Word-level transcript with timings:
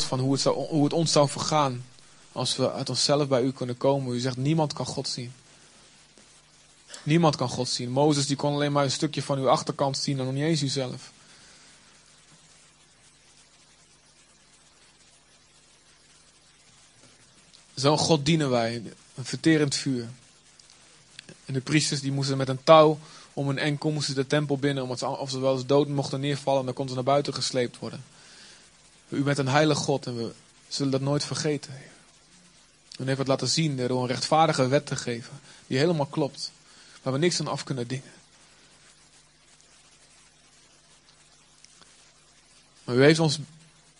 van 0.00 0.20
hoe 0.20 0.32
het, 0.32 0.40
zou, 0.40 0.56
hoe 0.56 0.84
het 0.84 0.92
ons 0.92 1.12
zou 1.12 1.28
vergaan 1.28 1.84
als 2.32 2.56
we 2.56 2.72
uit 2.72 2.88
onszelf 2.88 3.28
bij 3.28 3.42
u 3.42 3.52
kunnen 3.52 3.76
komen. 3.76 4.14
U 4.14 4.18
zegt, 4.18 4.36
niemand 4.36 4.72
kan 4.72 4.86
God 4.86 5.08
zien. 5.08 5.32
Niemand 7.02 7.36
kan 7.36 7.48
God 7.48 7.68
zien. 7.68 7.90
Mozes 7.90 8.26
die 8.26 8.36
kon 8.36 8.54
alleen 8.54 8.72
maar 8.72 8.84
een 8.84 8.90
stukje 8.90 9.22
van 9.22 9.38
uw 9.38 9.48
achterkant 9.48 9.98
zien 9.98 10.18
en 10.18 10.24
nog 10.24 10.34
niet 10.34 10.42
eens 10.42 10.62
uzelf. 10.62 11.10
Zo'n 17.74 17.98
God 17.98 18.26
dienen 18.26 18.50
wij, 18.50 18.82
een 19.14 19.24
verterend 19.24 19.74
vuur. 19.74 20.08
En 21.44 21.54
de 21.54 21.60
priesters 21.60 22.00
die 22.00 22.12
moesten 22.12 22.36
met 22.36 22.48
een 22.48 22.64
touw 22.64 22.98
om 23.32 23.48
een 23.48 23.58
enkel 23.58 23.90
moesten 23.90 24.14
de 24.14 24.26
tempel 24.26 24.58
binnen, 24.58 24.82
omdat 24.82 24.98
ze, 24.98 25.06
of 25.06 25.30
ze 25.30 25.40
wel 25.40 25.54
eens 25.54 25.66
dood 25.66 25.88
mochten 25.88 26.20
neervallen, 26.20 26.64
dan 26.64 26.74
konden 26.74 26.94
ze 26.94 27.02
naar 27.02 27.12
buiten 27.12 27.34
gesleept 27.34 27.78
worden. 27.78 28.04
U 29.12 29.22
bent 29.22 29.38
een 29.38 29.48
heilig 29.48 29.78
God 29.78 30.06
en 30.06 30.16
we 30.16 30.32
zullen 30.68 30.92
dat 30.92 31.00
nooit 31.00 31.24
vergeten. 31.24 31.72
U 32.98 33.04
heeft 33.04 33.18
het 33.18 33.28
laten 33.28 33.48
zien 33.48 33.76
door 33.76 34.02
een 34.02 34.08
rechtvaardige 34.08 34.68
wet 34.68 34.86
te 34.86 34.96
geven, 34.96 35.40
die 35.66 35.78
helemaal 35.78 36.06
klopt, 36.06 36.52
waar 37.02 37.12
we 37.12 37.18
niks 37.18 37.40
aan 37.40 37.46
af 37.46 37.64
kunnen 37.64 37.86
dingen. 37.86 38.12
Maar 42.84 42.96
u 42.96 43.02
heeft 43.02 43.18
ons 43.18 43.38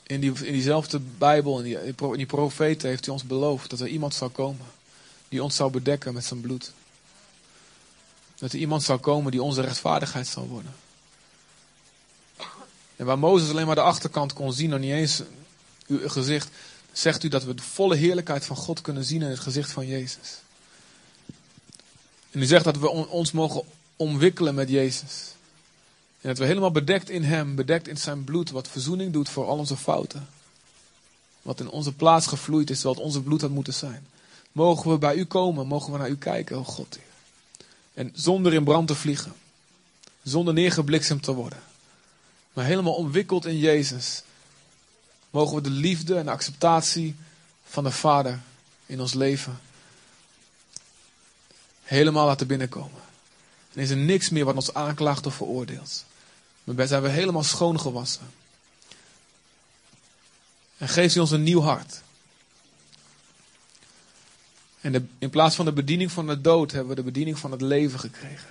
in, 0.03 0.21
die, 0.21 0.33
in 0.45 0.53
diezelfde 0.53 0.99
Bijbel, 0.99 1.59
in 1.59 1.65
die, 1.65 1.79
in 1.97 2.17
die 2.17 2.27
profeten, 2.27 2.89
heeft 2.89 3.07
u 3.07 3.11
ons 3.11 3.25
beloofd 3.25 3.71
dat 3.71 3.81
er 3.81 3.89
iemand 3.89 4.15
zou 4.15 4.31
komen 4.31 4.67
die 5.29 5.43
ons 5.43 5.57
zou 5.57 5.71
bedekken 5.71 6.15
met 6.15 6.25
zijn 6.25 6.41
bloed. 6.41 6.73
Dat 8.39 8.53
er 8.53 8.59
iemand 8.59 8.83
zou 8.83 8.99
komen 8.99 9.31
die 9.31 9.43
onze 9.43 9.61
rechtvaardigheid 9.61 10.27
zal 10.27 10.47
worden. 10.47 10.75
En 12.97 13.07
waar 13.07 13.19
Mozes 13.19 13.51
alleen 13.51 13.67
maar 13.67 13.75
de 13.75 13.81
achterkant 13.81 14.33
kon 14.33 14.53
zien, 14.53 14.71
nog 14.71 14.81
niet 14.81 14.93
eens 14.93 15.23
uw 15.87 16.09
gezicht, 16.09 16.49
zegt 16.93 17.23
u 17.23 17.29
dat 17.29 17.45
we 17.45 17.55
de 17.55 17.63
volle 17.63 17.97
heerlijkheid 17.97 18.45
van 18.45 18.57
God 18.57 18.81
kunnen 18.81 19.05
zien 19.05 19.23
in 19.23 19.29
het 19.29 19.39
gezicht 19.39 19.71
van 19.71 19.87
Jezus. 19.87 20.41
En 22.31 22.41
u 22.41 22.45
zegt 22.45 22.65
dat 22.65 22.79
we 22.79 22.91
ons 23.09 23.33
mogen 23.33 23.63
omwikkelen 23.97 24.55
met 24.55 24.69
Jezus. 24.69 25.35
En 26.21 26.29
dat 26.29 26.39
we 26.39 26.45
helemaal 26.45 26.71
bedekt 26.71 27.11
in 27.11 27.25
Hem, 27.25 27.55
bedekt 27.55 27.89
in 27.89 27.97
Zijn 27.97 28.25
bloed, 28.25 28.51
wat 28.51 28.69
verzoening 28.69 29.13
doet 29.13 29.29
voor 29.29 29.47
al 29.47 29.59
onze 29.59 29.77
fouten. 29.77 30.29
Wat 31.43 31.61
in 31.61 31.71
onze 31.71 31.93
plaats 31.93 32.27
gevloeid 32.27 32.71
is, 32.71 32.83
wat 32.83 32.99
onze 32.99 33.23
bloed 33.23 33.41
had 33.41 33.51
moeten 33.51 33.75
zijn. 33.75 34.07
Mogen 34.53 34.91
we 34.91 34.99
bij 34.99 35.17
U 35.17 35.25
komen, 35.25 35.67
mogen 35.67 35.93
we 35.93 35.99
naar 35.99 36.11
U 36.11 36.17
kijken, 36.17 36.59
oh 36.59 36.67
God. 36.67 36.99
En 37.95 38.11
zonder 38.15 38.55
in 38.55 38.65
brand 38.65 38.89
te 38.89 38.95
vliegen. 38.95 39.33
Zonder 40.23 40.55
neergebliksemd 40.55 41.23
te 41.23 41.33
worden. 41.33 41.59
Maar 42.53 42.65
helemaal 42.65 42.95
omwikkeld 42.95 43.47
in 43.47 43.59
Jezus. 43.59 44.23
Mogen 45.31 45.55
we 45.57 45.61
de 45.61 45.71
liefde 45.71 46.17
en 46.17 46.25
de 46.25 46.31
acceptatie 46.31 47.17
van 47.65 47.85
de 47.85 47.91
Vader 47.91 48.41
in 48.87 49.01
ons 49.01 49.15
leven 49.15 49.61
helemaal 51.83 52.27
laten 52.27 52.47
binnenkomen. 52.47 53.01
En 53.73 53.83
is 53.83 53.91
er 53.91 53.97
niks 53.97 54.31
meer 54.31 54.45
wat 54.45 54.55
ons 54.55 54.75
aanklaagt 54.75 55.27
of 55.27 55.35
veroordeelt. 55.35 56.05
Maar 56.65 56.87
zijn 56.87 57.03
we 57.03 57.09
helemaal 57.09 57.43
schoongewassen. 57.43 58.31
En 60.79 60.89
geeft 60.89 61.15
u 61.15 61.21
ons 61.21 61.31
een 61.31 61.43
nieuw 61.43 61.61
hart. 61.61 62.03
En 64.81 65.11
in 65.19 65.31
plaats 65.31 65.57
van 65.57 65.65
de 65.65 65.73
bediening 65.73 66.13
van 66.13 66.27
de 66.27 66.41
dood 66.41 66.71
hebben 66.71 66.89
we 66.89 67.03
de 67.03 67.11
bediening 67.11 67.39
van 67.39 67.51
het 67.51 67.61
leven 67.61 67.99
gekregen. 67.99 68.49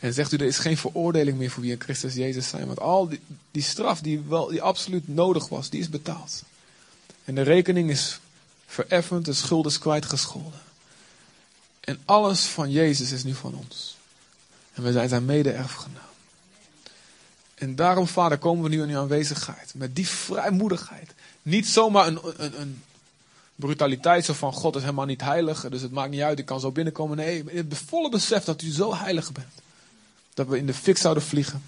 En 0.00 0.12
zegt 0.12 0.32
u, 0.32 0.36
er 0.36 0.46
is 0.46 0.58
geen 0.58 0.76
veroordeling 0.76 1.38
meer 1.38 1.50
voor 1.50 1.62
wie 1.62 1.72
in 1.72 1.80
Christus 1.80 2.14
Jezus 2.14 2.48
zijn. 2.48 2.66
Want 2.66 2.80
al 2.80 3.08
die, 3.08 3.20
die 3.50 3.62
straf 3.62 4.00
die, 4.00 4.20
wel, 4.20 4.46
die 4.46 4.62
absoluut 4.62 5.08
nodig 5.08 5.48
was, 5.48 5.70
die 5.70 5.80
is 5.80 5.88
betaald. 5.88 6.42
En 7.24 7.34
de 7.34 7.42
rekening 7.42 7.90
is 7.90 8.20
vereffend, 8.66 9.24
de 9.24 9.32
schuld 9.32 9.66
is 9.66 9.78
kwijtgescholden. 9.78 10.60
En 11.80 12.00
alles 12.04 12.40
van 12.40 12.70
Jezus 12.70 13.12
is 13.12 13.24
nu 13.24 13.34
van 13.34 13.54
ons. 13.54 13.96
En 14.72 14.82
we 14.82 14.92
zijn 14.92 15.08
zijn 15.08 15.24
mede-erfgenaam. 15.24 16.08
En 17.54 17.74
daarom, 17.74 18.06
Vader, 18.06 18.38
komen 18.38 18.62
we 18.62 18.68
nu 18.68 18.82
in 18.82 18.88
uw 18.88 18.98
aanwezigheid. 18.98 19.72
Met 19.74 19.96
die 19.96 20.08
vrijmoedigheid. 20.08 21.14
Niet 21.42 21.66
zomaar 21.66 22.06
een, 22.06 22.20
een, 22.36 22.60
een 22.60 22.82
brutaliteit 23.54 24.24
zo 24.24 24.32
van 24.32 24.52
God 24.52 24.76
is 24.76 24.82
helemaal 24.82 25.04
niet 25.04 25.20
heilig. 25.20 25.68
Dus 25.68 25.82
het 25.82 25.92
maakt 25.92 26.10
niet 26.10 26.20
uit, 26.20 26.38
ik 26.38 26.44
kan 26.44 26.60
zo 26.60 26.70
binnenkomen. 26.70 27.16
Nee, 27.16 27.44
het 27.46 27.78
volle 27.86 28.08
besef 28.08 28.44
dat 28.44 28.62
u 28.62 28.70
zo 28.70 28.94
heilig 28.94 29.32
bent. 29.32 29.52
Dat 30.40 30.48
we 30.48 30.58
in 30.58 30.66
de 30.66 30.74
fik 30.74 30.98
zouden 30.98 31.22
vliegen. 31.22 31.64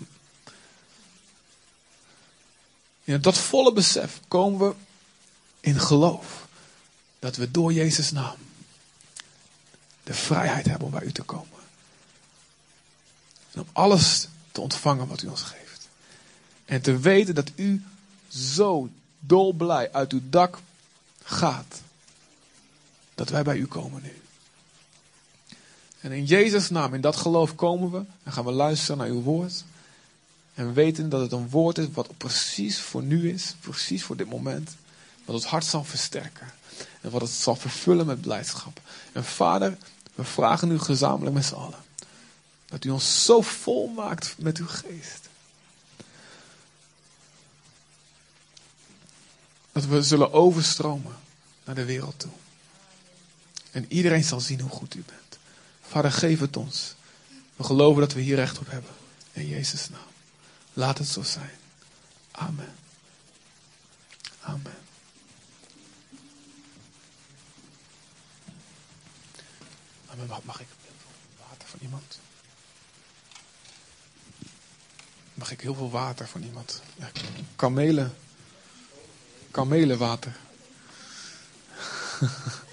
In 3.05 3.21
dat 3.21 3.39
volle 3.39 3.73
besef 3.73 4.21
komen 4.29 4.69
we 4.69 4.75
in 5.61 5.81
geloof. 5.81 6.47
Dat 7.19 7.37
we 7.37 7.51
door 7.51 7.73
Jezus' 7.73 8.11
naam 8.11 8.37
de 10.03 10.15
vrijheid 10.15 10.67
hebben 10.67 10.87
om 10.87 10.93
bij 10.93 11.03
u 11.03 11.13
te 11.13 11.23
komen. 11.23 11.59
En 13.53 13.61
om 13.61 13.69
alles 13.73 14.29
te 14.53 14.61
ontvangen 14.61 15.07
wat 15.07 15.23
u 15.23 15.27
ons 15.27 15.43
geeft. 15.43 15.89
En 16.65 16.83
te 16.83 16.99
weten 16.99 17.35
dat 17.35 17.51
u 17.55 17.85
zo 18.29 18.89
dolblij 19.19 19.93
uit 19.93 20.13
uw 20.13 20.23
dak 20.25 20.59
gaat. 21.23 21.81
Dat 23.15 23.29
wij 23.29 23.43
bij 23.43 23.57
u 23.57 23.67
komen 23.67 24.03
nu. 24.03 24.22
En 26.03 26.13
in 26.13 26.25
Jezus' 26.25 26.71
naam, 26.71 26.95
in 26.95 27.01
dat 27.01 27.17
geloof 27.17 27.55
komen 27.55 27.91
we. 27.91 28.05
En 28.23 28.33
gaan 28.33 28.45
we 28.45 28.53
luisteren 28.53 28.99
naar 28.99 29.07
uw 29.07 29.23
woord. 29.23 29.65
En 30.55 30.73
weten 30.75 31.09
dat 31.09 31.21
het 31.21 31.33
een 31.33 31.49
woord 31.49 31.79
is 31.79 31.87
wat 31.93 32.17
precies 32.17 32.81
voor 32.81 33.03
nu 33.03 33.31
is. 33.31 33.55
Precies 33.61 34.03
voor 34.03 34.17
dit 34.17 34.29
moment. 34.29 34.77
Wat 35.25 35.35
ons 35.35 35.45
hart 35.45 35.65
zal 35.65 35.85
versterken. 35.85 36.53
En 37.01 37.11
wat 37.11 37.21
het 37.21 37.31
zal 37.31 37.57
vervullen 37.57 38.07
met 38.07 38.21
blijdschap. 38.21 38.81
En 39.13 39.25
vader, 39.25 39.77
we 40.15 40.25
vragen 40.25 40.71
u 40.71 40.79
gezamenlijk 40.79 41.35
met 41.35 41.45
z'n 41.45 41.55
allen. 41.55 41.79
Dat 42.67 42.85
u 42.85 42.91
ons 42.91 43.25
zo 43.25 43.41
vol 43.41 43.89
maakt 43.89 44.35
met 44.39 44.59
uw 44.59 44.67
geest. 44.67 45.29
Dat 49.73 49.85
we 49.85 50.03
zullen 50.03 50.33
overstromen 50.33 51.17
naar 51.65 51.75
de 51.75 51.85
wereld 51.85 52.19
toe. 52.19 52.31
En 53.71 53.85
iedereen 53.89 54.25
zal 54.25 54.41
zien 54.41 54.61
hoe 54.61 54.71
goed 54.71 54.95
u 54.95 55.05
bent. 55.07 55.32
Vader, 55.93 56.13
geef 56.13 56.41
het 56.41 56.57
ons. 56.57 56.95
We 57.57 57.65
geloven 57.65 58.01
dat 58.01 58.13
we 58.13 58.21
hier 58.21 58.37
recht 58.37 58.59
op 58.59 58.71
hebben. 58.71 58.91
In 59.33 59.49
Jezus' 59.49 59.89
naam. 59.89 60.01
Laat 60.73 60.99
het 60.99 61.09
zo 61.09 61.23
zijn. 61.23 61.59
Amen. 62.31 62.75
Amen. 64.41 64.79
Amen. 70.07 70.27
Mag 70.45 70.61
ik 70.61 70.67
water 71.49 71.69
van 71.69 71.79
iemand? 71.83 72.19
Mag 75.35 75.51
ik 75.51 75.61
heel 75.61 75.75
veel 75.75 75.91
water 75.91 76.29
van 76.29 76.43
iemand? 76.43 76.83
Ja, 76.97 77.11
kamelen. 77.57 78.17
Kamelenwater. 79.51 80.37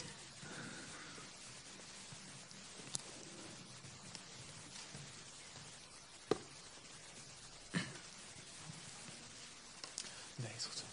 Nee, 10.39 10.51
is 10.57 10.65
goed 10.65 10.83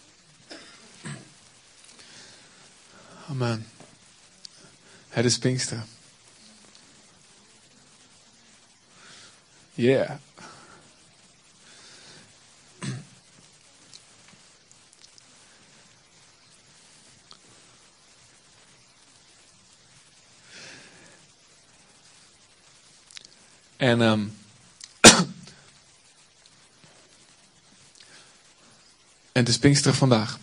Amen. 3.29 3.67
Het 5.17 5.25
is 5.25 5.37
Pinkster. 5.37 5.83
Yeah. 9.73 10.15
En 23.77 24.01
um, 24.01 24.37
en 25.01 25.27
het 29.31 29.47
is 29.47 29.57
Pinkster 29.59 29.93
vandaag. 29.93 30.37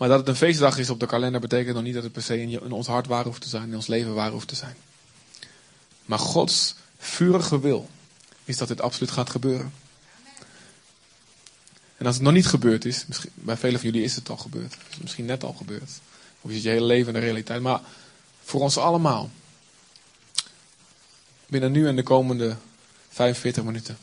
Maar 0.00 0.08
dat 0.08 0.18
het 0.18 0.28
een 0.28 0.36
feestdag 0.36 0.78
is 0.78 0.90
op 0.90 1.00
de 1.00 1.06
kalender 1.06 1.40
betekent 1.40 1.74
nog 1.74 1.84
niet 1.84 1.94
dat 1.94 2.02
het 2.02 2.12
per 2.12 2.22
se 2.22 2.40
in, 2.40 2.72
ons 2.72 2.86
hart 2.86 3.06
waar 3.06 3.24
hoeft 3.24 3.42
te 3.42 3.48
zijn, 3.48 3.68
in 3.68 3.74
ons 3.74 3.86
leven 3.86 4.14
waar 4.14 4.30
hoeft 4.30 4.48
te 4.48 4.54
zijn. 4.54 4.76
Maar 6.04 6.18
Gods 6.18 6.74
vurige 6.98 7.60
wil 7.60 7.88
is 8.44 8.56
dat 8.56 8.68
dit 8.68 8.80
absoluut 8.80 9.10
gaat 9.10 9.30
gebeuren. 9.30 9.72
En 11.96 12.06
als 12.06 12.14
het 12.14 12.24
nog 12.24 12.32
niet 12.32 12.46
gebeurd 12.46 12.84
is, 12.84 13.06
misschien, 13.06 13.30
bij 13.34 13.56
velen 13.56 13.80
van 13.80 13.90
jullie 13.90 14.04
is 14.04 14.14
het 14.14 14.28
al 14.28 14.36
gebeurd, 14.36 14.76
misschien 15.00 15.24
net 15.24 15.44
al 15.44 15.52
gebeurd, 15.52 15.90
of 16.40 16.50
is 16.50 16.56
het 16.56 16.64
je 16.64 16.70
hele 16.70 16.86
leven 16.86 17.14
in 17.14 17.20
de 17.20 17.26
realiteit, 17.26 17.62
maar 17.62 17.80
voor 18.42 18.60
ons 18.60 18.76
allemaal 18.76 19.30
binnen 21.46 21.72
nu 21.72 21.86
en 21.86 21.96
de 21.96 22.02
komende 22.02 22.56
45 23.08 23.64
minuten 23.64 23.98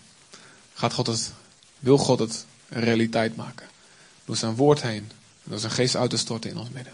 gaat 0.74 0.94
God 0.94 1.08
het 1.08 1.34
wil 1.80 1.98
God 1.98 2.20
het 2.20 2.46
een 2.70 2.82
realiteit 2.82 3.36
maken. 3.36 3.68
Door 4.26 4.36
zijn 4.36 4.56
woord 4.56 4.82
heen. 4.82 5.12
Door 5.48 5.60
zijn 5.60 5.72
geest 5.72 5.96
uit 5.96 6.10
te 6.10 6.18
storten 6.18 6.50
in 6.50 6.58
ons 6.58 6.70
midden. 6.70 6.94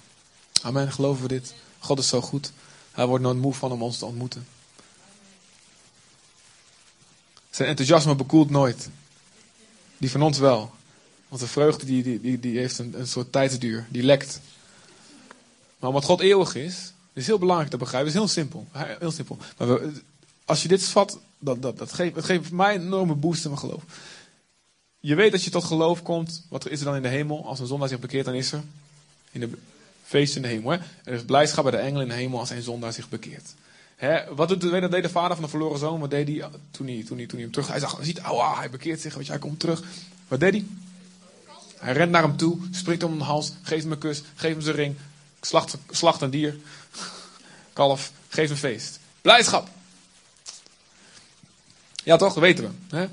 Amen. 0.61 0.91
Geloven 0.91 1.21
we 1.21 1.27
dit? 1.27 1.53
God 1.79 1.99
is 1.99 2.07
zo 2.07 2.21
goed. 2.21 2.51
Hij 2.91 3.05
wordt 3.05 3.23
nooit 3.23 3.37
moe 3.37 3.53
van 3.53 3.71
om 3.71 3.83
ons 3.83 3.97
te 3.97 4.05
ontmoeten. 4.05 4.47
Zijn 7.49 7.69
enthousiasme 7.69 8.15
bekoelt 8.15 8.49
nooit. 8.49 8.89
Die 9.97 10.11
van 10.11 10.21
ons 10.21 10.37
wel. 10.37 10.71
Want 11.27 11.41
de 11.41 11.47
vreugde 11.47 11.85
die, 11.85 12.19
die, 12.21 12.39
die, 12.39 12.57
heeft 12.57 12.79
een, 12.79 12.99
een 12.99 13.07
soort 13.07 13.31
tijdsduur. 13.31 13.85
Die 13.89 14.03
lekt. 14.03 14.39
Maar 15.79 15.89
omdat 15.89 16.03
God 16.03 16.19
eeuwig 16.21 16.55
is, 16.55 16.93
is 17.13 17.27
heel 17.27 17.39
belangrijk 17.39 17.71
te 17.71 17.77
begrijpen. 17.77 18.11
Het 18.11 18.21
is 18.21 18.25
heel 18.25 18.43
simpel. 18.43 18.67
Heel 18.71 19.11
simpel. 19.11 19.37
Maar 19.57 19.79
als 20.45 20.61
je 20.61 20.67
dit 20.67 20.83
vat, 20.83 21.19
dat, 21.39 21.61
dat, 21.61 21.77
dat, 21.77 21.93
geeft, 21.93 22.15
dat 22.15 22.25
geeft 22.25 22.51
mij 22.51 22.75
een 22.75 22.81
enorme 22.81 23.15
boost 23.15 23.43
in 23.43 23.49
mijn 23.49 23.61
geloof. 23.61 23.83
Je 25.05 25.15
weet 25.15 25.31
dat 25.31 25.43
je 25.43 25.49
tot 25.49 25.63
geloof 25.63 26.01
komt. 26.01 26.43
Wat 26.49 26.69
is 26.69 26.79
er 26.79 26.85
dan 26.85 26.95
in 26.95 27.01
de 27.01 27.07
hemel? 27.07 27.45
Als 27.45 27.59
een 27.59 27.67
zondaar 27.67 27.89
zich 27.89 27.99
bekeert, 27.99 28.25
dan 28.25 28.33
is 28.33 28.51
er 28.51 28.61
in 29.31 29.39
de 29.39 29.49
feest 30.03 30.35
in 30.35 30.41
de 30.41 30.47
hemel. 30.47 30.71
Hè? 30.71 30.77
Er 31.03 31.13
is 31.13 31.23
blijdschap 31.23 31.63
bij 31.63 31.71
de 31.71 31.77
engelen 31.77 32.01
in 32.01 32.07
de 32.07 32.13
hemel 32.13 32.39
als 32.39 32.49
een 32.49 32.61
zondaar 32.61 32.93
zich 32.93 33.09
bekeert. 33.09 33.53
Hè? 33.95 34.35
Wat 34.35 34.49
deed 34.49 34.61
de 35.03 35.09
vader 35.09 35.35
van 35.35 35.43
de 35.43 35.49
verloren 35.49 35.79
zoon? 35.79 35.99
Wat 35.99 36.09
deed 36.09 36.27
hij 36.27 36.49
toen 36.71 36.87
hij, 36.87 37.03
toen 37.03 37.17
hij, 37.17 37.25
toen 37.25 37.37
hij 37.37 37.41
hem 37.41 37.51
terug... 37.51 37.67
Hij 37.67 37.79
zag, 37.79 37.99
ziet, 38.01 38.19
hij 38.57 38.69
bekeert 38.69 39.01
zich, 39.01 39.13
weet 39.13 39.25
je, 39.25 39.31
hij 39.31 39.39
komt 39.39 39.59
terug. 39.59 39.83
Wat 40.27 40.39
deed 40.39 40.53
hij? 40.53 40.65
Hij 41.77 41.93
rent 41.93 42.11
naar 42.11 42.23
hem 42.23 42.37
toe, 42.37 42.57
springt 42.71 43.03
om 43.03 43.17
de 43.17 43.23
hals, 43.23 43.53
geeft 43.61 43.83
hem 43.83 43.91
een 43.91 43.97
kus, 43.97 44.21
geeft 44.35 44.53
hem 44.53 44.63
zijn 44.63 44.75
ring, 44.75 44.95
slacht, 45.41 45.77
slacht 45.89 46.21
een 46.21 46.29
dier, 46.29 46.57
kalf, 47.73 48.11
geeft 48.27 48.51
een 48.51 48.57
feest. 48.57 48.99
Blijdschap. 49.21 49.67
Ja 52.03 52.17
toch, 52.17 52.33
dat 52.33 52.43
weten 52.43 52.63
we. 52.63 52.95
Hè? 52.97 53.07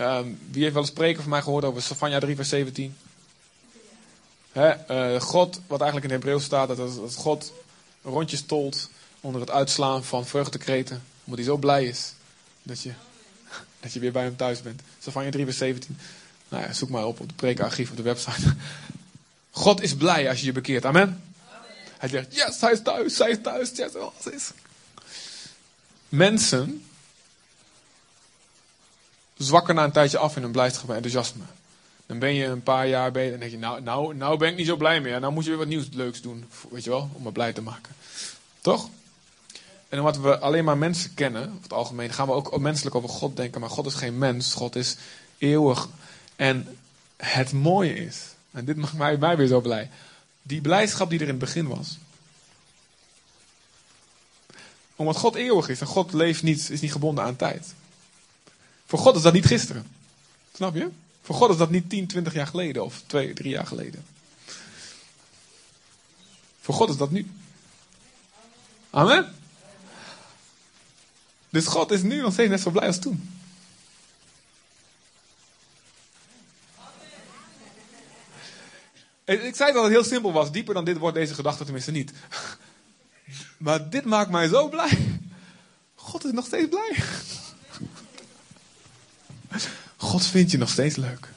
Um, 0.00 0.38
wie 0.50 0.62
heeft 0.62 0.74
wel 0.74 0.82
een 0.82 0.88
spreker 0.88 1.22
van 1.22 1.30
mij 1.30 1.42
gehoord 1.42 1.64
over 1.64 1.82
Savanja 1.82 2.18
3 2.18 2.36
vers 2.36 2.48
17? 2.48 2.96
Hè? 4.52 4.74
Uh, 5.14 5.20
God, 5.20 5.60
wat 5.66 5.80
eigenlijk 5.80 6.12
in 6.12 6.18
Hebreeuws 6.18 6.44
staat, 6.44 6.68
dat, 6.68 6.76
dat 6.76 7.14
God 7.14 7.52
rondjes 8.02 8.42
tolt 8.42 8.90
onder 9.20 9.40
het 9.40 9.50
uitslaan 9.50 10.04
van 10.04 10.26
vreugdekreten. 10.26 11.02
Omdat 11.24 11.38
hij 11.38 11.48
zo 11.48 11.56
blij 11.56 11.84
is 11.84 12.12
dat 12.62 12.82
je, 12.82 12.92
dat 13.80 13.92
je 13.92 14.00
weer 14.00 14.12
bij 14.12 14.22
hem 14.22 14.36
thuis 14.36 14.62
bent. 14.62 14.82
Savanja 14.98 15.30
3 15.30 15.44
vers 15.44 15.56
17. 15.56 15.98
Nou 16.48 16.62
ja, 16.62 16.72
zoek 16.72 16.88
maar 16.88 17.06
op 17.06 17.20
op 17.20 17.28
de 17.28 17.34
prekenarchief 17.34 17.90
op 17.90 17.96
de 17.96 18.02
website. 18.02 18.54
God 19.50 19.82
is 19.82 19.94
blij 19.94 20.28
als 20.28 20.40
je 20.40 20.46
je 20.46 20.52
bekeert. 20.52 20.84
Amen. 20.84 21.22
Hij 21.98 22.08
zegt, 22.08 22.34
yes, 22.34 22.60
hij 22.60 22.72
is 22.72 22.82
thuis, 22.82 23.18
hij 23.18 23.30
is 23.30 23.38
thuis, 23.42 23.70
yes, 23.74 23.94
alles 23.94 24.26
is. 24.34 24.50
Mensen 26.08 26.84
zwakken 29.36 29.74
na 29.74 29.84
een 29.84 29.92
tijdje 29.92 30.18
af 30.18 30.36
in 30.36 30.42
hun 30.42 30.52
blijdschap 30.52 30.88
en 30.88 30.94
enthousiasme. 30.94 31.44
Dan 32.06 32.18
ben 32.18 32.34
je 32.34 32.44
een 32.44 32.62
paar 32.62 32.88
jaar 32.88 33.12
bezig 33.12 33.32
en 33.32 33.38
denk 33.38 33.50
je, 33.50 33.58
nou, 33.58 33.82
nou, 33.82 34.14
nou 34.14 34.38
ben 34.38 34.48
ik 34.48 34.56
niet 34.56 34.66
zo 34.66 34.76
blij 34.76 35.00
meer. 35.00 35.20
Nou 35.20 35.32
moet 35.32 35.44
je 35.44 35.50
weer 35.50 35.58
wat 35.58 35.68
nieuws 35.68 35.88
leuks 35.92 36.20
doen, 36.20 36.44
weet 36.70 36.84
je 36.84 36.90
wel, 36.90 37.10
om 37.12 37.22
me 37.22 37.32
blij 37.32 37.52
te 37.52 37.62
maken. 37.62 37.94
Toch? 38.60 38.88
En 39.88 39.98
omdat 39.98 40.18
we 40.18 40.38
alleen 40.38 40.64
maar 40.64 40.78
mensen 40.78 41.14
kennen, 41.14 41.42
over 41.42 41.62
het 41.62 41.72
algemeen, 41.72 42.12
gaan 42.12 42.26
we 42.26 42.32
ook 42.32 42.58
menselijk 42.58 42.94
over 42.94 43.08
God 43.08 43.36
denken. 43.36 43.60
Maar 43.60 43.70
God 43.70 43.86
is 43.86 43.94
geen 43.94 44.18
mens, 44.18 44.54
God 44.54 44.76
is 44.76 44.96
eeuwig. 45.38 45.88
En 46.36 46.78
het 47.16 47.52
mooie 47.52 47.94
is, 47.94 48.22
en 48.50 48.64
dit 48.64 48.76
maakt 48.76 48.92
mij, 48.92 49.16
mij 49.16 49.36
weer 49.36 49.46
zo 49.46 49.60
blij, 49.60 49.90
die 50.42 50.60
blijdschap 50.60 51.10
die 51.10 51.18
er 51.18 51.24
in 51.24 51.30
het 51.30 51.38
begin 51.38 51.68
was. 51.68 51.98
Omdat 54.96 55.16
God 55.16 55.34
eeuwig 55.34 55.68
is 55.68 55.80
en 55.80 55.86
God 55.86 56.12
leeft 56.12 56.42
niet, 56.42 56.70
is 56.70 56.80
niet 56.80 56.92
gebonden 56.92 57.24
aan 57.24 57.36
tijd. 57.36 57.74
Voor 58.86 58.98
God 58.98 59.16
is 59.16 59.22
dat 59.22 59.32
niet 59.32 59.46
gisteren. 59.46 59.86
Snap 60.54 60.74
je? 60.74 60.90
Voor 61.22 61.34
God 61.34 61.50
is 61.50 61.56
dat 61.56 61.70
niet 61.70 61.90
10, 61.90 62.06
20 62.06 62.34
jaar 62.34 62.46
geleden 62.46 62.84
of 62.84 63.02
2, 63.06 63.32
3 63.32 63.50
jaar 63.50 63.66
geleden. 63.66 64.04
Voor 66.60 66.74
God 66.74 66.88
is 66.88 66.96
dat 66.96 67.10
nu. 67.10 67.30
Amen. 68.90 69.34
Dus 71.50 71.66
God 71.66 71.90
is 71.90 72.02
nu 72.02 72.20
nog 72.20 72.32
steeds 72.32 72.50
net 72.50 72.60
zo 72.60 72.70
blij 72.70 72.86
als 72.86 72.98
toen. 72.98 73.30
Ik 79.24 79.54
zei 79.56 79.72
dat 79.72 79.82
het 79.82 79.92
heel 79.92 80.04
simpel 80.04 80.32
was. 80.32 80.52
Dieper 80.52 80.74
dan 80.74 80.84
dit 80.84 80.98
wordt 80.98 81.16
deze 81.16 81.34
gedachte 81.34 81.64
tenminste 81.64 81.90
niet. 81.90 82.12
Maar 83.58 83.90
dit 83.90 84.04
maakt 84.04 84.30
mij 84.30 84.48
zo 84.48 84.68
blij. 84.68 84.98
God 85.94 86.24
is 86.24 86.32
nog 86.32 86.46
steeds 86.46 86.68
blij. 86.68 86.96
God 89.96 90.26
vindt 90.26 90.50
je 90.50 90.58
nog 90.58 90.68
steeds 90.68 90.96
leuk. 90.96 91.28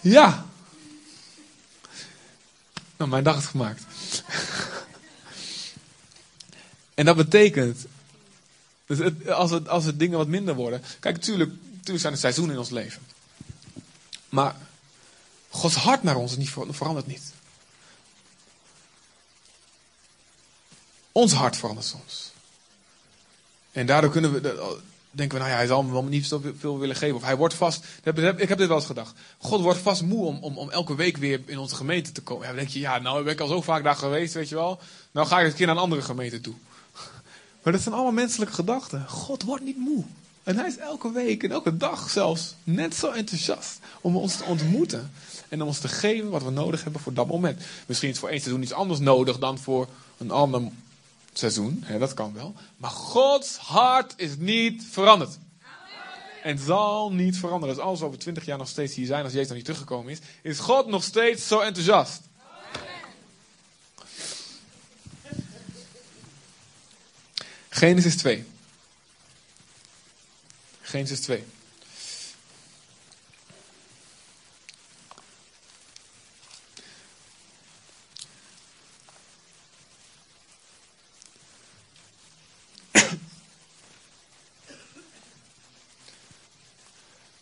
Ja. 0.00 0.46
Nou, 2.96 3.10
mijn 3.10 3.24
dag 3.24 3.38
is 3.38 3.44
gemaakt. 3.44 3.84
en 6.94 7.04
dat 7.04 7.16
betekent, 7.16 7.86
dus 8.86 9.26
als, 9.26 9.50
het, 9.50 9.68
als 9.68 9.84
het 9.84 9.98
dingen 9.98 10.18
wat 10.18 10.28
minder 10.28 10.54
worden. 10.54 10.82
Kijk, 11.00 11.14
natuurlijk, 11.14 11.50
natuurlijk 11.70 12.00
zijn 12.00 12.12
er 12.12 12.18
seizoenen 12.18 12.54
in 12.54 12.60
ons 12.60 12.70
leven. 12.70 13.02
Maar 14.28 14.56
Gods 15.52 15.74
hart 15.74 16.02
naar 16.02 16.16
ons 16.16 16.36
verandert 16.70 17.06
niet. 17.06 17.32
Ons 21.12 21.32
hart 21.32 21.56
verandert 21.56 21.86
soms. 21.86 22.32
En 23.72 23.86
daardoor 23.86 24.10
kunnen 24.10 24.32
we, 24.32 24.40
denken 25.10 25.38
we, 25.38 25.42
nou 25.42 25.50
ja, 25.50 25.56
hij 25.56 25.66
zal 25.66 25.82
me 25.82 25.92
wel 25.92 26.04
niet 26.04 26.26
zoveel 26.26 26.78
willen 26.78 26.96
geven. 26.96 27.16
Of 27.16 27.22
hij 27.22 27.36
wordt 27.36 27.54
vast, 27.54 27.84
ik 28.02 28.48
heb 28.48 28.58
dit 28.58 28.68
wel 28.68 28.76
eens 28.76 28.86
gedacht. 28.86 29.14
God 29.38 29.60
wordt 29.60 29.78
vast 29.78 30.02
moe 30.02 30.26
om, 30.26 30.38
om, 30.40 30.58
om 30.58 30.70
elke 30.70 30.94
week 30.94 31.16
weer 31.16 31.40
in 31.46 31.58
onze 31.58 31.74
gemeente 31.74 32.12
te 32.12 32.22
komen. 32.22 32.42
Ja, 32.42 32.48
dan 32.48 32.58
denk 32.58 32.68
je, 32.68 32.80
ja, 32.80 32.98
nou 32.98 33.24
ben 33.24 33.32
ik 33.32 33.40
al 33.40 33.48
zo 33.48 33.62
vaak 33.62 33.82
daar 33.82 33.96
geweest, 33.96 34.34
weet 34.34 34.48
je 34.48 34.54
wel. 34.54 34.80
Nou 35.10 35.26
ga 35.26 35.40
ik 35.40 35.46
een 35.46 35.54
keer 35.54 35.66
naar 35.66 35.76
een 35.76 35.82
andere 35.82 36.02
gemeente 36.02 36.40
toe. 36.40 36.54
Maar 37.62 37.72
dat 37.72 37.82
zijn 37.82 37.94
allemaal 37.94 38.12
menselijke 38.12 38.54
gedachten. 38.54 39.08
God 39.08 39.42
wordt 39.42 39.64
niet 39.64 39.76
moe. 39.76 40.04
En 40.42 40.56
hij 40.56 40.66
is 40.66 40.76
elke 40.76 41.12
week 41.12 41.42
en 41.42 41.50
elke 41.50 41.76
dag 41.76 42.10
zelfs 42.10 42.54
net 42.64 42.94
zo 42.94 43.10
enthousiast 43.10 43.78
om 44.00 44.16
ons 44.16 44.36
te 44.36 44.44
ontmoeten. 44.44 45.12
En 45.48 45.62
om 45.62 45.66
ons 45.66 45.78
te 45.78 45.88
geven 45.88 46.30
wat 46.30 46.42
we 46.42 46.50
nodig 46.50 46.82
hebben 46.82 47.00
voor 47.00 47.14
dat 47.14 47.26
moment. 47.26 47.62
Misschien 47.86 48.10
is 48.10 48.18
voor 48.18 48.28
één 48.28 48.40
seizoen 48.40 48.62
iets 48.62 48.72
anders 48.72 49.00
nodig 49.00 49.38
dan 49.38 49.58
voor 49.58 49.88
een 50.18 50.30
ander 50.30 50.62
seizoen. 51.32 51.84
dat 51.98 52.14
kan 52.14 52.34
wel. 52.34 52.54
Maar 52.76 52.90
Gods 52.90 53.56
hart 53.56 54.14
is 54.16 54.36
niet 54.38 54.84
veranderd. 54.90 55.38
En 56.42 56.58
zal 56.58 57.12
niet 57.12 57.38
veranderen. 57.38 57.74
Dus 57.74 57.84
als 57.84 57.98
we 57.98 58.04
over 58.04 58.18
twintig 58.18 58.44
jaar 58.44 58.58
nog 58.58 58.68
steeds 58.68 58.94
hier 58.94 59.06
zijn, 59.06 59.24
als 59.24 59.32
Jezus 59.32 59.48
nog 59.48 59.56
niet 59.56 59.64
teruggekomen 59.64 60.12
is, 60.12 60.18
is 60.42 60.58
God 60.58 60.86
nog 60.86 61.04
steeds 61.04 61.46
zo 61.46 61.60
enthousiast. 61.60 62.20
Genesis 67.68 68.16
2. 68.16 68.44
Genesis 70.92 71.20
2. 71.20 71.44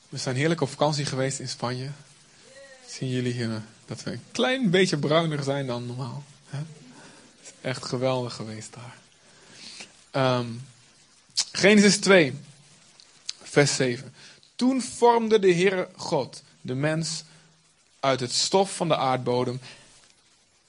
We 0.08 0.18
zijn 0.18 0.36
heerlijk 0.36 0.60
op 0.60 0.68
vakantie 0.68 1.04
geweest 1.04 1.38
in 1.38 1.48
Spanje. 1.48 1.90
Zien 2.86 3.08
jullie 3.08 3.32
hier 3.32 3.62
dat 3.86 4.02
we 4.02 4.12
een 4.12 4.22
klein 4.32 4.70
beetje 4.70 4.98
bruiner 4.98 5.42
zijn 5.42 5.66
dan 5.66 5.86
normaal. 5.86 6.24
Het 6.48 6.62
is 7.42 7.52
echt 7.60 7.84
geweldig 7.84 8.34
geweest 8.34 8.74
daar. 8.74 10.38
Um, 10.38 10.62
Genesis 11.52 11.96
2, 11.96 12.34
vers 13.50 13.76
7. 13.76 14.14
Toen 14.56 14.82
vormde 14.82 15.38
de 15.38 15.54
Heere 15.54 15.88
God 15.96 16.42
de 16.60 16.74
mens 16.74 17.24
uit 18.00 18.20
het 18.20 18.32
stof 18.32 18.76
van 18.76 18.88
de 18.88 18.96
aardbodem 18.96 19.60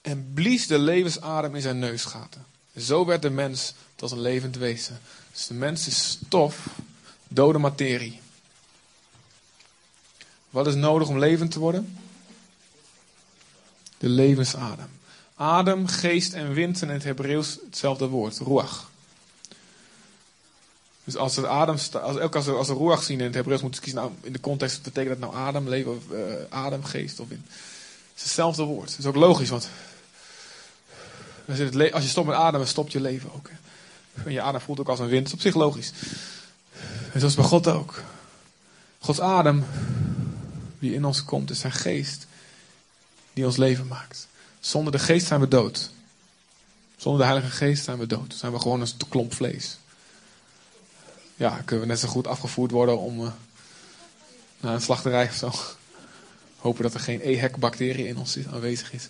en 0.02 0.32
blies 0.34 0.68
de 0.68 0.80
levensadem 0.80 1.56
in 1.56 1.62
zijn 1.62 1.80
neusgaten. 1.80 2.46
Zo 2.78 3.06
werd 3.06 3.22
de 3.22 3.30
mens 3.30 3.74
tot 3.96 4.12
een 4.12 4.22
levend 4.22 4.56
wezen. 4.56 5.00
Dus 5.32 5.48
de 5.48 5.54
mens 5.54 5.88
is 5.88 6.10
stof, 6.10 6.68
dode 7.28 7.58
materie. 7.58 8.20
Wat 10.50 10.68
is 10.68 10.76
nodig 10.76 11.08
om 11.08 11.20
levend 11.20 11.52
te 11.52 11.60
worden? 11.60 11.98
De 13.98 14.10
levensadem. 14.10 14.90
Adem, 15.36 15.88
geest 15.88 16.34
en 16.34 16.54
wind 16.54 16.78
zijn 16.78 16.90
in 16.90 16.96
het 16.96 17.06
Hebreeuws 17.06 17.58
hetzelfde 17.66 18.08
woord, 18.08 18.38
ruach. 18.38 18.91
Dus 21.04 21.16
als 21.16 21.36
het 21.36 21.46
adem 21.46 21.76
als, 22.02 22.20
als, 22.34 22.48
als 22.48 22.68
ruach 22.68 23.04
zien 23.04 23.20
in 23.20 23.26
het 23.26 23.36
Hebreeuws, 23.36 23.62
moeten 23.62 23.82
kiezen 23.82 24.02
nou, 24.02 24.14
in 24.22 24.34
de 24.34 24.40
context, 24.40 24.84
betekent 24.84 25.20
dat 25.20 25.32
nou 25.32 25.44
adem, 25.44 25.70
leven, 25.70 25.92
of, 25.92 26.04
adem, 26.50 26.84
geest 26.84 27.20
of 27.20 27.28
wind. 27.28 27.46
is 28.16 28.24
hetzelfde 28.24 28.64
woord. 28.64 28.90
Het 28.90 29.00
is 29.00 29.06
ook 29.06 29.16
logisch, 29.16 29.50
want 29.50 29.70
als 31.92 32.04
je 32.04 32.10
stopt 32.10 32.28
met 32.28 32.36
ademen, 32.36 32.68
stopt 32.68 32.92
je 32.92 33.02
leven 33.02 33.34
ook. 33.34 33.50
En 34.26 34.32
je 34.32 34.42
adem 34.42 34.62
voelt 34.62 34.80
ook 34.80 34.90
als 34.90 35.00
een 35.00 35.08
wind. 35.08 35.24
Dat 35.24 35.28
is 35.28 35.34
op 35.34 35.42
zich 35.42 35.56
logisch. 35.56 35.92
En 37.14 37.20
zoals 37.20 37.36
bij 37.36 37.46
God 37.46 37.68
ook. 37.68 38.04
Gods 39.00 39.22
adem, 39.22 39.66
die 40.80 40.94
in 40.94 41.06
ons 41.06 41.26
komt, 41.26 41.50
is 41.50 41.60
zijn 41.60 41.72
geest. 41.72 42.28
Die 43.34 43.46
ons 43.46 43.58
leven 43.58 43.88
maakt. 43.88 44.28
Zonder 44.60 44.92
de 44.92 45.00
geest 45.00 45.28
zijn 45.28 45.40
we 45.40 45.48
dood. 45.48 45.92
Zonder 46.98 47.22
de 47.22 47.28
Heilige 47.28 47.52
Geest 47.56 47.84
zijn 47.84 47.98
we 47.98 48.08
dood. 48.08 48.34
Zijn 48.38 48.52
we 48.52 48.60
gewoon 48.60 48.82
een 48.82 48.88
klomp 49.10 49.34
vlees. 49.34 49.78
Ja, 51.42 51.62
kunnen 51.66 51.86
we 51.86 51.92
net 51.92 52.00
zo 52.00 52.08
goed 52.08 52.28
afgevoerd 52.28 52.72
worden 52.72 53.00
om 53.00 53.22
uh, 53.22 53.32
naar 54.60 54.74
een 54.74 54.82
slachterij 54.82 55.26
of 55.26 55.34
zo. 55.34 55.52
Hopen 56.58 56.84
dat 56.84 56.94
er 56.94 57.00
geen 57.00 57.22
EHEC-bacterie 57.22 58.08
in 58.08 58.18
ons 58.18 58.38
aanwezig 58.52 58.94
is. 58.94 59.10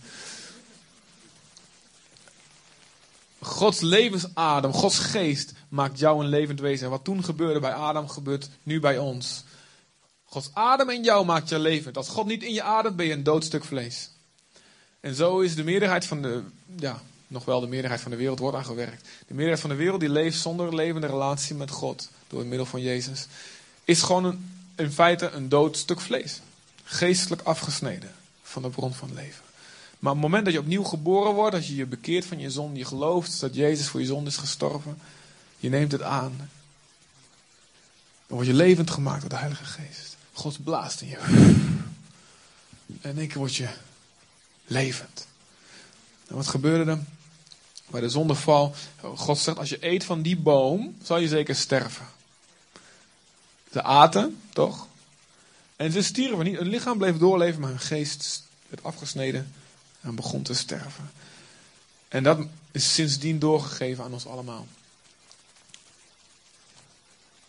Gods 3.39 3.79
levensadem, 3.79 4.73
Gods 4.73 4.99
geest 4.99 5.53
maakt 5.69 5.99
jou 5.99 6.23
een 6.23 6.29
levend 6.29 6.59
wezen. 6.59 6.85
En 6.85 6.91
wat 6.91 7.03
toen 7.03 7.23
gebeurde 7.23 7.59
bij 7.59 7.73
Adam, 7.73 8.07
gebeurt 8.07 8.49
nu 8.63 8.79
bij 8.79 8.97
ons. 8.97 9.43
Gods 10.25 10.49
adem 10.53 10.89
in 10.89 11.03
jou 11.03 11.25
maakt 11.25 11.49
je 11.49 11.59
levend. 11.59 11.97
Als 11.97 12.09
God 12.09 12.25
niet 12.25 12.43
in 12.43 12.53
je 12.53 12.63
ademt, 12.63 12.95
ben 12.95 13.05
je 13.05 13.13
een 13.13 13.23
dood 13.23 13.43
stuk 13.43 13.63
vlees. 13.63 14.09
En 14.99 15.15
zo 15.15 15.39
is 15.39 15.55
de 15.55 15.63
meerderheid 15.63 16.05
van 16.05 16.21
de, 16.21 16.43
ja, 16.75 17.01
nog 17.31 17.45
wel 17.45 17.59
de 17.59 17.67
meerderheid 17.67 18.01
van 18.01 18.11
de 18.11 18.17
wereld 18.17 18.39
wordt 18.39 18.57
aangewerkt. 18.57 19.01
De 19.01 19.33
meerderheid 19.33 19.59
van 19.59 19.69
de 19.69 19.75
wereld 19.75 19.99
die 19.99 20.09
leeft 20.09 20.39
zonder 20.39 20.75
levende 20.75 21.07
relatie 21.07 21.55
met 21.55 21.71
God, 21.71 22.09
door 22.27 22.39
het 22.39 22.47
middel 22.47 22.65
van 22.65 22.81
Jezus, 22.81 23.27
is 23.83 24.01
gewoon 24.01 24.23
een, 24.25 24.51
in 24.75 24.91
feite 24.91 25.29
een 25.29 25.49
dood 25.49 25.77
stuk 25.77 25.99
vlees. 25.99 26.41
Geestelijk 26.83 27.41
afgesneden 27.41 28.11
van 28.43 28.61
de 28.61 28.69
bron 28.69 28.93
van 28.93 29.13
leven. 29.13 29.43
Maar 29.99 30.11
op 30.11 30.17
het 30.17 30.27
moment 30.27 30.45
dat 30.45 30.53
je 30.53 30.59
opnieuw 30.59 30.83
geboren 30.83 31.33
wordt, 31.33 31.55
als 31.55 31.67
je 31.67 31.75
je 31.75 31.85
bekeert 31.85 32.25
van 32.25 32.39
je 32.39 32.49
zonde, 32.49 32.79
je 32.79 32.85
gelooft 32.85 33.39
dat 33.39 33.55
Jezus 33.55 33.87
voor 33.87 33.99
je 33.99 34.05
zonde 34.05 34.29
is 34.29 34.37
gestorven, 34.37 34.97
je 35.57 35.69
neemt 35.69 35.91
het 35.91 36.01
aan. 36.01 36.37
Dan 38.27 38.37
word 38.37 38.47
je 38.47 38.53
levend 38.53 38.91
gemaakt 38.91 39.21
door 39.21 39.29
de 39.29 39.35
Heilige 39.35 39.65
Geest. 39.65 40.17
God 40.33 40.63
blaast 40.63 41.01
in 41.01 41.07
je. 41.07 41.17
En 43.01 43.09
in 43.09 43.17
één 43.17 43.27
keer 43.27 43.37
word 43.37 43.55
je 43.55 43.69
levend. 44.65 45.27
En 46.27 46.35
wat 46.35 46.47
gebeurde 46.47 46.91
er? 46.91 46.99
Bij 47.91 48.01
de 48.01 48.09
zondeval, 48.09 48.75
God 49.15 49.37
zegt, 49.37 49.57
als 49.57 49.69
je 49.69 49.85
eet 49.85 50.03
van 50.03 50.21
die 50.21 50.37
boom, 50.37 50.95
zal 51.03 51.17
je 51.17 51.27
zeker 51.27 51.55
sterven. 51.55 52.07
Ze 53.71 53.83
aten, 53.83 54.41
toch? 54.53 54.87
En 55.75 55.91
ze 55.91 56.01
stierven 56.01 56.45
niet. 56.45 56.57
Hun 56.57 56.67
lichaam 56.67 56.97
bleef 56.97 57.17
doorleven, 57.17 57.61
maar 57.61 57.69
hun 57.69 57.79
geest 57.79 58.43
werd 58.67 58.83
afgesneden 58.83 59.53
en 60.01 60.15
begon 60.15 60.41
te 60.41 60.53
sterven. 60.53 61.11
En 62.07 62.23
dat 62.23 62.39
is 62.71 62.93
sindsdien 62.93 63.39
doorgegeven 63.39 64.03
aan 64.03 64.13
ons 64.13 64.25
allemaal. 64.25 64.67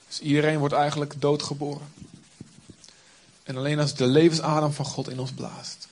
Dus 0.08 0.20
iedereen 0.20 0.58
wordt 0.58 0.74
eigenlijk 0.74 1.20
doodgeboren. 1.20 1.92
En 3.42 3.56
alleen 3.56 3.78
als 3.78 3.94
de 3.94 4.06
levensadem 4.06 4.72
van 4.72 4.84
God 4.84 5.08
in 5.08 5.20
ons 5.20 5.32
blaast, 5.32 5.88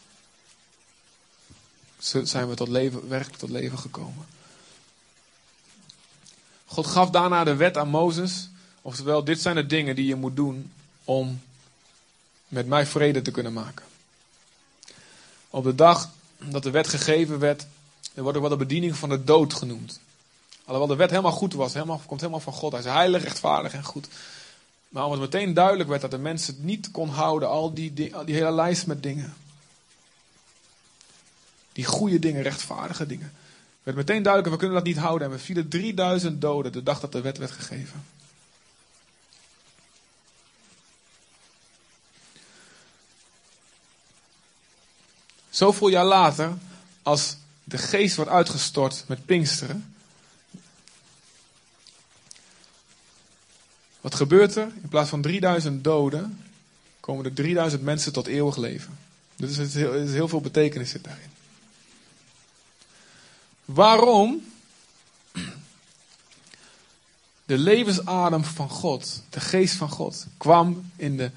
zijn 1.99 2.49
we 2.49 2.55
tot 2.55 2.69
leven, 2.69 3.09
werkelijk 3.09 3.39
tot 3.39 3.51
leven 3.51 3.79
gekomen. 3.79 4.27
God 6.71 6.87
gaf 6.87 7.11
daarna 7.11 7.45
de 7.45 7.57
wet 7.57 7.77
aan 7.77 7.89
Mozes. 7.89 8.49
Oftewel, 8.83 9.25
dit 9.25 9.41
zijn 9.41 9.55
de 9.55 9.67
dingen 9.67 9.95
die 9.95 10.07
je 10.07 10.15
moet 10.15 10.37
doen 10.37 10.73
om 11.05 11.41
met 12.49 12.67
mij 12.67 12.87
vrede 12.87 13.23
te 13.23 13.31
kunnen 13.31 13.53
maken. 13.53 13.85
Op 15.51 15.65
de 15.65 15.75
dag 15.75 16.11
dat 16.39 16.63
de 16.63 16.71
wet 16.71 16.89
gegeven 16.89 17.39
werd, 17.39 17.67
er 18.15 18.23
wordt 18.23 18.37
ook 18.37 18.49
wel 18.49 18.59
de 18.59 18.65
bediening 18.65 18.97
van 18.97 19.09
de 19.09 19.25
dood 19.25 19.55
genoemd. 19.55 20.01
Alhoewel 20.65 20.89
de 20.89 20.97
wet 20.97 21.11
helemaal 21.11 21.33
goed 21.33 21.55
was, 21.55 21.75
helemaal, 21.75 22.01
komt 22.07 22.21
helemaal 22.21 22.41
van 22.41 22.53
God. 22.53 22.73
Hij 22.73 22.81
is 22.81 22.87
heilig, 22.87 23.23
rechtvaardig 23.23 23.73
en 23.73 23.85
goed. 23.85 24.09
Maar 24.89 25.05
omdat 25.05 25.21
meteen 25.21 25.55
duidelijk 25.55 25.89
werd 25.89 26.01
dat 26.01 26.11
de 26.11 26.19
mensen 26.19 26.55
het 26.55 26.65
niet 26.65 26.91
kon 26.91 27.09
houden, 27.09 27.49
al 27.49 27.75
die, 27.75 27.95
die, 27.95 28.25
die 28.25 28.35
hele 28.35 28.53
lijst 28.53 28.87
met 28.87 29.03
dingen. 29.03 29.35
Die 31.73 31.85
goede 31.85 32.19
dingen, 32.19 32.43
rechtvaardige 32.43 33.07
dingen. 33.07 33.33
Werd 33.83 33.97
meteen 33.97 34.23
duidelijk, 34.23 34.53
we 34.53 34.59
kunnen 34.59 34.77
dat 34.77 34.87
niet 34.87 34.97
houden. 34.97 35.29
En 35.29 35.35
we 35.35 35.41
vielen 35.41 35.69
3000 35.69 36.41
doden 36.41 36.73
de 36.73 36.83
dag 36.83 37.01
dat 37.01 37.13
de 37.13 37.21
wet 37.21 37.39
werd 37.39 37.51
gegeven. 37.51 38.05
Zoveel 45.51 45.89
jaar 45.89 46.05
later, 46.05 46.53
als 47.03 47.37
de 47.65 47.79
geest 47.79 48.17
wordt 48.17 48.31
uitgestort 48.31 49.05
met 49.07 49.25
Pinksteren. 49.25 49.95
Wat 54.01 54.15
gebeurt 54.15 54.57
er? 54.57 54.69
In 54.83 54.89
plaats 54.89 55.11
van 55.11 55.23
3000 55.23 55.85
doden, 55.85 56.45
komen 57.01 57.25
er 57.25 57.33
3000 57.33 57.83
mensen 57.83 58.13
tot 58.13 58.27
eeuwig 58.27 58.57
leven. 58.57 58.99
Dus 59.37 59.57
er 59.57 59.65
is 59.65 59.75
heel, 59.75 59.93
heel 59.93 60.29
veel 60.29 60.41
betekenis 60.41 60.91
zit 60.91 61.05
daarin. 61.05 61.40
Waarom? 63.75 64.45
De 67.45 67.59
levensadem 67.59 68.45
van 68.45 68.69
God, 68.69 69.23
de 69.31 69.41
geest 69.41 69.75
van 69.75 69.91
God, 69.91 70.27
kwam 70.37 70.91
in 70.97 71.17
de 71.17 71.31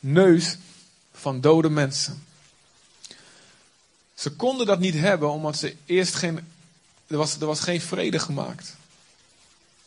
neus 0.00 0.56
van 1.12 1.40
dode 1.40 1.68
mensen. 1.68 2.22
Ze 4.14 4.30
konden 4.30 4.66
dat 4.66 4.78
niet 4.78 4.94
hebben 4.94 5.30
omdat 5.30 5.56
ze 5.56 5.76
eerst 5.84 6.14
geen. 6.14 6.38
Er 7.06 7.16
was, 7.16 7.40
er 7.40 7.46
was 7.46 7.60
geen 7.60 7.80
vrede 7.80 8.18
gemaakt. 8.18 8.76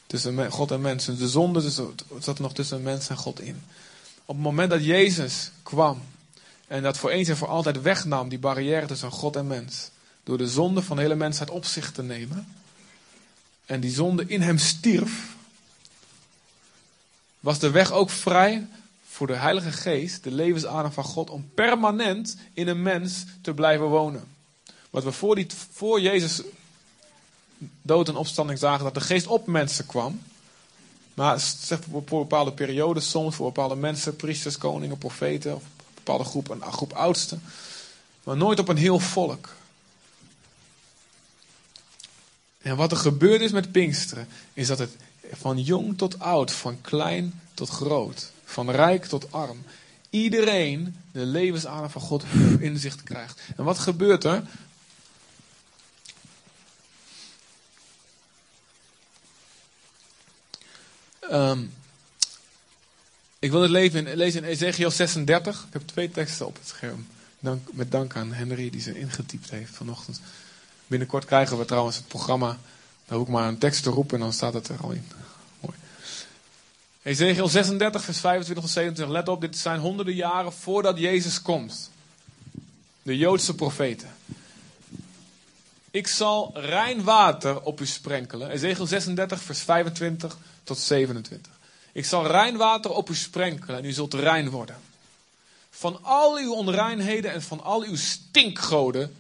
Tussen 0.07 0.51
God 0.51 0.71
en 0.71 0.81
mensen. 0.81 1.17
De 1.17 1.29
zonde 1.29 1.61
dus, 1.61 1.79
zat 2.19 2.39
nog 2.39 2.53
tussen 2.53 2.81
mens 2.81 3.09
en 3.09 3.17
God 3.17 3.39
in. 3.39 3.63
Op 4.25 4.35
het 4.35 4.43
moment 4.43 4.69
dat 4.69 4.83
Jezus 4.83 5.51
kwam. 5.63 6.01
En 6.67 6.83
dat 6.83 6.97
voor 6.97 7.09
eens 7.09 7.27
en 7.27 7.37
voor 7.37 7.47
altijd 7.47 7.81
wegnam, 7.81 8.29
die 8.29 8.39
barrière 8.39 8.85
tussen 8.85 9.11
God 9.11 9.35
en 9.35 9.47
mens. 9.47 9.89
Door 10.23 10.37
de 10.37 10.47
zonde 10.47 10.81
van 10.81 10.95
de 10.95 11.01
hele 11.01 11.15
mensheid 11.15 11.49
op 11.49 11.65
zich 11.65 11.91
te 11.91 12.03
nemen. 12.03 12.47
En 13.65 13.79
die 13.79 13.91
zonde 13.91 14.25
in 14.27 14.41
hem 14.41 14.57
stierf. 14.57 15.35
Was 17.39 17.59
de 17.59 17.69
weg 17.69 17.91
ook 17.91 18.09
vrij 18.09 18.67
voor 19.07 19.27
de 19.27 19.35
Heilige 19.35 19.71
Geest, 19.71 20.23
de 20.23 20.31
levensadem 20.31 20.91
van 20.91 21.03
God, 21.03 21.29
om 21.29 21.49
permanent 21.53 22.37
in 22.53 22.67
een 22.67 22.81
mens 22.81 23.23
te 23.41 23.53
blijven 23.53 23.85
wonen. 23.85 24.23
Wat 24.89 25.03
we 25.03 25.11
voor, 25.11 25.35
die, 25.35 25.47
voor 25.71 26.01
Jezus 26.01 26.41
dood 27.81 28.07
en 28.07 28.15
opstanding 28.15 28.59
zagen, 28.59 28.83
dat 28.83 28.93
de 28.93 29.01
Geest 29.01 29.27
op 29.27 29.47
mensen 29.47 29.85
kwam. 29.85 30.21
Maar 31.13 31.39
zegt 31.39 31.85
voor 31.89 32.03
bepaalde 32.19 32.51
periodes, 32.51 33.09
soms 33.09 33.35
voor 33.35 33.45
bepaalde 33.45 33.75
mensen, 33.75 34.15
priesters, 34.15 34.57
koningen, 34.57 34.97
profeten, 34.97 35.55
of 35.55 35.61
een 35.61 35.93
bepaalde 35.93 36.23
groep, 36.23 36.49
een 36.49 36.61
groep 36.61 36.93
oudsten. 36.93 37.43
Maar 38.23 38.37
nooit 38.37 38.59
op 38.59 38.67
een 38.67 38.77
heel 38.77 38.99
volk. 38.99 39.49
En 42.61 42.75
wat 42.75 42.91
er 42.91 42.97
gebeurd 42.97 43.41
is 43.41 43.51
met 43.51 43.71
Pinksteren, 43.71 44.27
is 44.53 44.67
dat 44.67 44.79
het 44.79 44.95
van 45.31 45.59
jong 45.59 45.97
tot 45.97 46.19
oud, 46.19 46.51
van 46.51 46.81
klein 46.81 47.41
tot 47.53 47.69
groot, 47.69 48.31
van 48.43 48.71
rijk 48.71 49.05
tot 49.05 49.31
arm. 49.31 49.63
Iedereen 50.09 50.95
de 51.11 51.25
levensadem 51.25 51.89
van 51.89 52.01
God 52.01 52.23
inzicht 52.59 53.03
krijgt. 53.03 53.41
En 53.55 53.63
wat 53.63 53.79
gebeurt 53.79 54.23
er? 54.23 54.43
Um, 61.31 61.73
ik 63.39 63.51
wil 63.51 63.61
het 63.61 63.71
leven 63.71 64.15
lezen 64.15 64.43
in 64.43 64.49
Ezekiel 64.49 64.91
36. 64.91 65.65
Ik 65.67 65.73
heb 65.73 65.81
twee 65.87 66.11
teksten 66.11 66.47
op 66.47 66.55
het 66.55 66.67
scherm. 66.67 67.07
Dank, 67.39 67.73
met 67.73 67.91
dank 67.91 68.15
aan 68.15 68.33
Henry 68.33 68.69
die 68.69 68.81
ze 68.81 68.99
ingetypt 68.99 69.49
heeft 69.49 69.75
vanochtend. 69.75 70.21
Binnenkort 70.91 71.25
krijgen 71.25 71.57
we 71.57 71.65
trouwens 71.65 71.95
het 71.95 72.07
programma. 72.07 72.57
Daar 73.05 73.17
hoef 73.17 73.27
ik 73.27 73.33
maar 73.33 73.47
een 73.47 73.57
tekst 73.57 73.83
te 73.83 73.89
roepen 73.89 74.17
en 74.17 74.23
dan 74.23 74.33
staat 74.33 74.53
het 74.53 74.67
er 74.67 74.77
al 74.81 74.91
in. 74.91 75.07
Ezekiel 77.01 77.47
36, 77.47 78.03
vers 78.03 78.19
25 78.19 78.63
tot 78.63 78.73
27. 78.73 79.15
Let 79.15 79.27
op, 79.27 79.41
dit 79.41 79.57
zijn 79.57 79.79
honderden 79.79 80.13
jaren 80.13 80.53
voordat 80.53 80.97
Jezus 80.97 81.41
komt. 81.41 81.89
De 83.01 83.17
Joodse 83.17 83.55
profeten. 83.55 84.09
Ik 85.91 86.07
zal 86.07 86.51
rein 86.53 87.03
water 87.03 87.61
op 87.61 87.81
u 87.81 87.85
sprenkelen. 87.85 88.49
Ezekiel 88.49 88.85
36, 88.85 89.41
vers 89.41 89.61
25 89.61 90.37
tot 90.63 90.77
27. 90.77 91.51
Ik 91.91 92.05
zal 92.05 92.27
rein 92.27 92.57
water 92.57 92.91
op 92.91 93.09
u 93.09 93.15
sprenkelen 93.15 93.77
en 93.77 93.85
u 93.85 93.91
zult 93.91 94.13
rein 94.13 94.49
worden. 94.49 94.75
Van 95.69 96.03
al 96.03 96.37
uw 96.37 96.53
onreinheden 96.53 97.31
en 97.31 97.41
van 97.41 97.63
al 97.63 97.83
uw 97.83 97.95
stinkgoden 97.95 99.15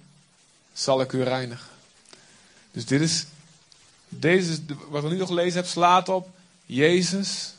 zal 0.73 1.01
ik 1.01 1.11
u 1.11 1.23
reinigen. 1.23 1.69
Dus 2.71 2.85
dit 2.85 3.01
is, 3.01 3.25
deze, 4.09 4.59
wat 4.89 5.03
we 5.03 5.09
nu 5.09 5.17
nog 5.17 5.27
gelezen 5.27 5.53
hebben, 5.53 5.71
slaat 5.71 6.09
op 6.09 6.29
Jezus 6.65 7.53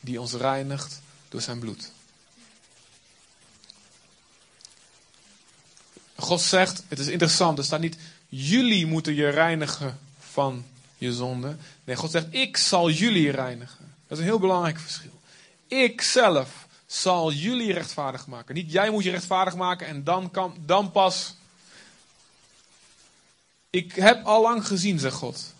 die 0.00 0.20
ons 0.20 0.32
reinigt 0.32 1.00
door 1.28 1.40
zijn 1.40 1.58
bloed. 1.58 1.92
God 6.16 6.40
zegt, 6.40 6.82
het 6.88 6.98
is 6.98 7.06
interessant, 7.06 7.58
er 7.58 7.64
staat 7.64 7.80
niet, 7.80 7.96
jullie 8.28 8.86
moeten 8.86 9.14
je 9.14 9.28
reinigen 9.28 9.98
van 10.18 10.64
je 10.98 11.12
zonde. 11.12 11.56
Nee, 11.84 11.96
God 11.96 12.10
zegt, 12.10 12.26
ik 12.30 12.56
zal 12.56 12.90
jullie 12.90 13.30
reinigen. 13.30 13.94
Dat 14.06 14.18
is 14.18 14.24
een 14.24 14.30
heel 14.30 14.38
belangrijk 14.38 14.78
verschil. 14.78 15.20
Ik 15.66 16.00
zelf 16.00 16.66
zal 16.86 17.32
jullie 17.32 17.72
rechtvaardig 17.72 18.26
maken. 18.26 18.54
Niet 18.54 18.72
jij 18.72 18.90
moet 18.90 19.04
je 19.04 19.10
rechtvaardig 19.10 19.54
maken 19.54 19.86
en 19.86 20.04
dan, 20.04 20.30
kan, 20.30 20.56
dan 20.66 20.90
pas. 20.90 21.34
Ik 23.74 23.94
heb 23.94 24.24
al 24.24 24.42
lang 24.42 24.66
gezien, 24.66 24.98
zegt 24.98 25.14
God. 25.14 25.52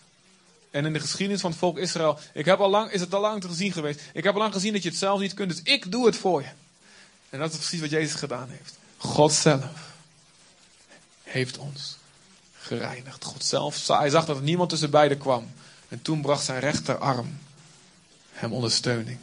En 0.71 0.85
in 0.85 0.93
de 0.93 1.01
geschiedenis 1.01 1.41
van 1.41 1.51
het 1.51 1.59
volk 1.59 1.79
Israël, 1.79 2.19
ik 2.33 2.45
heb 2.45 2.61
al 2.61 2.71
lang, 2.71 2.91
is 2.91 3.01
het 3.01 3.15
al 3.15 3.21
lang 3.21 3.41
te 3.41 3.49
gezien 3.49 3.73
geweest. 3.73 4.01
Ik 4.13 4.25
heb 4.25 4.35
al 4.35 4.41
lang 4.41 4.53
gezien 4.53 4.73
dat 4.73 4.83
je 4.83 4.89
het 4.89 4.99
zelf 4.99 5.21
niet 5.21 5.35
kunt, 5.35 5.51
dus 5.51 5.63
ik 5.63 5.93
doe 5.93 6.07
het 6.07 6.17
voor 6.17 6.43
je. 6.43 6.49
En 7.31 7.39
dat 7.39 7.51
is 7.51 7.57
precies 7.57 7.81
wat 7.81 7.91
Jezus 7.91 8.15
gedaan 8.15 8.49
heeft. 8.49 8.77
God 8.97 9.33
zelf 9.33 9.93
heeft 11.23 11.59
ons 11.59 11.97
gereinigd. 12.59 13.25
God 13.25 13.45
zelf, 13.45 13.87
hij 13.87 14.11
zag 14.11 14.25
dat 14.25 14.37
er 14.37 14.43
niemand 14.43 14.71
tussen 14.71 14.91
beiden 14.91 15.19
kwam. 15.19 15.53
En 15.89 16.03
toen 16.03 16.21
bracht 16.21 16.45
zijn 16.45 16.61
rechterarm 16.61 17.39
hem 18.33 18.53
ondersteuning. 18.53 19.19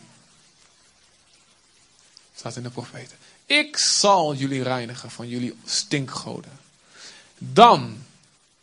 Staat 2.35 2.55
in 2.55 2.63
de 2.63 2.69
profeten. 2.69 3.17
Ik 3.45 3.77
zal 3.77 4.35
jullie 4.35 4.63
reinigen 4.63 5.11
van 5.11 5.27
jullie 5.27 5.55
stinkgoden. 5.65 6.59
Dan, 7.37 8.03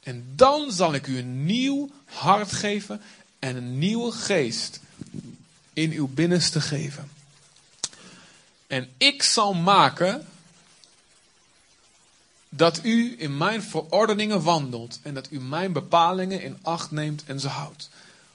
en 0.09 0.33
dan 0.35 0.73
zal 0.73 0.95
ik 0.95 1.07
u 1.07 1.19
een 1.19 1.45
nieuw 1.45 1.91
hart 2.05 2.53
geven 2.53 3.01
en 3.39 3.57
een 3.57 3.79
nieuwe 3.79 4.13
geest 4.13 4.81
in 5.73 5.93
uw 5.93 6.09
binnenste 6.09 6.61
geven. 6.61 7.11
En 8.67 8.91
ik 8.97 9.23
zal 9.23 9.55
maken 9.55 10.27
dat 12.49 12.85
u 12.85 13.15
in 13.19 13.37
mijn 13.37 13.63
verordeningen 13.63 14.43
wandelt 14.43 14.99
en 15.03 15.15
dat 15.15 15.31
u 15.31 15.41
mijn 15.41 15.73
bepalingen 15.73 16.43
in 16.43 16.59
acht 16.63 16.91
neemt 16.91 17.25
en 17.25 17.41
ze 17.41 17.49
houdt. 17.49 17.89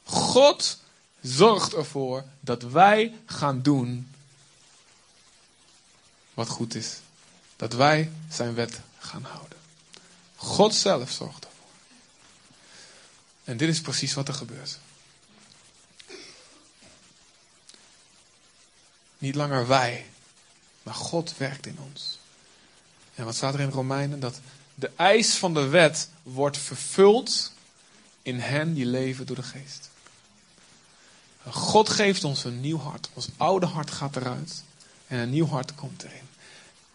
God 0.03 0.79
zorgt 1.21 1.73
ervoor 1.73 2.23
dat 2.39 2.63
wij 2.63 3.13
gaan 3.25 3.61
doen 3.61 4.11
wat 6.33 6.47
goed 6.47 6.75
is. 6.75 6.99
Dat 7.55 7.73
wij 7.73 8.11
zijn 8.29 8.53
wet 8.53 8.79
gaan 8.99 9.23
houden. 9.23 9.57
God 10.35 10.75
zelf 10.75 11.11
zorgt 11.11 11.35
ervoor. 11.35 11.52
En 13.43 13.57
dit 13.57 13.69
is 13.69 13.81
precies 13.81 14.13
wat 14.13 14.27
er 14.27 14.33
gebeurt. 14.33 14.79
Niet 19.17 19.35
langer 19.35 19.67
wij, 19.67 20.05
maar 20.83 20.93
God 20.93 21.37
werkt 21.37 21.65
in 21.65 21.77
ons. 21.91 22.19
En 23.15 23.25
wat 23.25 23.35
staat 23.35 23.53
er 23.53 23.59
in 23.59 23.69
Romeinen? 23.69 24.19
Dat 24.19 24.39
de 24.75 24.91
eis 24.95 25.35
van 25.35 25.53
de 25.53 25.67
wet 25.67 26.09
wordt 26.23 26.57
vervuld 26.57 27.51
in 28.21 28.39
hen 28.39 28.73
die 28.73 28.85
leven 28.85 29.25
door 29.25 29.35
de 29.35 29.43
geest. 29.43 29.89
God 31.49 31.89
geeft 31.89 32.23
ons 32.23 32.43
een 32.43 32.61
nieuw 32.61 32.77
hart. 32.77 33.09
Ons 33.13 33.27
oude 33.37 33.65
hart 33.65 33.91
gaat 33.91 34.15
eruit 34.15 34.63
en 35.07 35.19
een 35.19 35.29
nieuw 35.29 35.47
hart 35.47 35.75
komt 35.75 36.03
erin. 36.03 36.27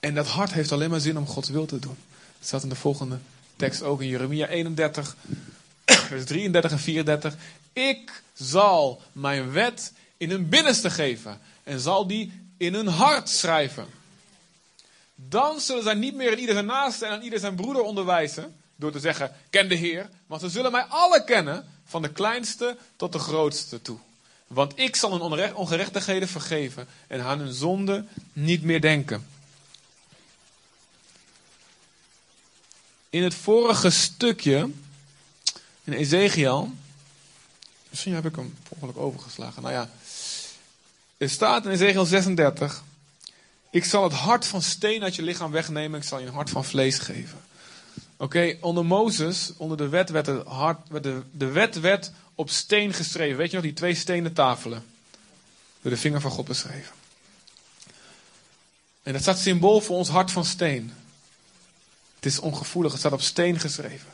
En 0.01 0.15
dat 0.15 0.27
hart 0.27 0.53
heeft 0.53 0.73
alleen 0.73 0.91
maar 0.91 1.01
zin 1.01 1.19
om 1.19 1.27
Gods 1.27 1.49
wil 1.49 1.67
te 1.67 1.79
doen. 1.79 1.97
Dat 2.39 2.47
staat 2.47 2.63
in 2.63 2.69
de 2.69 2.75
volgende 2.75 3.19
tekst 3.57 3.83
ook 3.83 4.01
in 4.01 4.09
Jeremia 4.09 4.47
31, 4.47 5.17
vers 6.09 6.25
33 6.25 6.71
en 6.71 6.79
34. 6.79 7.35
Ik 7.73 8.23
zal 8.35 9.03
mijn 9.13 9.53
wet 9.53 9.93
in 10.17 10.31
hun 10.31 10.49
binnenste 10.49 10.91
geven 10.91 11.41
en 11.65 11.81
zal 11.81 12.07
die 12.07 12.33
in 12.57 12.75
hun 12.75 12.87
hart 12.87 13.29
schrijven. 13.29 13.87
Dan 15.15 15.61
zullen 15.61 15.83
zij 15.83 15.95
niet 15.95 16.15
meer 16.15 16.33
in 16.33 16.39
ieder 16.39 16.55
zijn 16.55 16.67
naaste 16.67 17.07
en 17.07 17.13
aan 17.13 17.23
ieder 17.23 17.39
zijn 17.39 17.55
broeder 17.55 17.83
onderwijzen. 17.83 18.57
Door 18.77 18.93
te 18.93 19.01
zeggen, 19.01 19.33
ken 19.51 19.69
de 19.69 19.75
Heer. 19.75 20.09
Want 20.27 20.41
ze 20.41 20.49
zullen 20.49 20.73
mij 20.73 20.83
alle 20.83 21.25
kennen, 21.25 21.67
van 21.85 22.03
de 22.03 22.13
kleinste 22.13 22.77
tot 22.97 23.13
de 23.13 23.19
grootste 23.19 23.83
toe. 23.83 23.99
Want 24.47 24.79
ik 24.79 24.97
zal 24.97 25.13
hun 25.13 25.55
ongerechtigheden 25.55 26.29
vergeven 26.29 26.89
en 27.07 27.21
aan 27.21 27.39
hun 27.39 27.53
zonde 27.53 28.05
niet 28.33 28.63
meer 28.63 28.81
denken. 28.81 29.27
In 33.11 33.23
het 33.23 33.35
vorige 33.35 33.91
stukje, 33.91 34.71
in 35.89 35.99
Ezekiel, 35.99 36.73
misschien 37.89 38.15
heb 38.15 38.27
ik 38.27 38.37
hem 38.37 38.57
ongeluk 38.69 38.97
overgeslagen. 38.97 39.63
Nou 39.63 39.75
ja, 39.75 39.91
er 41.17 41.31
staat 41.31 41.65
in 41.65 41.71
Ezekiel 41.71 42.05
36, 42.05 42.83
ik 43.71 43.85
zal 43.85 44.03
het 44.03 44.13
hart 44.13 44.47
van 44.47 44.63
steen 44.63 45.03
uit 45.03 45.17
je 45.17 45.23
lichaam 45.23 45.51
wegnemen, 45.51 46.01
ik 46.01 46.07
zal 46.07 46.19
je 46.19 46.27
een 46.27 46.33
hart 46.33 46.51
van 46.51 46.65
vlees 46.65 46.99
geven. 46.99 47.39
Oké, 48.17 48.57
onder 48.61 48.85
Mozes, 48.85 49.53
onder 49.57 49.77
de 49.77 49.89
wet, 49.89 50.11
werd, 50.11 50.27
het 50.27 50.47
hart, 50.47 50.79
de, 51.03 51.23
de 51.31 51.47
wet 51.47 51.81
werd 51.81 52.13
op 52.35 52.51
steen 52.51 52.93
geschreven. 52.93 53.37
Weet 53.37 53.51
je 53.51 53.57
nog, 53.57 53.65
die 53.65 53.75
twee 53.75 53.95
stenen 53.95 54.33
tafelen. 54.33 54.85
Door 55.83 55.91
de 55.91 55.97
vinger 55.97 56.21
van 56.21 56.31
God 56.31 56.45
beschreven. 56.45 56.95
En 59.03 59.13
dat 59.13 59.23
staat 59.23 59.39
symbool 59.39 59.81
voor 59.81 59.97
ons 59.97 60.09
hart 60.09 60.31
van 60.31 60.45
steen. 60.45 60.93
Het 62.15 62.27
is 62.27 62.39
ongevoelig, 62.39 62.91
het 62.91 63.01
staat 63.01 63.13
op 63.13 63.21
steen 63.21 63.61
geschreven. 63.61 64.09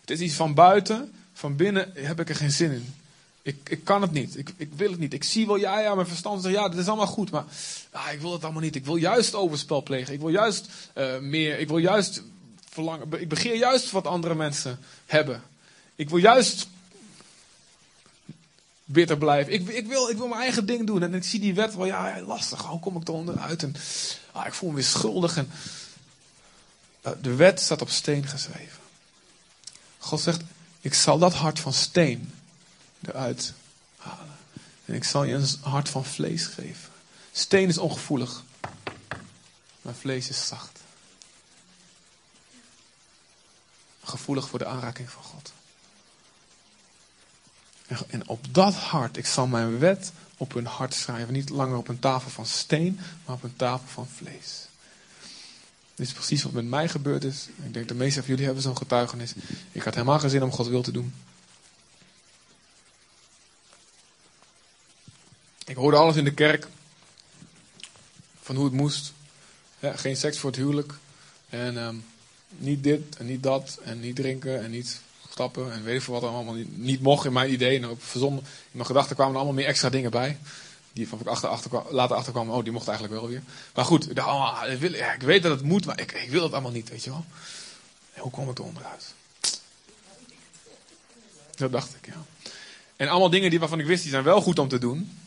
Het 0.00 0.10
is 0.10 0.20
iets 0.20 0.34
van 0.34 0.54
buiten, 0.54 1.12
van 1.38 1.56
binnen 1.56 1.90
heb 1.94 2.20
ik 2.20 2.28
er 2.28 2.34
geen 2.34 2.50
zin 2.50 2.70
in. 2.70 2.94
Ik, 3.42 3.56
ik 3.68 3.84
kan 3.84 4.02
het 4.02 4.12
niet, 4.12 4.38
ik, 4.38 4.52
ik 4.56 4.72
wil 4.76 4.90
het 4.90 5.00
niet. 5.00 5.12
Ik 5.12 5.24
zie 5.24 5.46
wel, 5.46 5.56
ja, 5.56 5.80
ja, 5.80 5.94
mijn 5.94 6.06
verstand 6.06 6.42
zegt, 6.42 6.54
ja, 6.54 6.68
dit 6.68 6.78
is 6.78 6.88
allemaal 6.88 7.06
goed, 7.06 7.30
maar 7.30 7.44
ah, 7.90 8.12
ik 8.12 8.20
wil 8.20 8.32
het 8.32 8.44
allemaal 8.44 8.62
niet. 8.62 8.74
Ik 8.74 8.84
wil 8.84 8.96
juist 8.96 9.34
overspel 9.34 9.82
plegen. 9.82 10.14
Ik 10.14 10.20
wil 10.20 10.28
juist 10.28 10.68
uh, 10.94 11.18
meer, 11.18 11.58
ik 11.58 11.68
wil 11.68 11.78
juist 11.78 12.22
verlangen, 12.68 13.20
ik 13.20 13.28
begeer 13.28 13.56
juist 13.56 13.90
wat 13.90 14.06
andere 14.06 14.34
mensen 14.34 14.78
hebben. 15.06 15.42
Ik 15.94 16.08
wil 16.08 16.18
juist 16.18 16.68
bitter 18.84 19.18
blijven. 19.18 19.52
Ik, 19.52 19.68
ik, 19.68 19.86
wil, 19.86 20.08
ik 20.08 20.16
wil 20.16 20.28
mijn 20.28 20.40
eigen 20.40 20.66
ding 20.66 20.86
doen. 20.86 21.02
En 21.02 21.14
ik 21.14 21.24
zie 21.24 21.40
die 21.40 21.54
wet 21.54 21.74
wel, 21.74 21.86
ja, 21.86 22.20
lastig. 22.20 22.62
Hoe 22.62 22.80
kom 22.80 22.96
ik 22.96 23.08
er 23.08 23.14
onderuit? 23.14 23.62
En 23.62 23.74
ah, 24.32 24.46
ik 24.46 24.54
voel 24.54 24.68
me 24.68 24.74
weer 24.74 24.84
schuldig. 24.84 25.36
En, 25.36 25.50
uh, 27.06 27.12
de 27.22 27.34
wet 27.34 27.60
staat 27.60 27.82
op 27.82 27.90
steen 27.90 28.26
geschreven. 28.26 28.78
God 29.98 30.20
zegt, 30.20 30.42
ik 30.80 30.94
zal 30.94 31.18
dat 31.18 31.34
hart 31.34 31.60
van 31.60 31.72
steen 31.72 32.34
eruit 33.00 33.52
halen. 33.96 34.36
En 34.84 34.94
ik 34.94 35.04
zal 35.04 35.24
je 35.24 35.34
een 35.34 35.48
hart 35.60 35.88
van 35.88 36.04
vlees 36.04 36.46
geven. 36.46 36.92
Steen 37.32 37.68
is 37.68 37.78
ongevoelig. 37.78 38.42
Maar 39.82 39.94
vlees 39.94 40.28
is 40.28 40.46
zacht. 40.46 40.80
Gevoelig 44.02 44.48
voor 44.48 44.58
de 44.58 44.66
aanraking 44.66 45.10
van 45.10 45.22
God. 45.22 45.52
En 48.08 48.28
op 48.28 48.54
dat 48.54 48.74
hart, 48.74 49.16
ik 49.16 49.26
zal 49.26 49.46
mijn 49.46 49.78
wet 49.78 50.12
op 50.36 50.52
hun 50.52 50.66
hart 50.66 50.94
schrijven. 50.94 51.32
Niet 51.32 51.48
langer 51.48 51.76
op 51.76 51.88
een 51.88 51.98
tafel 51.98 52.30
van 52.30 52.46
steen, 52.46 53.00
maar 53.24 53.34
op 53.34 53.42
een 53.42 53.56
tafel 53.56 53.88
van 53.88 54.08
vlees. 54.08 54.67
Dit 55.98 56.06
is 56.06 56.12
precies 56.12 56.42
wat 56.42 56.52
met 56.52 56.64
mij 56.64 56.88
gebeurd 56.88 57.24
is. 57.24 57.48
Ik 57.64 57.74
denk 57.74 57.88
de 57.88 57.94
meeste 57.94 58.20
van 58.20 58.28
jullie 58.28 58.44
hebben 58.44 58.62
zo'n 58.62 58.76
getuigenis. 58.76 59.32
Ik 59.72 59.82
had 59.82 59.94
helemaal 59.94 60.18
geen 60.18 60.30
zin 60.30 60.42
om 60.42 60.50
God 60.52 60.66
wil 60.66 60.82
te 60.82 60.92
doen. 60.92 61.14
Ik 65.64 65.76
hoorde 65.76 65.96
alles 65.96 66.16
in 66.16 66.24
de 66.24 66.34
kerk. 66.34 66.66
Van 68.40 68.56
hoe 68.56 68.64
het 68.64 68.74
moest. 68.74 69.12
Ja, 69.78 69.96
geen 69.96 70.16
seks 70.16 70.38
voor 70.38 70.50
het 70.50 70.58
huwelijk. 70.58 70.92
En 71.48 71.76
um, 71.76 72.04
niet 72.56 72.82
dit 72.82 73.16
en 73.16 73.26
niet 73.26 73.42
dat. 73.42 73.78
En 73.82 74.00
niet 74.00 74.16
drinken 74.16 74.62
en 74.62 74.70
niet 74.70 75.00
stappen. 75.30 75.72
En 75.72 75.82
weet 75.82 75.96
ik 75.96 76.02
veel 76.02 76.20
wat 76.20 76.30
allemaal 76.30 76.54
niet, 76.54 76.78
niet 76.78 77.00
mocht 77.00 77.24
in 77.24 77.32
mijn 77.32 77.52
idee. 77.52 77.76
En 77.76 77.86
ook 77.86 78.02
verzonnen. 78.02 78.40
In 78.40 78.48
mijn 78.70 78.86
gedachten 78.86 79.14
kwamen 79.14 79.32
er 79.32 79.38
allemaal 79.38 79.58
meer 79.58 79.68
extra 79.68 79.90
dingen 79.90 80.10
bij. 80.10 80.38
Die 80.92 81.08
van 81.08 81.20
ik 81.20 81.26
achter, 81.26 81.48
achter, 81.48 81.82
later 81.90 82.16
achterkwam. 82.16 82.50
Oh, 82.50 82.64
die 82.64 82.72
mocht 82.72 82.88
eigenlijk 82.88 83.20
wel 83.20 83.28
weer. 83.28 83.42
Maar 83.74 83.84
goed, 83.84 84.10
ik, 84.10 84.18
oh, 84.18 84.62
ik, 84.70 84.82
ik 84.82 85.22
weet 85.22 85.42
dat 85.42 85.52
het 85.52 85.62
moet. 85.62 85.86
Maar 85.86 86.00
ik, 86.00 86.12
ik 86.12 86.30
wil 86.30 86.42
het 86.42 86.52
allemaal 86.52 86.70
niet, 86.70 86.88
weet 86.88 87.04
je 87.04 87.10
wel. 87.10 87.24
En 88.14 88.22
hoe 88.22 88.30
kom 88.30 88.50
ik 88.50 88.58
er 88.58 88.64
onderuit? 88.64 89.14
Dat 91.56 91.72
dacht 91.72 91.94
ik, 92.00 92.06
ja. 92.06 92.24
En 92.96 93.08
allemaal 93.08 93.30
dingen 93.30 93.50
die, 93.50 93.58
waarvan 93.58 93.80
ik 93.80 93.86
wist, 93.86 94.02
die 94.02 94.10
zijn 94.10 94.24
wel 94.24 94.40
goed 94.40 94.58
om 94.58 94.68
te 94.68 94.78
doen. 94.78 95.18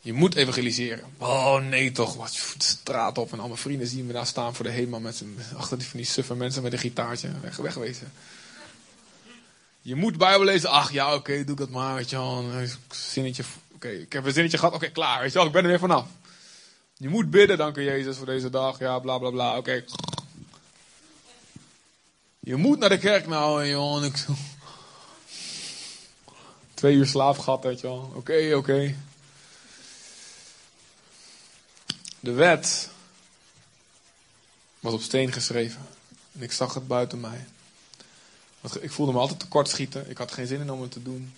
Je 0.00 0.12
moet 0.12 0.34
evangeliseren. 0.34 1.04
Oh 1.18 1.58
nee 1.58 1.92
toch, 1.92 2.14
wat 2.14 2.54
straat 2.58 3.18
op. 3.18 3.32
En 3.32 3.40
al 3.40 3.46
mijn 3.46 3.58
vrienden 3.58 3.86
zien 3.86 4.06
me 4.06 4.12
daar 4.12 4.26
staan 4.26 4.54
voor 4.54 4.64
de 4.64 4.70
HEMA 4.70 4.98
met 4.98 5.16
z'n, 5.16 5.38
achter 5.56 5.78
die, 5.78 5.86
van 5.86 5.98
die 5.98 6.08
suffe 6.08 6.34
mensen 6.34 6.62
met 6.62 6.72
een 6.72 6.78
gitaartje. 6.78 7.30
Weg, 7.40 7.56
wegwezen. 7.56 8.12
Je 9.82 9.94
moet 9.94 10.18
Bijbel 10.18 10.44
lezen. 10.44 10.70
Ach 10.70 10.92
ja, 10.92 11.14
oké, 11.14 11.44
doe 11.44 11.52
ik 11.52 11.56
dat 11.56 11.70
maar. 11.70 11.94
Weet 11.94 12.10
je 12.10 12.16
wel. 12.16 12.44
Zinnetje, 12.90 13.44
oké, 13.80 13.88
ik 13.88 14.12
heb 14.12 14.24
een 14.24 14.32
zinnetje 14.32 14.58
gehad. 14.58 14.74
Oké, 14.74 14.90
klaar. 14.90 15.20
Weet 15.20 15.32
je 15.32 15.38
wel, 15.38 15.46
ik 15.46 15.52
ben 15.52 15.62
er 15.62 15.68
weer 15.68 15.78
vanaf. 15.78 16.06
Je 16.96 17.08
moet 17.08 17.30
bidden, 17.30 17.58
dank 17.58 17.76
u 17.76 17.82
Jezus 17.82 18.16
voor 18.16 18.26
deze 18.26 18.50
dag. 18.50 18.78
Ja, 18.78 18.98
bla 18.98 19.18
bla 19.18 19.30
bla. 19.30 19.56
Oké. 19.56 19.84
Je 22.40 22.56
moet 22.56 22.78
naar 22.78 22.88
de 22.88 22.98
kerk 22.98 23.26
nou, 23.26 23.66
joh. 23.66 24.04
Ik... 24.04 24.26
Twee 26.74 26.94
uur 26.94 27.06
slaap 27.06 27.38
gehad, 27.38 27.62
weet 27.62 27.80
je 27.80 27.86
wel. 27.86 28.12
Oké, 28.14 28.54
oké. 28.54 28.96
De 32.20 32.32
wet 32.32 32.90
was 34.80 34.92
op 34.92 35.00
steen 35.00 35.32
geschreven. 35.32 35.86
En 36.32 36.42
ik 36.42 36.52
zag 36.52 36.74
het 36.74 36.86
buiten 36.86 37.20
mij. 37.20 37.46
Ik 38.80 38.90
voelde 38.90 39.12
me 39.12 39.18
altijd 39.18 39.40
tekortschieten. 39.40 40.10
Ik 40.10 40.18
had 40.18 40.32
geen 40.32 40.46
zin 40.46 40.60
in 40.60 40.70
om 40.70 40.82
het 40.82 40.92
te 40.92 41.02
doen. 41.02 41.32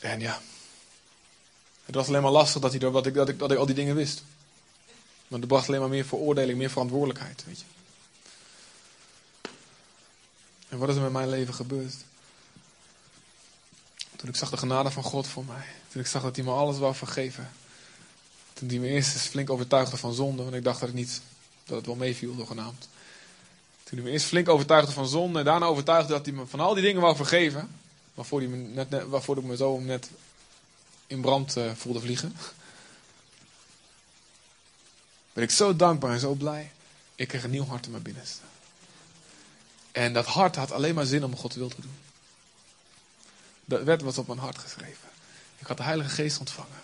En 0.00 0.20
ja. 0.20 0.40
Het 1.84 1.94
was 1.94 2.08
alleen 2.08 2.22
maar 2.22 2.30
lastig 2.30 2.60
dat, 2.62 2.72
hij, 2.72 2.80
ik, 2.80 2.92
dat, 3.14 3.28
ik, 3.28 3.38
dat 3.38 3.50
ik 3.50 3.58
al 3.58 3.66
die 3.66 3.74
dingen 3.74 3.94
wist. 3.94 4.22
Maar 5.28 5.38
het 5.38 5.48
bracht 5.48 5.68
alleen 5.68 5.80
maar 5.80 5.88
meer 5.88 6.06
veroordeling, 6.06 6.58
meer 6.58 6.70
verantwoordelijkheid. 6.70 7.44
Weet 7.46 7.58
je. 7.58 7.64
En 10.68 10.78
wat 10.78 10.88
is 10.88 10.96
er 10.96 11.02
met 11.02 11.12
mijn 11.12 11.28
leven 11.28 11.54
gebeurd? 11.54 11.94
Toen 14.16 14.28
ik 14.28 14.36
zag 14.36 14.50
de 14.50 14.56
genade 14.56 14.90
van 14.90 15.02
God 15.02 15.26
voor 15.26 15.44
mij. 15.44 15.64
Toen 15.88 16.00
ik 16.00 16.06
zag 16.06 16.22
dat 16.22 16.36
hij 16.36 16.44
me 16.44 16.50
alles 16.50 16.78
wou 16.78 16.94
vergeven. 16.94 17.50
Toen 18.52 18.68
hij 18.68 18.78
me 18.78 18.86
eerst 18.88 19.10
flink 19.16 19.50
overtuigde 19.50 19.96
van 19.96 20.14
zonde. 20.14 20.42
Want 20.42 20.54
ik 20.54 20.64
dacht 20.64 20.80
dat 20.80 20.88
het 20.88 20.98
niet, 20.98 21.20
dat 21.64 21.76
het 21.76 21.86
wel 21.86 21.94
meeviel, 21.94 22.34
zogenaamd. 22.34 22.88
Toen 23.82 23.98
hij 23.98 24.06
me 24.06 24.12
eerst 24.12 24.26
flink 24.26 24.48
overtuigde 24.48 24.92
van 24.92 25.08
zonde. 25.08 25.38
En 25.38 25.44
daarna 25.44 25.66
overtuigde 25.66 26.12
dat 26.12 26.26
hij 26.26 26.34
me 26.34 26.46
van 26.46 26.60
al 26.60 26.74
die 26.74 26.82
dingen 26.82 27.00
wou 27.00 27.16
vergeven. 27.16 27.70
Waarvoor, 28.16 28.40
hij 28.40 28.48
me 28.48 28.56
net, 28.56 29.08
waarvoor 29.08 29.38
ik 29.38 29.44
me 29.44 29.56
zo 29.56 29.78
net 29.78 30.10
in 31.06 31.20
brand 31.20 31.56
uh, 31.56 31.72
voelde 31.74 32.00
vliegen. 32.00 32.36
Ben 35.32 35.44
ik 35.44 35.50
zo 35.50 35.76
dankbaar 35.76 36.12
en 36.12 36.20
zo 36.20 36.34
blij. 36.34 36.72
Ik 37.14 37.28
kreeg 37.28 37.44
een 37.44 37.50
nieuw 37.50 37.66
hart 37.66 37.84
in 37.84 37.90
mijn 37.90 38.02
binnenste. 38.02 38.40
En 39.92 40.12
dat 40.12 40.26
hart 40.26 40.56
had 40.56 40.72
alleen 40.72 40.94
maar 40.94 41.06
zin 41.06 41.24
om 41.24 41.36
Gods 41.36 41.56
wil 41.56 41.68
te 41.68 41.80
doen. 41.80 41.98
De 43.64 43.82
wet 43.82 44.02
was 44.02 44.18
op 44.18 44.26
mijn 44.26 44.38
hart 44.38 44.58
geschreven. 44.58 45.08
Ik 45.58 45.66
had 45.66 45.76
de 45.76 45.82
Heilige 45.82 46.10
Geest 46.10 46.38
ontvangen. 46.38 46.82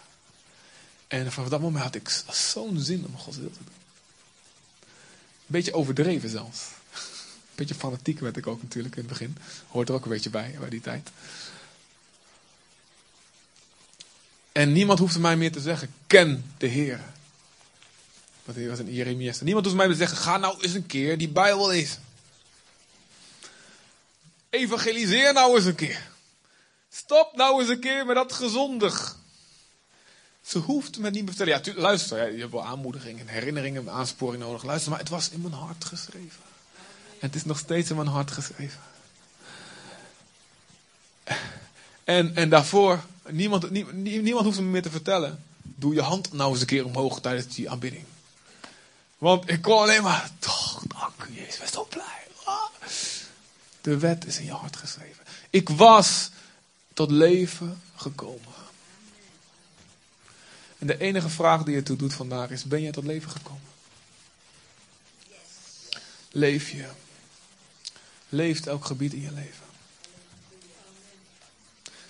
En 1.09 1.33
vanaf 1.33 1.49
dat 1.49 1.61
moment 1.61 1.85
had 1.85 1.95
ik 1.95 2.09
zo'n 2.31 2.81
zin 2.81 3.07
om 3.07 3.19
Gods 3.19 3.37
wil 3.37 3.51
te 3.51 3.65
doen. 3.65 3.75
Beetje 5.47 5.75
overdreven 5.75 6.29
zelfs. 6.29 6.61
Een 7.53 7.59
beetje 7.59 7.75
fanatiek 7.75 8.21
werd 8.21 8.37
ik 8.37 8.47
ook 8.47 8.63
natuurlijk 8.63 8.95
in 8.97 9.01
het 9.01 9.11
begin. 9.11 9.37
Hoort 9.69 9.89
er 9.89 9.95
ook 9.95 10.05
een 10.05 10.11
beetje 10.11 10.31
bij, 10.31 10.57
bij 10.59 10.69
die 10.69 10.81
tijd. 10.81 11.11
En 14.53 14.73
niemand 14.73 14.99
hoefde 14.99 15.21
mij 15.21 15.37
meer 15.37 15.53
te 15.53 15.61
zeggen, 15.61 15.95
ken 16.07 16.53
de 16.59 16.67
Heer. 16.67 17.01
Wat 18.45 18.57
was 18.57 18.79
in 18.79 18.93
Jeremia. 18.93 19.33
Niemand 19.41 19.65
hoefde 19.65 19.79
mij 19.79 19.89
meer 19.89 19.97
te 19.97 20.07
zeggen, 20.07 20.19
ga 20.19 20.37
nou 20.37 20.61
eens 20.61 20.75
een 20.75 20.87
keer 20.87 21.19
die 21.19 21.29
Bijbel 21.29 21.69
lezen. 21.69 22.03
Evangeliseer 24.51 25.33
nou 25.33 25.57
eens 25.57 25.65
een 25.65 25.75
keer. 25.75 26.11
Stop 26.91 27.37
nou 27.37 27.61
eens 27.61 27.71
een 27.71 27.81
keer 27.81 28.07
met 28.07 28.17
dat 28.17 28.33
gezondig. 28.33 29.19
Ze 30.43 30.59
hoeft 30.59 30.99
me 30.99 31.11
niet 31.11 31.25
meer 31.25 31.35
te 31.35 31.45
vertellen. 31.45 31.75
Ja, 31.77 31.81
luister, 31.81 32.33
je 32.33 32.41
hebt 32.41 32.53
wel 32.53 32.65
aanmoedigingen, 32.65 33.27
herinneringen, 33.27 33.91
aansporing 33.91 34.43
nodig. 34.43 34.63
Luister, 34.63 34.91
maar 34.91 34.99
het 35.01 35.09
was 35.09 35.31
in 35.31 35.41
mijn 35.41 35.55
hart 35.55 35.85
geschreven. 35.85 36.52
Het 37.23 37.35
is 37.35 37.45
nog 37.45 37.59
steeds 37.59 37.91
in 37.91 37.97
mijn 37.97 38.09
hart 38.09 38.31
geschreven. 38.31 38.81
En, 42.05 42.37
en 42.37 42.49
daarvoor, 42.49 43.05
niemand, 43.29 43.71
niemand 43.93 44.45
hoeft 44.45 44.59
me 44.59 44.65
meer 44.65 44.83
te 44.83 44.91
vertellen. 44.91 45.45
Doe 45.63 45.95
je 45.95 46.01
hand 46.01 46.33
nou 46.33 46.51
eens 46.51 46.61
een 46.61 46.67
keer 46.67 46.85
omhoog 46.85 47.21
tijdens 47.21 47.55
die 47.55 47.71
aanbidding. 47.71 48.05
Want 49.19 49.51
ik 49.51 49.63
kon 49.63 49.79
alleen 49.79 50.03
maar, 50.03 50.31
toch, 50.39 50.83
dank 50.89 51.29
u 51.31 51.35
Jezus, 51.35 51.59
ben 51.59 51.69
zo 51.69 51.87
blij. 51.91 52.27
Ah. 52.45 52.63
De 53.81 53.99
wet 53.99 54.27
is 54.27 54.39
in 54.39 54.45
je 54.45 54.53
hart 54.53 54.77
geschreven. 54.77 55.25
Ik 55.51 55.69
was 55.69 56.31
tot 56.95 57.11
leven 57.11 57.83
gekomen. 57.97 58.55
En 60.79 60.87
de 60.87 60.99
enige 60.99 61.29
vraag 61.29 61.63
die 61.63 61.75
je 61.75 61.83
toe 61.83 61.97
doet 61.97 62.15
vandaag 62.15 62.51
is: 62.51 62.65
ben 62.65 62.83
je 62.83 62.91
tot 62.91 63.05
leven 63.05 63.31
gekomen? 63.31 63.71
Leef 66.31 66.71
je? 66.71 66.89
Leeft 68.33 68.67
elk 68.67 68.85
gebied 68.85 69.13
in 69.13 69.21
je 69.21 69.33
leven? 69.33 69.65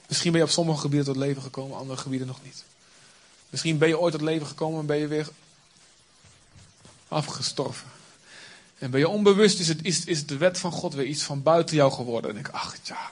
Misschien 0.08 0.32
ben 0.32 0.40
je 0.40 0.46
op 0.46 0.52
sommige 0.52 0.80
gebieden 0.80 1.06
tot 1.06 1.16
leven 1.16 1.42
gekomen, 1.42 1.76
andere 1.76 1.98
gebieden 1.98 2.26
nog 2.26 2.42
niet. 2.44 2.64
Misschien 3.50 3.78
ben 3.78 3.88
je 3.88 3.98
ooit 3.98 4.12
tot 4.12 4.22
leven 4.22 4.46
gekomen 4.46 4.80
en 4.80 4.86
ben 4.86 4.96
je 4.96 5.06
weer 5.06 5.28
afgestorven. 7.08 7.88
En 8.78 8.90
ben 8.90 9.00
je 9.00 9.08
onbewust, 9.08 9.58
is, 9.58 9.68
het, 9.68 9.84
is, 9.84 10.04
is 10.04 10.26
de 10.26 10.36
wet 10.36 10.58
van 10.58 10.72
God 10.72 10.94
weer 10.94 11.06
iets 11.06 11.22
van 11.22 11.42
buiten 11.42 11.76
jou 11.76 11.92
geworden. 11.92 12.30
En 12.30 12.36
ik, 12.36 12.48
ach 12.48 12.76
ja, 12.82 13.10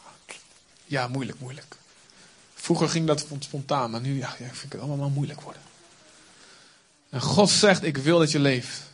ja, 0.85 1.09
moeilijk, 1.09 1.41
moeilijk. 1.41 1.77
Vroeger 2.55 2.89
ging 2.89 3.07
dat 3.07 3.27
spontaan, 3.39 3.91
maar 3.91 4.01
nu 4.01 4.19
ja, 4.19 4.35
vind 4.37 4.63
ik 4.63 4.73
het 4.73 4.81
allemaal 4.81 5.11
moeilijk 5.11 5.41
worden. 5.41 5.63
En 7.09 7.21
God 7.21 7.51
zegt, 7.51 7.83
ik 7.83 7.97
wil 7.97 8.19
dat 8.19 8.31
je 8.31 8.39
leeft. 8.39 8.90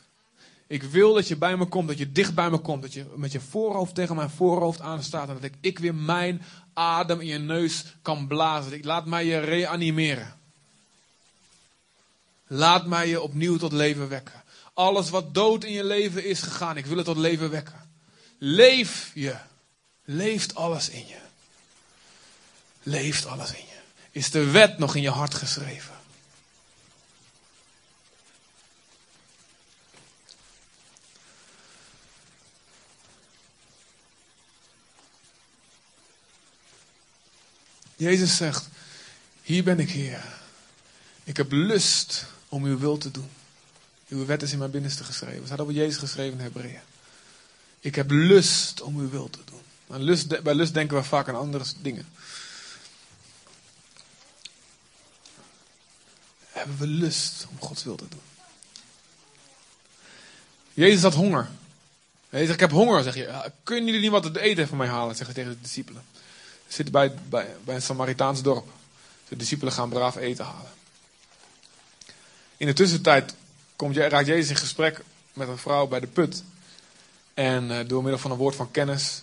Ik 0.66 0.82
wil 0.82 1.14
dat 1.14 1.28
je 1.28 1.36
bij 1.36 1.56
me 1.56 1.64
komt, 1.66 1.88
dat 1.88 1.98
je 1.98 2.12
dicht 2.12 2.34
bij 2.34 2.50
me 2.50 2.58
komt. 2.58 2.82
Dat 2.82 2.92
je 2.92 3.06
met 3.14 3.32
je 3.32 3.40
voorhoofd 3.40 3.94
tegen 3.94 4.16
mijn 4.16 4.30
voorhoofd 4.30 4.80
aanstaat. 4.80 5.28
En 5.28 5.34
dat 5.34 5.44
ik, 5.44 5.54
ik 5.60 5.78
weer 5.78 5.94
mijn 5.94 6.42
adem 6.72 7.20
in 7.20 7.26
je 7.26 7.38
neus 7.38 7.84
kan 8.02 8.26
blazen. 8.26 8.72
Ik 8.72 8.84
laat 8.84 9.06
mij 9.06 9.24
je 9.24 9.38
reanimeren. 9.38 10.38
Laat 12.46 12.86
mij 12.86 13.08
je 13.08 13.20
opnieuw 13.20 13.56
tot 13.56 13.72
leven 13.72 14.08
wekken. 14.08 14.44
Alles 14.74 15.10
wat 15.10 15.34
dood 15.34 15.64
in 15.64 15.72
je 15.72 15.84
leven 15.84 16.24
is 16.24 16.42
gegaan, 16.42 16.76
ik 16.76 16.86
wil 16.86 16.96
het 16.96 17.06
tot 17.06 17.16
leven 17.16 17.50
wekken. 17.50 17.88
Leef 18.38 19.10
je. 19.14 19.36
Leeft 20.04 20.54
alles 20.54 20.88
in 20.88 21.06
je. 21.06 21.18
Leeft 22.82 23.26
alles 23.26 23.52
in 23.52 23.64
je. 23.64 23.78
Is 24.10 24.30
de 24.30 24.50
wet 24.50 24.78
nog 24.78 24.94
in 24.94 25.02
je 25.02 25.10
hart 25.10 25.34
geschreven? 25.34 25.95
Jezus 37.96 38.36
zegt, 38.36 38.68
hier 39.42 39.64
ben 39.64 39.80
ik 39.80 39.90
Heer. 39.90 40.24
Ik 41.24 41.36
heb 41.36 41.52
lust 41.52 42.26
om 42.48 42.64
uw 42.64 42.78
wil 42.78 42.98
te 42.98 43.10
doen. 43.10 43.30
Uw 44.08 44.26
wet 44.26 44.42
is 44.42 44.52
in 44.52 44.58
mijn 44.58 44.70
binnenste 44.70 45.04
geschreven. 45.04 45.40
We 45.40 45.46
staat 45.46 45.60
over 45.60 45.74
Jezus 45.74 45.96
geschreven 45.96 46.38
in 46.38 46.44
Hebreeën. 46.44 46.80
Ik 47.80 47.94
heb 47.94 48.10
lust 48.10 48.80
om 48.80 48.98
uw 48.98 49.10
wil 49.10 49.30
te 49.30 49.38
doen. 49.44 49.60
Maar 49.86 49.98
lust, 49.98 50.42
bij 50.42 50.54
lust 50.54 50.74
denken 50.74 50.96
we 50.96 51.02
vaak 51.02 51.28
aan 51.28 51.36
andere 51.36 51.64
dingen. 51.82 52.08
Hebben 56.48 56.78
we 56.78 56.86
lust 56.86 57.46
om 57.50 57.60
Gods 57.60 57.84
wil 57.84 57.96
te 57.96 58.08
doen. 58.08 58.20
Jezus 60.74 61.02
had 61.02 61.14
honger. 61.14 61.48
Hij 62.28 62.40
zegt, 62.40 62.54
ik 62.54 62.60
heb 62.60 62.70
honger, 62.70 63.02
zeg 63.02 63.14
je. 63.14 63.50
Kunnen 63.62 63.84
jullie 63.84 64.00
niet 64.00 64.10
wat 64.10 64.34
te 64.34 64.40
eten 64.40 64.68
voor 64.68 64.76
mij 64.76 64.88
halen, 64.88 65.16
zegt 65.16 65.26
hij 65.26 65.42
tegen 65.42 65.56
de 65.56 65.62
discipelen. 65.62 66.04
Zitten 66.68 66.92
bij, 66.92 67.14
bij, 67.28 67.56
bij 67.64 67.74
een 67.74 67.82
Samaritaans 67.82 68.42
dorp. 68.42 68.66
De 69.28 69.36
discipelen 69.36 69.72
gaan 69.72 69.88
braaf 69.88 70.16
eten 70.16 70.44
halen. 70.44 70.70
In 72.56 72.66
de 72.66 72.72
tussentijd 72.72 73.34
komt, 73.76 73.96
raakt 73.96 74.26
Jezus 74.26 74.50
in 74.50 74.56
gesprek 74.56 75.04
met 75.32 75.48
een 75.48 75.58
vrouw 75.58 75.86
bij 75.86 76.00
de 76.00 76.06
put. 76.06 76.44
En 77.34 77.70
uh, 77.70 77.78
door 77.86 78.02
middel 78.02 78.20
van 78.20 78.30
een 78.30 78.36
woord 78.36 78.56
van 78.56 78.70
kennis. 78.70 79.22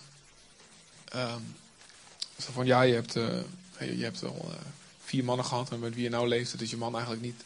Zo 2.38 2.52
van 2.52 2.66
ja, 2.66 2.82
je 2.82 2.94
hebt, 2.94 3.16
uh, 3.16 3.26
je 3.78 4.02
hebt 4.02 4.24
al 4.24 4.46
uh, 4.48 4.54
vier 5.04 5.24
mannen 5.24 5.46
gehad. 5.46 5.70
En 5.70 5.78
met 5.78 5.94
wie 5.94 6.02
je 6.02 6.08
nou 6.08 6.28
leeft, 6.28 6.52
dat 6.52 6.60
is 6.60 6.70
je 6.70 6.76
man 6.76 6.92
eigenlijk 6.92 7.22
niet. 7.22 7.44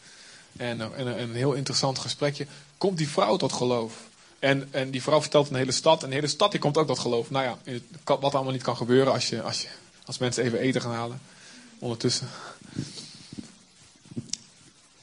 En, 0.57 0.81
en, 0.81 0.95
en, 0.95 1.19
een 1.19 1.35
heel 1.35 1.53
interessant 1.53 1.99
gesprekje. 1.99 2.47
Komt 2.79 2.99
die 2.99 3.09
vrouw 3.09 3.37
tot 3.37 3.53
geloof? 3.53 3.95
En, 4.39 4.69
en 4.71 4.91
die 4.91 5.03
vrouw 5.03 5.21
vertelt 5.21 5.51
een 5.51 5.57
hele 5.57 5.73
stad. 5.73 6.03
En 6.03 6.09
de 6.09 6.15
hele 6.15 6.27
stad 6.27 6.51
die 6.51 6.61
komt 6.61 6.77
ook 6.77 6.87
tot 6.87 6.99
geloof. 6.99 7.31
Nou 7.31 7.45
ja, 7.45 7.79
wat 8.05 8.35
allemaal 8.35 8.53
niet 8.53 8.63
kan 8.63 8.77
gebeuren 8.77 9.13
als, 9.13 9.29
je, 9.29 9.43
als, 9.43 9.63
je, 9.63 9.69
als 10.09 10.19
mensen 10.19 10.45
even 10.45 10.59
eten 10.59 10.81
gaan 10.81 10.95
halen. 10.95 11.21
Ondertussen. 11.79 12.29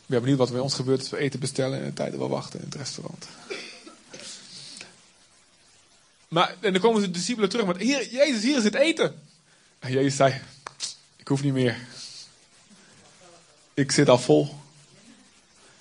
Ik 0.06 0.12
ben 0.12 0.20
benieuwd 0.20 0.38
wat 0.38 0.48
er 0.48 0.54
bij 0.54 0.64
ons 0.64 0.74
gebeurt 0.74 1.00
als 1.00 1.10
we 1.10 1.18
eten 1.18 1.40
bestellen 1.40 1.80
en 1.80 1.86
de 1.86 1.94
tijden 1.94 2.20
wel 2.20 2.30
wachten 2.30 2.60
in 2.60 2.66
het 2.66 2.76
restaurant. 2.76 3.28
Maar, 6.28 6.56
en 6.60 6.74
dan 6.74 6.82
komen 6.82 7.02
de 7.02 7.12
discipelen 7.12 7.50
terug 7.50 7.66
met, 7.66 7.78
hier, 7.78 8.12
Jezus, 8.12 8.44
hier 8.44 8.58
is 8.58 8.64
het 8.64 8.76
eten. 8.76 9.22
En 9.80 9.92
Jezus 9.92 10.16
zei, 10.16 10.42
ik 11.16 11.28
hoef 11.28 11.44
niet 11.44 11.54
meer. 11.54 11.88
Ik 13.74 13.92
zit 13.92 14.10
al 14.10 14.20
vol. 14.20 14.56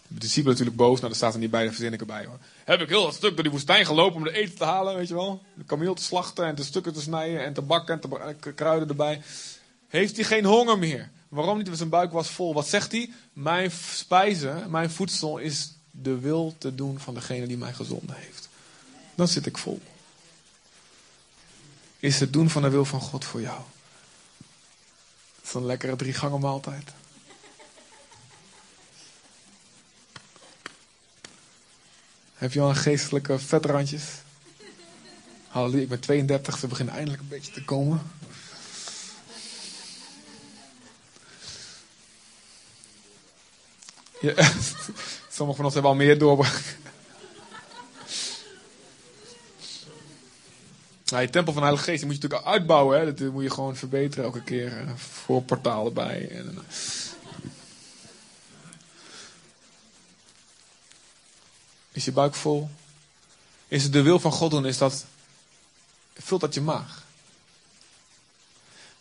De 0.09 0.19
discipelen 0.19 0.51
natuurlijk 0.51 0.77
boos, 0.77 0.97
nou 0.97 1.07
daar 1.07 1.17
staat 1.17 1.35
er 1.35 1.41
niet 1.41 1.51
bij, 1.51 1.65
daar 1.65 1.73
verzin 1.75 1.99
erbij 1.99 2.25
hoor. 2.25 2.39
Heb 2.65 2.81
ik 2.81 2.89
heel 2.89 3.03
dat 3.03 3.15
stuk 3.15 3.35
door 3.35 3.43
die 3.43 3.53
woestijn 3.53 3.87
gelopen 3.87 4.17
om 4.17 4.25
de 4.25 4.33
eten 4.33 4.57
te 4.57 4.65
halen, 4.65 4.97
weet 4.97 5.09
je 5.09 5.15
wel. 5.15 5.43
De 5.55 5.65
kameel 5.65 5.95
te 5.95 6.03
slachten 6.03 6.47
en 6.47 6.55
de 6.55 6.63
stukken 6.63 6.93
te 6.93 7.01
snijden 7.01 7.45
en 7.45 7.53
te 7.53 7.63
bakken 7.63 8.01
en 8.01 8.37
te 8.41 8.53
kruiden 8.53 8.89
erbij. 8.89 9.23
Heeft 9.89 10.17
hij 10.17 10.25
geen 10.25 10.45
honger 10.45 10.79
meer? 10.79 11.11
Waarom 11.29 11.59
niet? 11.59 11.69
Zijn 11.73 11.89
buik 11.89 12.13
was 12.13 12.31
vol. 12.31 12.55
Wat 12.55 12.69
zegt 12.69 12.93
hij? 12.93 13.13
Mijn 13.33 13.71
spijze, 13.71 14.65
mijn 14.69 14.91
voedsel 14.91 15.39
is 15.39 15.73
de 15.91 16.19
wil 16.19 16.55
te 16.59 16.75
doen 16.75 17.01
van 17.01 17.15
degene 17.15 17.47
die 17.47 17.57
mij 17.57 17.73
gezonden 17.73 18.17
heeft. 18.17 18.49
Dan 19.15 19.29
zit 19.29 19.47
ik 19.47 19.59
vol. 19.59 19.81
Is 21.99 22.21
het 22.21 22.33
doen 22.33 22.51
van 22.51 22.63
de 22.63 22.69
wil 22.69 22.85
van 22.85 23.01
God 23.01 23.25
voor 23.25 23.41
jou? 23.41 23.61
Dat 25.37 25.45
is 25.45 25.55
een 25.55 25.67
lekkere 25.67 25.97
drie 25.97 26.13
gangen 26.13 26.41
maaltijd. 26.41 26.93
Heb 32.35 32.53
je 32.53 32.61
al 32.61 32.69
een 32.69 32.77
geestelijke 32.77 33.39
vetrandjes? 33.39 34.05
Halleluja, 35.49 35.83
ik 35.83 35.89
ben 35.89 36.01
32, 36.01 36.59
ze 36.59 36.67
beginnen 36.67 36.95
eindelijk 36.95 37.23
een 37.23 37.29
beetje 37.29 37.53
te 37.53 37.65
komen. 37.65 38.03
Ja, 44.21 44.35
sommigen 45.29 45.57
van 45.57 45.65
ons 45.65 45.75
hebben 45.75 45.91
al 45.91 45.97
meer 45.97 46.19
doorbracht. 46.19 46.77
Nou, 51.15 51.23
je 51.23 51.31
tempel 51.31 51.53
van 51.53 51.63
de 51.63 51.69
Heilige 51.69 51.91
Geest 51.91 52.05
moet 52.05 52.15
je 52.15 52.21
natuurlijk 52.21 52.51
uitbouwen. 52.51 52.99
Hè? 52.99 53.15
Dat 53.15 53.33
moet 53.33 53.43
je 53.43 53.51
gewoon 53.51 53.77
verbeteren 53.77 54.25
elke 54.25 54.43
keer. 54.43 54.81
Eh, 54.81 54.95
voor 54.97 55.43
portaal 55.43 55.87
erbij. 55.87 56.29
En, 56.31 56.59
Is 61.95 62.05
je 62.05 62.13
buik 62.13 62.35
vol? 62.35 62.71
Is 63.69 63.83
het 63.83 63.93
de 63.93 64.03
wil 64.03 64.19
van 64.19 64.33
God 64.33 64.51
doen? 64.51 64.67
Is 64.67 64.79
dat, 64.79 65.05
vult 66.15 66.41
dat 66.41 66.55
je 66.55 66.61
maag? 66.61 67.05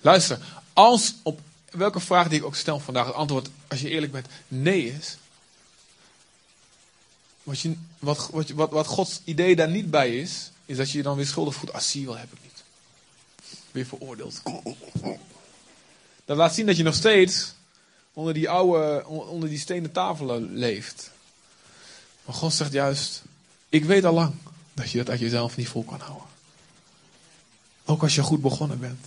Luister, 0.02 0.40
als 0.74 1.16
op 1.24 1.40
welke 1.72 2.00
vraag 2.00 2.30
die 2.30 2.40
ik 2.40 2.46
ook 2.46 2.56
stel 2.56 2.80
vandaag 2.80 3.06
het 3.06 3.16
antwoord, 3.16 3.50
als 3.68 3.82
je 3.82 3.90
eerlijk 3.90 4.12
bent, 4.12 4.28
nee 4.48 4.94
is. 4.94 5.18
Wat, 7.44 7.60
je, 7.60 7.76
wat, 8.00 8.30
wat, 8.32 8.50
wat, 8.50 8.72
wat 8.72 8.88
Gods 8.88 9.22
idee 9.24 9.56
daar 9.56 9.70
niet 9.70 9.92
bij 9.92 10.18
is, 10.18 10.52
is 10.66 10.78
dat 10.78 10.92
je 10.92 10.98
je 10.98 11.04
dan 11.04 11.16
weer 11.16 11.26
schuldig 11.26 11.56
voelt. 11.56 11.74
Ah, 11.74 11.82
zie 11.82 12.06
wel, 12.06 12.18
heb 12.18 12.34
ik 12.34 12.40
niet. 12.44 12.64
Weer 13.72 13.86
veroordeeld. 13.86 14.42
Dat 16.26 16.38
laat 16.38 16.54
zien 16.54 16.66
dat 16.66 16.78
je 16.78 16.84
nog 16.84 16.96
steeds 16.96 17.54
onder 18.14 18.34
die 18.34 18.50
oude, 18.50 19.06
onder 19.08 19.50
die 19.50 19.60
stenen 19.60 19.92
tafelen 19.92 20.54
leeft. 20.54 21.12
Maar 22.26 22.36
God 22.36 22.54
zegt 22.54 22.72
juist, 22.72 23.24
ik 23.70 23.86
weet 23.86 24.06
al 24.06 24.14
lang 24.14 24.34
dat 24.74 24.92
je 24.92 24.98
dat 24.98 25.10
uit 25.10 25.20
jezelf 25.20 25.58
niet 25.58 25.68
vol 25.68 25.84
kan 25.84 26.00
houden. 26.00 26.28
Ook 27.86 28.02
als 28.02 28.16
je 28.16 28.22
goed 28.22 28.42
begonnen 28.42 28.80
bent. 28.80 29.06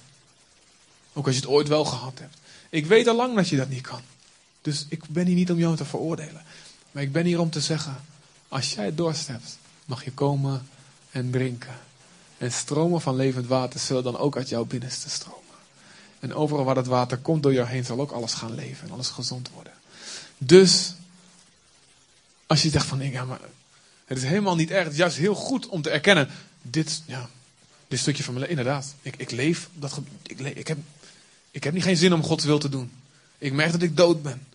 Ook 1.12 1.26
als 1.26 1.34
je 1.34 1.40
het 1.40 1.50
ooit 1.50 1.68
wel 1.68 1.84
gehad 1.84 2.18
hebt. 2.18 2.36
Ik 2.70 2.86
weet 2.86 3.06
al 3.06 3.16
lang 3.16 3.34
dat 3.36 3.48
je 3.48 3.56
dat 3.56 3.68
niet 3.68 3.86
kan. 3.86 4.00
Dus 4.62 4.86
ik 4.88 5.08
ben 5.08 5.26
hier 5.26 5.34
niet 5.34 5.50
om 5.50 5.58
jou 5.58 5.76
te 5.76 5.84
veroordelen. 5.84 6.42
Maar 6.92 7.02
ik 7.02 7.12
ben 7.12 7.24
hier 7.24 7.40
om 7.40 7.50
te 7.50 7.60
zeggen, 7.60 8.04
als 8.48 8.74
jij 8.74 8.94
dorst 8.94 9.26
hebt, 9.26 9.58
mag 9.84 10.04
je 10.04 10.12
komen 10.12 10.68
en 11.10 11.30
drinken. 11.30 11.78
En 12.38 12.52
stromen 12.52 13.00
van 13.00 13.16
levend 13.16 13.46
water 13.46 13.80
zullen 13.80 14.02
dan 14.02 14.18
ook 14.18 14.36
uit 14.36 14.48
jouw 14.48 14.64
binnenste 14.64 15.10
stromen. 15.10 15.40
En 16.20 16.34
overal 16.34 16.64
waar 16.64 16.74
dat 16.74 16.86
water 16.86 17.18
komt 17.18 17.42
door 17.42 17.52
jou 17.52 17.68
heen, 17.68 17.84
zal 17.84 18.00
ook 18.00 18.10
alles 18.10 18.34
gaan 18.34 18.54
leven 18.54 18.86
en 18.86 18.92
alles 18.92 19.08
gezond 19.08 19.50
worden. 19.54 19.72
Dus, 20.38 20.94
als 22.46 22.62
je 22.62 22.70
zegt 22.70 22.86
van, 22.86 23.10
ja, 23.10 23.24
maar 23.24 23.40
het 24.04 24.18
is 24.18 24.24
helemaal 24.24 24.56
niet 24.56 24.70
erg. 24.70 24.82
Het 24.84 24.92
is 24.92 24.98
juist 24.98 25.16
heel 25.16 25.34
goed 25.34 25.66
om 25.66 25.82
te 25.82 25.90
erkennen, 25.90 26.28
dit, 26.62 27.02
ja, 27.06 27.28
dit 27.88 27.98
stukje 27.98 28.22
van 28.22 28.34
mijn 28.34 28.46
leven, 28.46 28.58
inderdaad. 28.58 28.94
Ik, 29.02 29.16
ik 29.16 29.30
leef, 29.30 29.68
dat, 29.72 30.00
ik, 30.22 30.40
ik, 30.40 30.68
heb, 30.68 30.78
ik 31.50 31.64
heb 31.64 31.74
niet 31.74 31.82
geen 31.82 31.96
zin 31.96 32.12
om 32.12 32.22
Gods 32.22 32.44
wil 32.44 32.58
te 32.58 32.68
doen. 32.68 32.92
Ik 33.38 33.52
merk 33.52 33.72
dat 33.72 33.82
ik 33.82 33.96
dood 33.96 34.22
ben. 34.22 34.46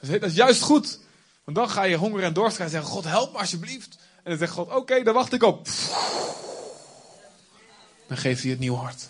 Dat 0.00 0.22
is, 0.22 0.34
juist 0.34 0.62
goed. 0.62 0.98
Want 1.44 1.56
dan 1.56 1.70
ga 1.70 1.82
je 1.82 1.96
honger 1.96 2.22
en 2.22 2.32
dorst 2.32 2.56
gaan 2.56 2.68
zeggen, 2.68 2.90
God 2.90 3.04
help 3.04 3.32
me 3.32 3.38
alsjeblieft. 3.38 3.98
En 4.16 4.30
dan 4.30 4.38
zegt 4.38 4.52
God, 4.52 4.70
oké, 4.70 5.02
daar 5.02 5.14
wacht 5.14 5.32
ik 5.32 5.42
op. 5.42 5.68
Dan 8.06 8.16
geeft 8.16 8.42
hij 8.42 8.50
het 8.50 8.60
nieuw 8.60 8.74
hart. 8.74 9.08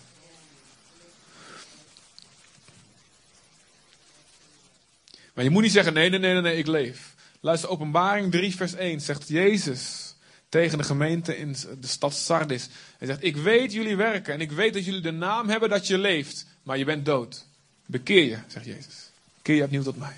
Maar 5.33 5.43
je 5.43 5.49
moet 5.49 5.63
niet 5.63 5.71
zeggen, 5.71 5.93
nee, 5.93 6.09
nee, 6.09 6.19
nee, 6.19 6.41
nee, 6.41 6.57
ik 6.57 6.67
leef. 6.67 7.15
Luister, 7.39 7.69
openbaring 7.69 8.31
3 8.31 8.55
vers 8.55 8.73
1 8.73 9.01
zegt 9.01 9.27
Jezus 9.27 10.15
tegen 10.49 10.77
de 10.77 10.83
gemeente 10.83 11.37
in 11.37 11.55
de 11.79 11.87
stad 11.87 12.13
Sardis. 12.13 12.67
Hij 12.97 13.07
zegt, 13.07 13.23
ik 13.23 13.37
weet 13.37 13.73
jullie 13.73 13.95
werken 13.95 14.33
en 14.33 14.41
ik 14.41 14.51
weet 14.51 14.73
dat 14.73 14.85
jullie 14.85 15.01
de 15.01 15.11
naam 15.11 15.49
hebben 15.49 15.69
dat 15.69 15.87
je 15.87 15.97
leeft, 15.97 16.45
maar 16.63 16.77
je 16.77 16.85
bent 16.85 17.05
dood. 17.05 17.45
Bekeer 17.85 18.23
je, 18.23 18.37
zegt 18.47 18.65
Jezus. 18.65 19.09
Keer 19.41 19.55
je 19.55 19.63
opnieuw 19.63 19.83
tot 19.83 19.97
mij. 19.97 20.15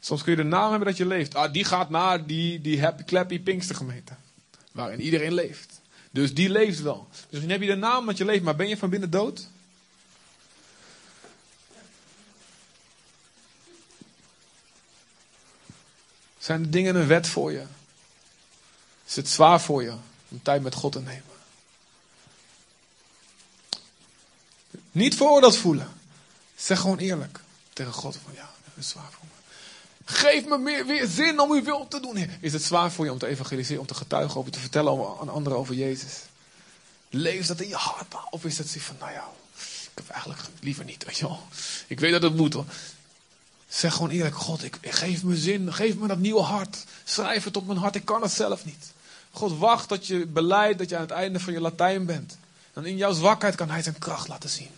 Soms 0.00 0.22
kun 0.22 0.32
je 0.32 0.42
de 0.42 0.48
naam 0.48 0.70
hebben 0.70 0.88
dat 0.88 0.96
je 0.96 1.06
leeft. 1.06 1.34
Ah, 1.34 1.52
die 1.52 1.64
gaat 1.64 1.90
naar 1.90 2.26
die, 2.26 2.60
die 2.60 2.82
happy 2.82 3.04
clappy 3.04 3.40
Pinkstergemeente. 3.40 4.12
Waarin 4.72 5.00
iedereen 5.00 5.34
leeft. 5.34 5.80
Dus 6.10 6.34
die 6.34 6.50
leeft 6.50 6.82
wel. 6.82 7.08
Dus 7.10 7.20
misschien 7.30 7.50
heb 7.50 7.60
je 7.60 7.66
de 7.66 7.74
naam 7.74 8.06
dat 8.06 8.16
je 8.18 8.24
leeft, 8.24 8.42
maar 8.42 8.56
ben 8.56 8.68
je 8.68 8.76
van 8.76 8.90
binnen 8.90 9.10
dood? 9.10 9.48
Zijn 16.40 16.62
de 16.62 16.68
dingen 16.68 16.96
een 16.96 17.06
wet 17.06 17.26
voor 17.26 17.52
je? 17.52 17.62
Is 19.06 19.16
het 19.16 19.28
zwaar 19.28 19.60
voor 19.60 19.82
je 19.82 19.94
om 20.28 20.42
tijd 20.42 20.62
met 20.62 20.74
God 20.74 20.92
te 20.92 21.00
nemen? 21.00 21.24
Niet 24.92 25.16
veroordeeld 25.16 25.56
voelen. 25.56 25.88
Zeg 26.56 26.80
gewoon 26.80 26.98
eerlijk 26.98 27.40
tegen 27.72 27.92
God 27.92 28.18
van 28.24 28.32
ja, 28.34 28.50
dat 28.64 28.74
is 28.76 28.88
zwaar 28.88 29.10
voor 29.10 29.24
me. 29.24 29.28
Geef 30.04 30.44
me 30.44 30.58
meer, 30.58 30.86
weer 30.86 31.06
zin 31.06 31.40
om 31.40 31.50
uw 31.50 31.62
wil 31.62 31.88
te 31.88 32.00
doen. 32.00 32.30
Is 32.40 32.52
het 32.52 32.62
zwaar 32.62 32.92
voor 32.92 33.04
je 33.04 33.12
om 33.12 33.18
te 33.18 33.26
evangeliseren, 33.26 33.80
om 33.80 33.86
te 33.86 33.94
getuigen, 33.94 34.40
over 34.40 34.52
te 34.52 34.60
vertellen 34.60 35.18
aan 35.20 35.28
anderen 35.28 35.58
over 35.58 35.74
Jezus? 35.74 36.12
Leef 37.10 37.46
dat 37.46 37.60
in 37.60 37.68
je 37.68 37.74
hart? 37.74 38.14
Of 38.30 38.44
is 38.44 38.58
het 38.58 38.68
zo 38.68 38.80
van, 38.80 38.96
nou 38.98 39.12
ja, 39.12 39.28
ik 39.58 39.90
heb 39.94 40.08
eigenlijk 40.08 40.42
liever 40.60 40.84
niet, 40.84 41.04
weet 41.04 41.18
je 41.18 41.26
wel. 41.26 41.42
Ik 41.86 42.00
weet 42.00 42.12
dat 42.12 42.22
het 42.22 42.36
moet 42.36 42.52
hoor. 42.52 42.64
Zeg 43.70 43.92
gewoon 43.94 44.10
eerlijk, 44.10 44.36
God, 44.36 44.64
ik, 44.64 44.78
geef 44.80 45.22
me 45.22 45.36
zin, 45.36 45.72
geef 45.72 45.96
me 45.96 46.06
dat 46.06 46.18
nieuwe 46.18 46.40
hart. 46.40 46.84
Schrijf 47.04 47.44
het 47.44 47.56
op 47.56 47.66
mijn 47.66 47.78
hart, 47.78 47.94
ik 47.94 48.04
kan 48.04 48.22
het 48.22 48.32
zelf 48.32 48.64
niet. 48.64 48.92
God 49.30 49.58
wacht 49.58 49.88
tot 49.88 50.06
je 50.06 50.26
beleid 50.26 50.78
dat 50.78 50.88
je 50.88 50.96
aan 50.96 51.02
het 51.02 51.10
einde 51.10 51.40
van 51.40 51.52
je 51.52 51.60
Latijn 51.60 52.06
bent. 52.06 52.38
En 52.72 52.84
in 52.84 52.96
jouw 52.96 53.12
zwakheid 53.12 53.54
kan 53.54 53.70
hij 53.70 53.82
zijn 53.82 53.98
kracht 53.98 54.28
laten 54.28 54.50
zien. 54.50 54.70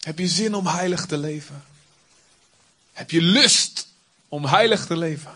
Heb 0.00 0.18
je 0.18 0.28
zin 0.28 0.54
om 0.54 0.66
heilig 0.66 1.06
te 1.06 1.16
leven? 1.16 1.64
Heb 2.92 3.10
je 3.10 3.22
lust 3.22 3.88
om 4.28 4.44
heilig 4.44 4.86
te 4.86 4.96
leven? 4.96 5.34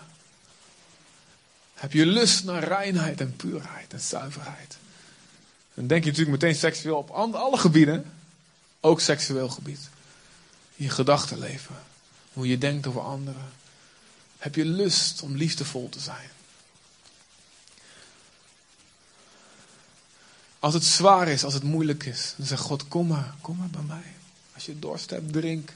Heb 1.82 1.92
je 1.92 2.06
lust 2.06 2.44
naar 2.44 2.64
reinheid 2.64 3.20
en 3.20 3.36
puurheid 3.36 3.92
en 3.92 4.00
zuiverheid? 4.00 4.76
Dan 5.74 5.86
denk 5.86 6.04
je 6.04 6.10
natuurlijk 6.10 6.42
meteen 6.42 6.58
seksueel 6.58 6.96
op 6.96 7.10
alle 7.10 7.58
gebieden, 7.58 8.12
ook 8.80 9.00
seksueel 9.00 9.48
gebied. 9.48 9.88
Je 10.76 10.90
gedachtenleven, 10.90 11.74
hoe 12.32 12.48
je 12.48 12.58
denkt 12.58 12.86
over 12.86 13.00
anderen. 13.00 13.52
Heb 14.38 14.54
je 14.54 14.64
lust 14.64 15.22
om 15.22 15.36
liefdevol 15.36 15.88
te 15.88 16.00
zijn? 16.00 16.28
Als 20.58 20.74
het 20.74 20.84
zwaar 20.84 21.28
is, 21.28 21.44
als 21.44 21.54
het 21.54 21.62
moeilijk 21.62 22.04
is, 22.04 22.34
dan 22.36 22.46
zegt 22.46 22.62
God: 22.62 22.88
Kom 22.88 23.06
maar, 23.06 23.34
kom 23.40 23.56
maar 23.56 23.70
bij 23.70 23.82
mij. 23.82 24.12
Als 24.54 24.66
je 24.66 24.78
dorst 24.78 25.10
hebt, 25.10 25.32
drink. 25.32 25.72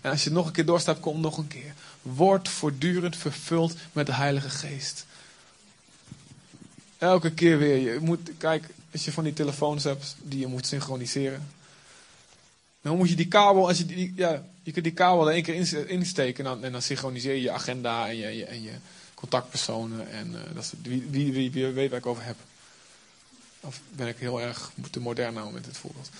En 0.00 0.10
als 0.10 0.24
je 0.24 0.30
nog 0.30 0.46
een 0.46 0.52
keer 0.52 0.66
dorst 0.66 0.86
hebt, 0.86 1.00
kom 1.00 1.20
nog 1.20 1.38
een 1.38 1.48
keer. 1.48 1.74
Word 2.02 2.48
voortdurend 2.48 3.16
vervuld 3.16 3.74
met 3.92 4.06
de 4.06 4.14
Heilige 4.14 4.50
Geest. 4.50 5.06
Elke 6.98 7.30
keer 7.30 7.58
weer. 7.58 7.76
Je 7.76 7.98
moet, 8.00 8.30
kijk, 8.38 8.64
als 8.92 9.04
je 9.04 9.12
van 9.12 9.24
die 9.24 9.32
telefoons 9.32 9.84
hebt 9.84 10.16
die 10.22 10.38
je 10.38 10.46
moet 10.46 10.66
synchroniseren. 10.66 11.48
Dan 12.80 12.96
moet 12.96 13.08
je 13.08 13.16
die 13.16 13.28
kabel, 13.28 13.68
als 13.68 13.78
je, 13.78 13.86
die, 13.86 14.12
ja, 14.16 14.44
je 14.62 14.72
kunt 14.72 14.84
die 14.84 14.94
kabel 14.94 15.28
er 15.28 15.34
één 15.34 15.42
keer 15.42 15.88
insteken 15.88 16.44
en 16.44 16.50
dan, 16.50 16.64
en 16.64 16.72
dan 16.72 16.82
synchroniseer 16.82 17.34
je 17.34 17.40
je 17.40 17.50
agenda 17.50 18.08
en 18.08 18.16
je, 18.16 18.44
en 18.44 18.62
je 18.62 18.72
contactpersonen. 19.14 20.10
En 20.10 20.30
uh, 20.32 20.40
dat 20.54 20.62
is, 20.62 20.72
wie, 20.82 21.06
wie, 21.10 21.32
wie, 21.32 21.52
wie, 21.52 21.66
weet 21.66 21.90
waar 21.90 21.98
ik 21.98 22.06
over 22.06 22.24
heb. 22.24 22.36
Of 23.60 23.80
ben 23.90 24.06
ik 24.06 24.16
heel 24.18 24.40
erg 24.40 24.70
te 24.90 25.00
modern 25.00 25.34
nou 25.34 25.52
met 25.52 25.64
dit 25.64 25.76
voorbeeld. 25.76 26.10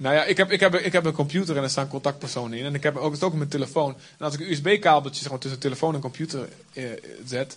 Nou 0.00 0.14
ja, 0.14 0.24
ik 0.24 0.36
heb, 0.36 0.50
ik, 0.50 0.60
heb, 0.60 0.74
ik 0.74 0.92
heb 0.92 1.04
een 1.04 1.12
computer 1.12 1.56
en 1.56 1.62
er 1.62 1.70
staan 1.70 1.88
contactpersonen 1.88 2.58
in. 2.58 2.64
En 2.64 2.74
ik 2.74 2.82
heb 2.82 2.96
ook, 2.96 3.12
het 3.12 3.22
ook 3.22 3.30
op 3.32 3.38
mijn 3.38 3.50
telefoon. 3.50 3.96
En 4.18 4.24
als 4.24 4.34
ik 4.34 4.40
een 4.40 4.50
USB-kabeltje 4.50 5.22
zeg 5.22 5.38
tussen 5.38 5.60
telefoon 5.60 5.94
en 5.94 6.00
computer 6.00 6.48
eh, 6.72 6.84
zet. 7.26 7.56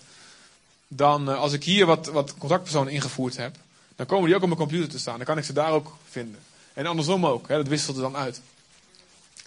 Dan, 0.87 1.29
eh, 1.29 1.39
als 1.39 1.53
ik 1.53 1.63
hier 1.63 1.85
wat, 1.85 2.07
wat 2.07 2.37
contactpersonen 2.37 2.93
ingevoerd 2.93 3.37
heb. 3.37 3.55
Dan 3.95 4.05
komen 4.05 4.25
die 4.25 4.35
ook 4.35 4.41
op 4.41 4.47
mijn 4.47 4.59
computer 4.59 4.89
te 4.89 4.99
staan. 4.99 5.17
Dan 5.17 5.25
kan 5.25 5.37
ik 5.37 5.43
ze 5.43 5.53
daar 5.53 5.71
ook 5.71 5.97
vinden. 6.09 6.39
En 6.73 6.85
andersom 6.85 7.25
ook. 7.25 7.47
Hè, 7.47 7.55
dat 7.55 7.67
wisselt 7.67 7.95
er 7.95 8.01
dan 8.01 8.15
uit. 8.15 8.41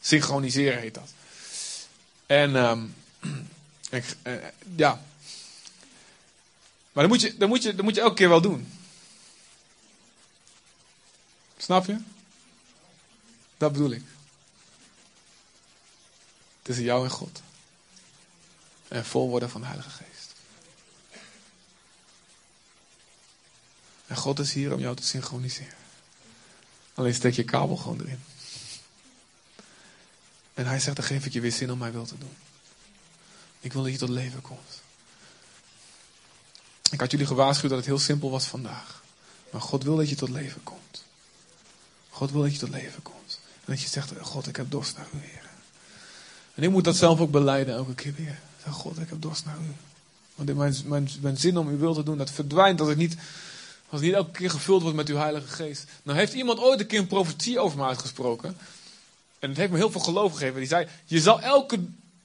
Synchroniseren 0.01 0.81
heet 0.81 0.95
dat. 0.95 1.13
En 2.27 2.55
um, 2.55 2.95
ik, 3.91 4.05
uh, 4.23 4.33
ja. 4.77 5.03
Maar 6.93 7.03
dat 7.03 7.13
moet, 7.13 7.21
je, 7.21 7.37
dat, 7.37 7.49
moet 7.49 7.63
je, 7.63 7.75
dat 7.75 7.85
moet 7.85 7.95
je 7.95 8.01
elke 8.01 8.15
keer 8.15 8.29
wel 8.29 8.41
doen. 8.41 8.69
Snap 11.57 11.87
je? 11.87 11.97
Dat 13.57 13.73
bedoel 13.73 13.91
ik. 13.91 14.03
Tussen 16.63 16.85
jou 16.85 17.05
en 17.05 17.11
God. 17.11 17.43
En 18.89 19.05
vol 19.05 19.29
worden 19.29 19.51
van 19.51 19.61
de 19.61 19.67
Heilige 19.67 19.91
Geest. 19.91 20.35
En 24.07 24.17
God 24.17 24.39
is 24.39 24.53
hier 24.53 24.73
om 24.73 24.81
jou 24.81 24.97
te 24.97 25.03
synchroniseren. 25.03 25.77
Alleen 26.95 27.15
steek 27.15 27.35
je 27.35 27.45
kabel 27.45 27.77
gewoon 27.77 28.01
erin. 28.01 28.23
En 30.55 30.67
hij 30.67 30.81
zegt, 30.81 30.97
dan 30.97 31.05
geef 31.05 31.27
ik 31.27 31.33
je 31.33 31.41
weer 31.41 31.53
zin 31.53 31.73
om 31.73 31.79
mij 31.79 31.93
wil 31.93 32.07
te 32.07 32.19
doen. 32.19 32.37
Ik 33.61 33.73
wil 33.73 33.83
dat 33.83 33.93
je 33.93 33.99
tot 33.99 34.09
leven 34.09 34.41
komt. 34.41 34.83
Ik 36.91 37.01
had 37.01 37.11
jullie 37.11 37.27
gewaarschuwd 37.27 37.71
dat 37.71 37.79
het 37.79 37.89
heel 37.89 37.99
simpel 37.99 38.31
was 38.31 38.45
vandaag. 38.45 39.03
Maar 39.51 39.61
God 39.61 39.83
wil 39.83 39.97
dat 39.97 40.09
je 40.09 40.17
tot 40.17 40.29
leven 40.29 40.63
komt. 40.63 41.05
God 42.11 42.31
wil 42.31 42.43
dat 42.43 42.53
je 42.53 42.59
tot 42.59 42.69
leven 42.69 43.03
komt. 43.03 43.24
Dat 43.65 43.81
je 43.81 43.89
zegt, 43.89 44.13
God, 44.21 44.47
ik 44.47 44.57
heb 44.57 44.71
dorst 44.71 44.97
naar 44.97 45.07
u, 45.15 45.19
Heer. 45.19 45.43
En 46.55 46.63
ik 46.63 46.71
moet 46.71 46.85
dat 46.85 46.97
zelf 46.97 47.21
ook 47.21 47.31
beleiden 47.31 47.75
elke 47.75 47.95
keer 47.95 48.15
weer. 48.17 48.39
Zeg, 48.65 48.73
God, 48.73 48.99
ik 48.99 49.09
heb 49.09 49.23
dorst 49.23 49.45
naar 49.45 49.57
u. 49.57 49.73
Want 50.35 50.55
mijn, 50.57 50.75
mijn, 50.85 51.09
mijn 51.21 51.37
zin 51.37 51.57
om 51.57 51.69
uw 51.69 51.79
wil 51.79 51.95
te 51.95 52.03
doen, 52.03 52.19
dat 52.19 52.31
verdwijnt 52.31 52.81
als 52.81 52.89
ik 52.89 52.97
niet, 52.97 53.17
als 53.89 54.01
niet 54.01 54.13
elke 54.13 54.31
keer 54.31 54.51
gevuld 54.51 54.83
word 54.83 54.95
met 54.95 55.09
uw 55.09 55.17
Heilige 55.17 55.49
Geest. 55.49 55.85
Nou 56.03 56.19
heeft 56.19 56.33
iemand 56.33 56.59
ooit 56.59 56.81
een 56.81 56.87
keer 56.87 56.99
een 56.99 57.07
profetie 57.07 57.59
over 57.59 57.79
me 57.79 57.85
uitgesproken. 57.85 58.57
En 59.39 59.49
het 59.49 59.59
heeft 59.59 59.71
me 59.71 59.77
heel 59.77 59.91
veel 59.91 60.01
geloof 60.01 60.33
gegeven. 60.33 60.59
Die 60.59 60.69
zei, 60.69 60.89
je 61.05 61.21
zal 61.21 61.41
elke, 61.41 61.79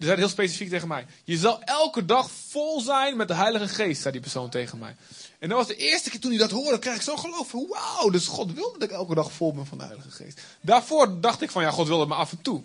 zei 0.05 0.17
heel 0.17 0.29
specifiek 0.29 0.69
tegen 0.69 0.87
mij. 0.87 1.05
Je 1.23 1.37
zal 1.37 1.63
elke 1.63 2.05
dag 2.05 2.31
vol 2.31 2.81
zijn 2.81 3.17
met 3.17 3.27
de 3.27 3.33
Heilige 3.33 3.67
Geest, 3.67 4.01
zei 4.01 4.13
die 4.13 4.21
persoon 4.21 4.49
tegen 4.49 4.77
mij. 4.77 4.95
En 5.39 5.49
dat 5.49 5.57
was 5.57 5.67
de 5.67 5.75
eerste 5.75 6.09
keer 6.09 6.19
toen 6.19 6.31
hij 6.31 6.39
dat 6.39 6.51
hoorde, 6.51 6.79
kreeg 6.79 6.95
ik 6.95 7.01
zo 7.01 7.15
geloof 7.15 7.49
van, 7.49 7.67
wauw, 7.69 8.09
dus 8.09 8.27
God 8.27 8.53
wil 8.53 8.71
dat 8.71 8.83
ik 8.83 8.91
elke 8.91 9.15
dag 9.15 9.31
vol 9.31 9.53
ben 9.53 9.65
van 9.65 9.77
de 9.77 9.83
Heilige 9.83 10.11
Geest. 10.11 10.41
Daarvoor 10.61 11.21
dacht 11.21 11.41
ik 11.41 11.51
van, 11.51 11.63
ja, 11.63 11.71
God 11.71 11.87
wil 11.87 11.99
het 11.99 12.09
maar 12.09 12.17
af 12.17 12.31
en 12.31 12.41
toe. 12.41 12.61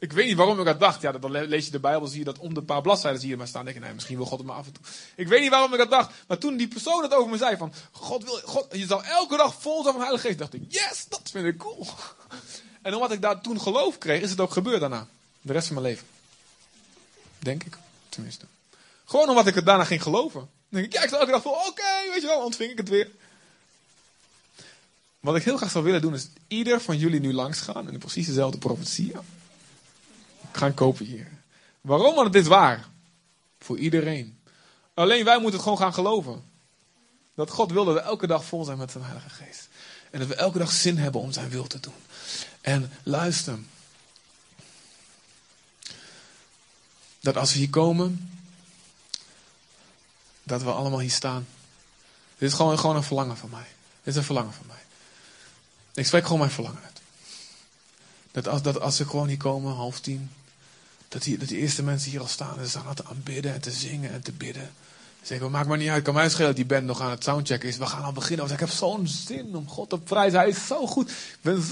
Ik 0.00 0.12
weet 0.12 0.26
niet 0.26 0.36
waarom 0.36 0.58
ik 0.58 0.64
dat 0.64 0.80
dacht. 0.80 1.00
Ja, 1.00 1.12
dan 1.12 1.30
lees 1.30 1.64
je 1.64 1.70
de 1.70 1.80
Bijbel, 1.80 2.06
zie 2.06 2.18
je 2.18 2.24
dat 2.24 2.38
om 2.38 2.54
de 2.54 2.62
paar 2.62 2.82
bladzijden 2.82 3.28
je 3.28 3.36
maar 3.36 3.46
staan. 3.46 3.64
denk 3.64 3.76
ik, 3.76 3.82
nee, 3.82 3.92
misschien 3.92 4.16
wil 4.16 4.26
God 4.26 4.38
het 4.38 4.46
maar 4.46 4.56
af 4.56 4.66
en 4.66 4.72
toe. 4.72 4.84
Ik 5.16 5.28
weet 5.28 5.40
niet 5.40 5.50
waarom 5.50 5.72
ik 5.72 5.78
dat 5.78 5.90
dacht. 5.90 6.12
Maar 6.26 6.38
toen 6.38 6.56
die 6.56 6.68
persoon 6.68 7.02
het 7.02 7.14
over 7.14 7.30
me 7.30 7.36
zei 7.36 7.56
van, 7.56 7.72
God 7.90 8.24
wil, 8.24 8.40
God, 8.44 8.66
je 8.70 8.86
zal 8.86 9.04
elke 9.04 9.36
dag 9.36 9.54
vol 9.60 9.82
zijn 9.82 9.84
van 9.84 9.94
de 9.94 10.00
Heilige 10.00 10.26
Geest. 10.26 10.38
dacht 10.38 10.54
ik, 10.54 10.62
yes, 10.68 11.06
dat 11.08 11.30
vind 11.30 11.46
ik 11.46 11.56
cool. 11.56 11.86
En 12.82 12.94
omdat 12.94 13.12
ik 13.12 13.22
daar 13.22 13.40
toen 13.40 13.60
geloof 13.60 13.98
kreeg, 13.98 14.20
is 14.20 14.30
het 14.30 14.40
ook 14.40 14.52
gebeurd 14.52 14.80
daarna. 14.80 15.06
De 15.40 15.52
rest 15.52 15.66
van 15.66 15.76
mijn 15.76 15.86
leven. 15.86 16.06
Denk 17.38 17.64
ik, 17.64 17.76
tenminste. 18.08 18.46
Gewoon 19.04 19.28
omdat 19.28 19.46
ik 19.46 19.54
het 19.54 19.66
daarna 19.66 19.84
ging 19.84 20.02
geloven. 20.02 20.40
Dan 20.40 20.48
denk 20.80 20.84
ik, 20.84 20.92
ja, 20.92 21.02
ik 21.02 21.08
zal 21.08 21.18
elke 21.18 21.30
dag 21.30 21.42
vol, 21.42 21.52
oké, 21.52 22.10
weet 22.12 22.20
je 22.20 22.26
wel, 22.26 22.44
ontving 22.44 22.70
ik 22.70 22.76
het 22.76 22.88
weer. 22.88 23.10
Wat 25.20 25.36
ik 25.36 25.42
heel 25.42 25.56
graag 25.56 25.70
zou 25.70 25.84
willen 25.84 26.00
doen, 26.00 26.14
is 26.14 26.28
ieder 26.48 26.80
van 26.80 26.98
jullie 26.98 27.20
nu 27.20 27.32
langs 27.32 27.60
gaan 27.60 27.88
en 27.88 27.98
precies 27.98 28.26
dezelfde 28.26 28.58
profetie 28.58 29.12
gaan 30.52 30.74
kopiëren. 30.74 31.42
Waarom? 31.80 32.14
Want 32.14 32.26
het 32.26 32.42
is 32.42 32.46
waar. 32.48 32.88
Voor 33.58 33.78
iedereen. 33.78 34.38
Alleen 34.94 35.24
wij 35.24 35.34
moeten 35.34 35.52
het 35.52 35.62
gewoon 35.62 35.78
gaan 35.78 35.94
geloven. 35.94 36.44
Dat 37.34 37.50
God 37.50 37.72
wil 37.72 37.84
dat 37.84 37.94
we 37.94 38.00
elke 38.00 38.26
dag 38.26 38.44
vol 38.44 38.64
zijn 38.64 38.78
met 38.78 38.90
zijn 38.90 39.04
Heilige 39.04 39.28
Geest. 39.28 39.68
En 40.10 40.18
dat 40.18 40.28
we 40.28 40.34
elke 40.34 40.58
dag 40.58 40.70
zin 40.70 40.96
hebben 40.98 41.20
om 41.20 41.32
zijn 41.32 41.48
wil 41.48 41.66
te 41.66 41.80
doen. 41.80 41.94
En 42.60 42.92
luister. 43.02 43.58
Dat 47.20 47.36
als 47.36 47.52
we 47.52 47.58
hier 47.58 47.70
komen, 47.70 48.30
dat 50.42 50.62
we 50.62 50.70
allemaal 50.70 51.00
hier 51.00 51.10
staan. 51.10 51.46
Dit 52.38 52.48
is 52.48 52.54
gewoon, 52.54 52.78
gewoon 52.78 52.96
een 52.96 53.02
verlangen 53.02 53.36
van 53.36 53.50
mij. 53.50 53.66
Dit 54.02 54.14
is 54.14 54.16
een 54.16 54.24
verlangen 54.24 54.52
van 54.52 54.66
mij. 54.66 54.76
Ik 55.94 56.06
spreek 56.06 56.22
gewoon 56.22 56.38
mijn 56.38 56.50
verlangen 56.50 56.82
uit. 56.82 57.00
Dat 58.30 58.48
als, 58.48 58.62
dat 58.62 58.80
als 58.80 58.96
ze 58.96 59.06
gewoon 59.06 59.28
hier 59.28 59.36
komen, 59.36 59.74
half 59.74 60.00
tien, 60.00 60.30
dat 61.08 61.22
die, 61.22 61.38
dat 61.38 61.48
die 61.48 61.58
eerste 61.58 61.82
mensen 61.82 62.10
hier 62.10 62.20
al 62.20 62.26
staan. 62.26 62.58
En 62.58 62.64
ze 62.64 62.70
staan 62.70 62.94
te 62.94 63.04
aanbidden 63.04 63.54
en 63.54 63.60
te 63.60 63.70
zingen 63.70 64.12
en 64.12 64.22
te 64.22 64.32
bidden. 64.32 64.72
Ze 65.20 65.26
zeggen, 65.26 65.50
maakt 65.50 65.68
maar 65.68 65.78
niet 65.78 65.88
uit, 65.88 66.04
kan 66.04 66.14
mij 66.14 66.28
schelen 66.28 66.46
dat 66.46 66.56
die 66.56 66.66
band 66.66 66.84
nog 66.84 67.00
aan 67.00 67.10
het 67.10 67.24
soundchecken 67.24 67.68
is. 67.68 67.76
We 67.76 67.86
gaan 67.86 68.02
al 68.02 68.12
beginnen. 68.12 68.38
Want 68.38 68.60
ik 68.60 68.66
heb 68.66 68.76
zo'n 68.76 69.06
zin 69.06 69.56
om 69.56 69.68
God 69.68 69.88
te 69.88 69.98
prijzen. 69.98 70.38
Hij 70.38 70.48
is 70.48 70.66
zo 70.66 70.86
goed. 70.86 71.10
Ik 71.10 71.38
ben 71.40 71.62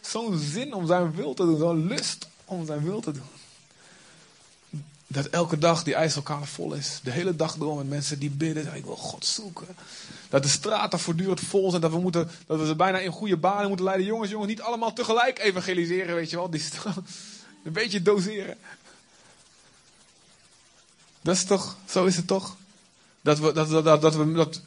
zo'n 0.00 0.38
zin 0.38 0.74
om 0.74 0.86
zijn 0.86 1.14
wil 1.14 1.34
te 1.34 1.44
doen. 1.44 1.58
Zo'n 1.58 1.86
lust 1.86 2.28
om 2.44 2.66
zijn 2.66 2.82
wil 2.82 3.00
te 3.00 3.12
doen. 3.12 3.39
Dat 5.12 5.26
elke 5.26 5.58
dag 5.58 5.82
die 5.82 5.94
IJsselkade 5.94 6.46
vol 6.46 6.72
is. 6.72 7.00
De 7.02 7.10
hele 7.10 7.36
dag 7.36 7.56
door 7.56 7.76
met 7.76 7.88
mensen 7.88 8.18
die 8.18 8.30
bidden. 8.30 8.74
Ik 8.74 8.84
wil 8.84 8.96
God 8.96 9.26
zoeken. 9.26 9.66
Dat 10.28 10.42
de 10.42 10.48
straten 10.48 10.98
voortdurend 10.98 11.40
vol 11.40 11.70
zijn. 11.70 11.82
Dat 11.82 11.90
we, 11.90 11.98
moeten, 11.98 12.30
dat 12.46 12.58
we 12.58 12.66
ze 12.66 12.74
bijna 12.74 12.98
in 12.98 13.10
goede 13.10 13.36
banen 13.36 13.68
moeten 13.68 13.84
leiden. 13.84 14.06
Jongens, 14.06 14.30
jongens, 14.30 14.50
niet 14.50 14.60
allemaal 14.60 14.92
tegelijk 14.92 15.38
evangeliseren. 15.38 16.14
Weet 16.14 16.30
je 16.30 16.36
wel. 16.36 16.50
Die 16.50 16.62
een 17.64 17.72
beetje 17.72 18.02
doseren. 18.02 18.56
Dat 21.22 21.34
is 21.34 21.44
toch, 21.44 21.76
zo 21.88 22.04
is 22.04 22.16
het 22.16 22.26
toch? 22.26 22.56
Dat 23.20 23.38
we, 23.38 23.52
dat, 23.52 23.70
dat, 23.70 24.02
dat, 24.02 24.14
we, 24.14 24.32
dat, 24.32 24.60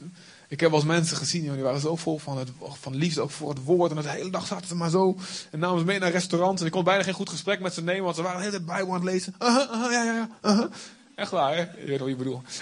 ik 0.53 0.59
heb 0.59 0.71
eens 0.71 0.83
mensen 0.83 1.17
gezien, 1.17 1.53
die 1.53 1.63
waren 1.63 1.79
zo 1.79 1.95
vol 1.95 2.17
van, 2.17 2.37
het, 2.37 2.49
van 2.59 2.95
liefde 2.95 3.21
ook 3.21 3.31
voor 3.31 3.49
het 3.49 3.63
woord. 3.63 3.91
En 3.91 4.01
de 4.01 4.09
hele 4.09 4.29
dag 4.29 4.47
zaten 4.47 4.67
ze 4.67 4.75
maar 4.75 4.89
zo. 4.89 5.17
En 5.51 5.59
namen 5.59 5.79
ze 5.79 5.85
mee 5.85 5.99
naar 5.99 6.11
restaurants. 6.11 6.61
En 6.61 6.67
ik 6.67 6.73
kon 6.73 6.83
bijna 6.83 7.03
geen 7.03 7.13
goed 7.13 7.29
gesprek 7.29 7.59
met 7.59 7.73
ze 7.73 7.83
nemen, 7.83 8.03
want 8.03 8.15
ze 8.15 8.21
waren 8.21 8.37
de 8.37 8.43
hele 8.43 8.55
tijd 8.55 8.67
Bijbel 8.67 8.93
aan 8.93 9.01
het 9.01 9.09
lezen. 9.09 9.35
Uh 9.39 9.55
-huh, 9.55 9.71
uh 9.71 9.81
-huh, 9.81 9.91
ja, 9.91 10.03
ja, 10.03 10.13
ja. 10.13 10.29
Uh 10.41 10.57
-huh. 10.57 10.71
Echt 11.15 11.31
waar, 11.31 11.55
hè? 11.55 11.59
Je 11.61 11.85
weet 11.85 11.99
wat 11.99 12.07
je 12.07 12.15
bedoelt. 12.15 12.43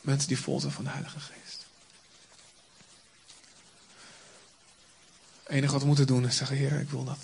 mensen 0.00 0.28
die 0.28 0.38
vol 0.38 0.60
zijn 0.60 0.72
van 0.72 0.84
de 0.84 0.90
Heilige 0.90 1.20
Geest. 1.20 1.66
Het 5.42 5.52
enige 5.52 5.72
wat 5.72 5.80
we 5.80 5.86
moeten 5.86 6.06
doen 6.06 6.26
is 6.26 6.36
zeggen, 6.36 6.56
Heer, 6.56 6.80
ik 6.80 6.90
wil 6.90 7.04
dat. 7.04 7.18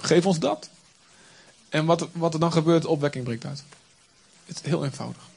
Geef 0.00 0.26
ons 0.26 0.38
dat. 0.38 0.68
En 1.68 1.84
wat, 1.84 2.08
wat 2.12 2.34
er 2.34 2.40
dan 2.40 2.52
gebeurt, 2.52 2.84
opwekking 2.84 3.24
breekt 3.24 3.44
uit. 3.44 3.62
Het 4.44 4.56
is 4.56 4.70
heel 4.70 4.84
eenvoudig. 4.84 5.34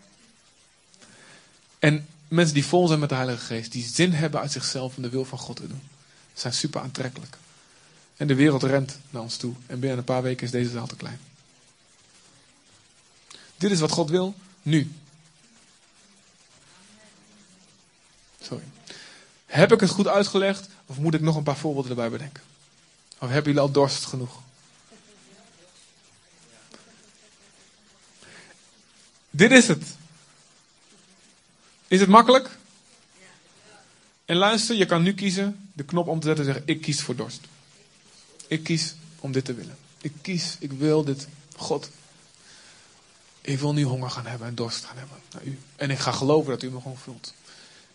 En 1.80 2.08
mensen 2.28 2.54
die 2.54 2.66
vol 2.66 2.88
zijn 2.88 3.00
met 3.00 3.10
de 3.10 3.16
Heilige 3.16 3.46
Geest, 3.46 3.72
die 3.72 3.88
zin 3.88 4.12
hebben 4.12 4.40
uit 4.40 4.52
zichzelf 4.52 4.96
om 4.96 5.04
de 5.04 5.10
wil 5.10 5.26
van 5.26 5.38
God 5.38 5.56
te 5.56 5.68
doen, 5.68 5.82
zijn 6.34 6.54
super 6.54 6.82
aantrekkelijk. 6.82 7.38
En 8.18 8.28
de 8.28 8.36
wereld 8.36 8.64
rent 8.64 9.00
naar 9.10 9.22
ons 9.22 9.38
toe. 9.38 9.54
En 9.66 9.80
binnen 9.80 9.98
een 9.98 10.04
paar 10.04 10.22
weken 10.22 10.46
is 10.46 10.52
deze 10.52 10.70
zaal 10.70 10.88
te 10.88 10.96
klein. 10.96 11.20
Dit 13.58 13.72
is 13.72 13.80
wat 13.80 13.92
God 13.92 14.10
wil, 14.10 14.36
nu. 14.62 14.92
Sorry. 18.42 18.64
Heb 19.46 19.72
ik 19.72 19.80
het 19.80 19.90
goed 19.90 20.08
uitgelegd? 20.08 20.70
Of 20.86 20.98
moet 20.98 21.14
ik 21.14 21.22
nog 21.22 21.36
een 21.36 21.44
paar 21.44 21.58
voorbeelden 21.58 21.92
erbij 21.92 22.10
bedenken? 22.10 22.44
Of 23.18 23.30
hebben 23.30 23.44
jullie 23.44 23.60
al 23.60 23.72
dorst 23.72 24.06
genoeg? 24.06 24.40
Dit 29.30 29.52
is 29.52 29.68
het. 29.68 29.84
Is 31.90 32.00
het 32.00 32.10
makkelijk? 32.10 32.50
En 34.26 34.36
luister, 34.36 34.76
je 34.76 34.86
kan 34.86 35.02
nu 35.02 35.14
kiezen, 35.14 35.70
de 35.74 35.84
knop 35.84 36.08
om 36.08 36.20
te 36.20 36.28
zetten 36.28 36.46
en 36.46 36.54
zeggen: 36.54 36.72
Ik 36.72 36.82
kies 36.82 37.02
voor 37.02 37.16
dorst. 37.16 37.42
Ik 38.48 38.64
kies 38.64 38.96
om 39.20 39.32
dit 39.32 39.46
te 39.46 39.54
willen. 39.54 39.78
Ik 40.02 40.12
kies, 40.22 40.56
ik 40.60 40.72
wil 40.72 41.04
dit. 41.04 41.28
God, 41.56 41.90
ik 43.42 43.60
wil 43.60 43.74
nu 43.74 43.84
honger 43.84 44.10
gaan 44.10 44.26
hebben 44.26 44.48
en 44.48 44.56
dorst 44.56 44.86
gaan 44.86 44.98
hebben 44.98 45.18
u. 45.44 45.60
En 45.76 45.90
ik 45.90 46.00
ga 46.00 46.12
geloven 46.12 46.50
dat 46.50 46.64
u 46.64 46.70
me 46.70 46.82
gewoon 46.82 46.98
vult. 46.98 47.34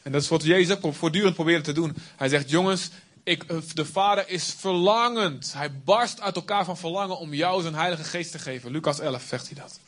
En 0.03 0.13
dat 0.13 0.23
is 0.23 0.29
wat 0.29 0.43
Jezus 0.43 0.77
voortdurend 0.81 1.35
probeert 1.35 1.65
te 1.65 1.73
doen. 1.73 1.97
Hij 2.17 2.29
zegt: 2.29 2.51
Jongens, 2.51 2.91
ik, 3.23 3.43
eh, 3.43 3.57
de 3.75 3.85
Vader 3.85 4.29
is 4.29 4.55
verlangend. 4.59 5.53
Hij 5.53 5.73
barst 5.73 6.21
uit 6.21 6.37
elkaar 6.37 6.65
van 6.65 6.77
verlangen 6.77 7.19
om 7.19 7.35
jou 7.35 7.63
zijn 7.63 7.75
Heilige 7.75 8.05
Geest 8.05 8.31
te 8.31 8.39
geven. 8.39 8.71
Lucas 8.71 9.01
11 9.01 9.25
zegt 9.29 9.47
hij 9.47 9.63
dat. 9.63 9.79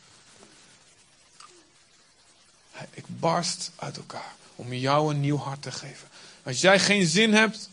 Ik 2.91 3.05
barst 3.07 3.71
uit 3.77 3.97
elkaar 3.97 4.35
om 4.57 4.73
jou 4.73 5.15
een 5.15 5.21
nieuw 5.21 5.37
hart 5.37 5.63
te 5.63 5.73
geven. 5.73 6.09
Als 6.43 6.61
jij 6.61 6.79
geen 6.79 7.07
zin 7.07 7.35
hebt. 7.35 7.69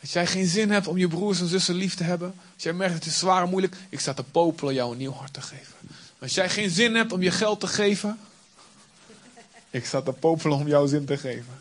Als 0.00 0.12
jij 0.12 0.26
geen 0.26 0.46
zin 0.46 0.70
hebt 0.70 0.86
om 0.86 0.98
je 0.98 1.08
broers 1.08 1.40
en 1.40 1.46
zussen 1.46 1.74
lief 1.74 1.94
te 1.94 2.04
hebben. 2.04 2.34
Als 2.54 2.62
jij 2.62 2.72
merkt 2.72 3.04
het 3.04 3.14
zwaar 3.14 3.42
en 3.42 3.48
moeilijk. 3.48 3.76
Ik 3.88 4.00
sta 4.00 4.14
te 4.14 4.22
popelen 4.22 4.74
jou 4.74 4.92
een 4.92 4.98
nieuw 4.98 5.12
hart 5.12 5.32
te 5.32 5.40
geven. 5.40 5.74
Als 6.18 6.34
jij 6.34 6.48
geen 6.48 6.70
zin 6.70 6.94
hebt 6.94 7.12
om 7.12 7.22
je 7.22 7.30
geld 7.30 7.60
te 7.60 7.66
geven. 7.66 8.20
Ik 9.70 9.86
sta 9.86 10.02
te 10.02 10.12
popelen 10.12 10.58
om 10.58 10.68
jouw 10.68 10.86
zin 10.86 11.04
te 11.04 11.18
geven. 11.18 11.58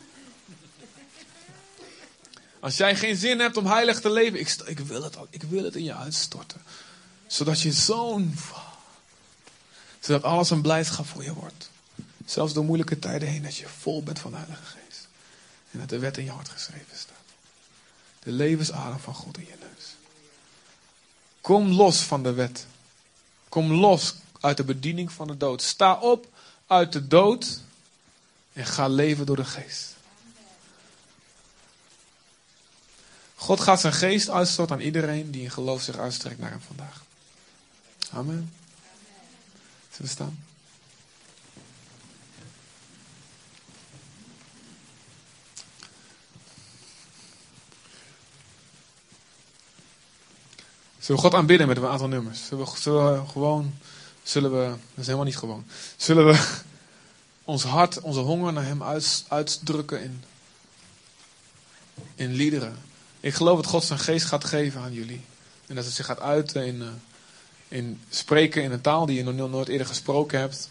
Als 2.59 2.77
jij 2.77 2.95
geen 2.95 3.15
zin 3.15 3.39
hebt 3.39 3.57
om 3.57 3.65
heilig 3.65 4.01
te 4.01 4.11
leven. 4.11 4.39
Ik, 4.39 4.55
ik, 4.65 4.79
wil, 4.79 5.03
het, 5.03 5.17
ik 5.29 5.43
wil 5.43 5.63
het 5.63 5.75
in 5.75 5.83
je 5.83 5.93
uitstorten 5.93 6.61
zodat 7.31 7.61
je 7.61 7.71
zo'n. 7.71 8.35
Zodat 9.99 10.23
alles 10.23 10.49
een 10.49 10.61
blijdschap 10.61 11.05
voor 11.05 11.23
je 11.23 11.33
wordt. 11.33 11.69
Zelfs 12.25 12.53
door 12.53 12.63
moeilijke 12.63 12.99
tijden 12.99 13.27
heen, 13.27 13.43
dat 13.43 13.55
je 13.55 13.67
vol 13.67 14.03
bent 14.03 14.19
van 14.19 14.31
de 14.31 14.37
Heilige 14.37 14.63
Geest. 14.63 15.07
En 15.71 15.79
dat 15.79 15.89
de 15.89 15.99
wet 15.99 16.17
in 16.17 16.23
je 16.23 16.31
hart 16.31 16.49
geschreven 16.49 16.97
staat. 16.97 17.15
De 18.19 18.31
levensadem 18.31 18.99
van 18.99 19.13
God 19.13 19.37
in 19.37 19.45
je 19.45 19.55
neus. 19.59 19.95
Kom 21.41 21.67
los 21.67 22.01
van 22.01 22.23
de 22.23 22.33
wet. 22.33 22.65
Kom 23.49 23.71
los 23.71 24.15
uit 24.39 24.57
de 24.57 24.63
bediening 24.63 25.11
van 25.11 25.27
de 25.27 25.37
dood. 25.37 25.61
Sta 25.61 25.93
op 25.99 26.27
uit 26.67 26.91
de 26.91 27.07
dood 27.07 27.59
en 28.53 28.65
ga 28.65 28.87
leven 28.87 29.25
door 29.25 29.35
de 29.35 29.45
geest. 29.45 29.95
God 33.35 33.59
gaat 33.59 33.79
zijn 33.79 33.93
geest 33.93 34.29
uitstorten 34.29 34.75
aan 34.75 34.81
iedereen 34.81 35.31
die 35.31 35.41
in 35.41 35.51
geloof 35.51 35.81
zich 35.81 35.97
uitstrekt 35.97 36.39
naar 36.39 36.49
hem 36.49 36.61
vandaag. 36.67 37.03
Amen. 38.11 38.53
Zullen 39.99 40.15
we 40.15 40.23
staan? 40.23 40.43
Zullen 50.99 51.21
we 51.21 51.27
God 51.27 51.33
aanbidden 51.33 51.67
met 51.67 51.77
een 51.77 51.85
aantal 51.85 52.07
nummers? 52.07 52.45
Zullen 52.45 52.65
we, 52.65 53.27
gewoon, 53.27 53.73
zullen 54.23 54.51
we, 54.51 54.67
dat 54.67 54.77
is 54.95 55.05
helemaal 55.05 55.25
niet 55.25 55.37
gewoon, 55.37 55.65
zullen 55.97 56.25
we 56.25 56.57
ons 57.43 57.63
hart, 57.63 58.01
onze 58.01 58.19
honger 58.19 58.53
naar 58.53 58.65
Hem 58.65 58.83
uit, 58.83 59.25
uitdrukken 59.27 60.01
in, 60.01 60.23
in 62.15 62.33
liederen? 62.33 62.77
Ik 63.19 63.33
geloof 63.33 63.61
dat 63.61 63.71
God 63.71 63.83
zijn 63.83 63.99
geest 63.99 64.25
gaat 64.25 64.45
geven 64.45 64.81
aan 64.81 64.93
jullie. 64.93 65.21
En 65.67 65.75
dat 65.75 65.85
het 65.85 65.93
zich 65.93 66.05
gaat 66.05 66.19
uiten 66.19 66.65
in, 66.65 66.75
uh, 66.75 66.87
in 67.69 68.01
spreken 68.09 68.63
in 68.63 68.71
een 68.71 68.81
taal 68.81 69.05
die 69.05 69.15
je 69.17 69.23
nog 69.23 69.49
nooit 69.49 69.67
eerder 69.67 69.87
gesproken 69.87 70.39
hebt. 70.39 70.69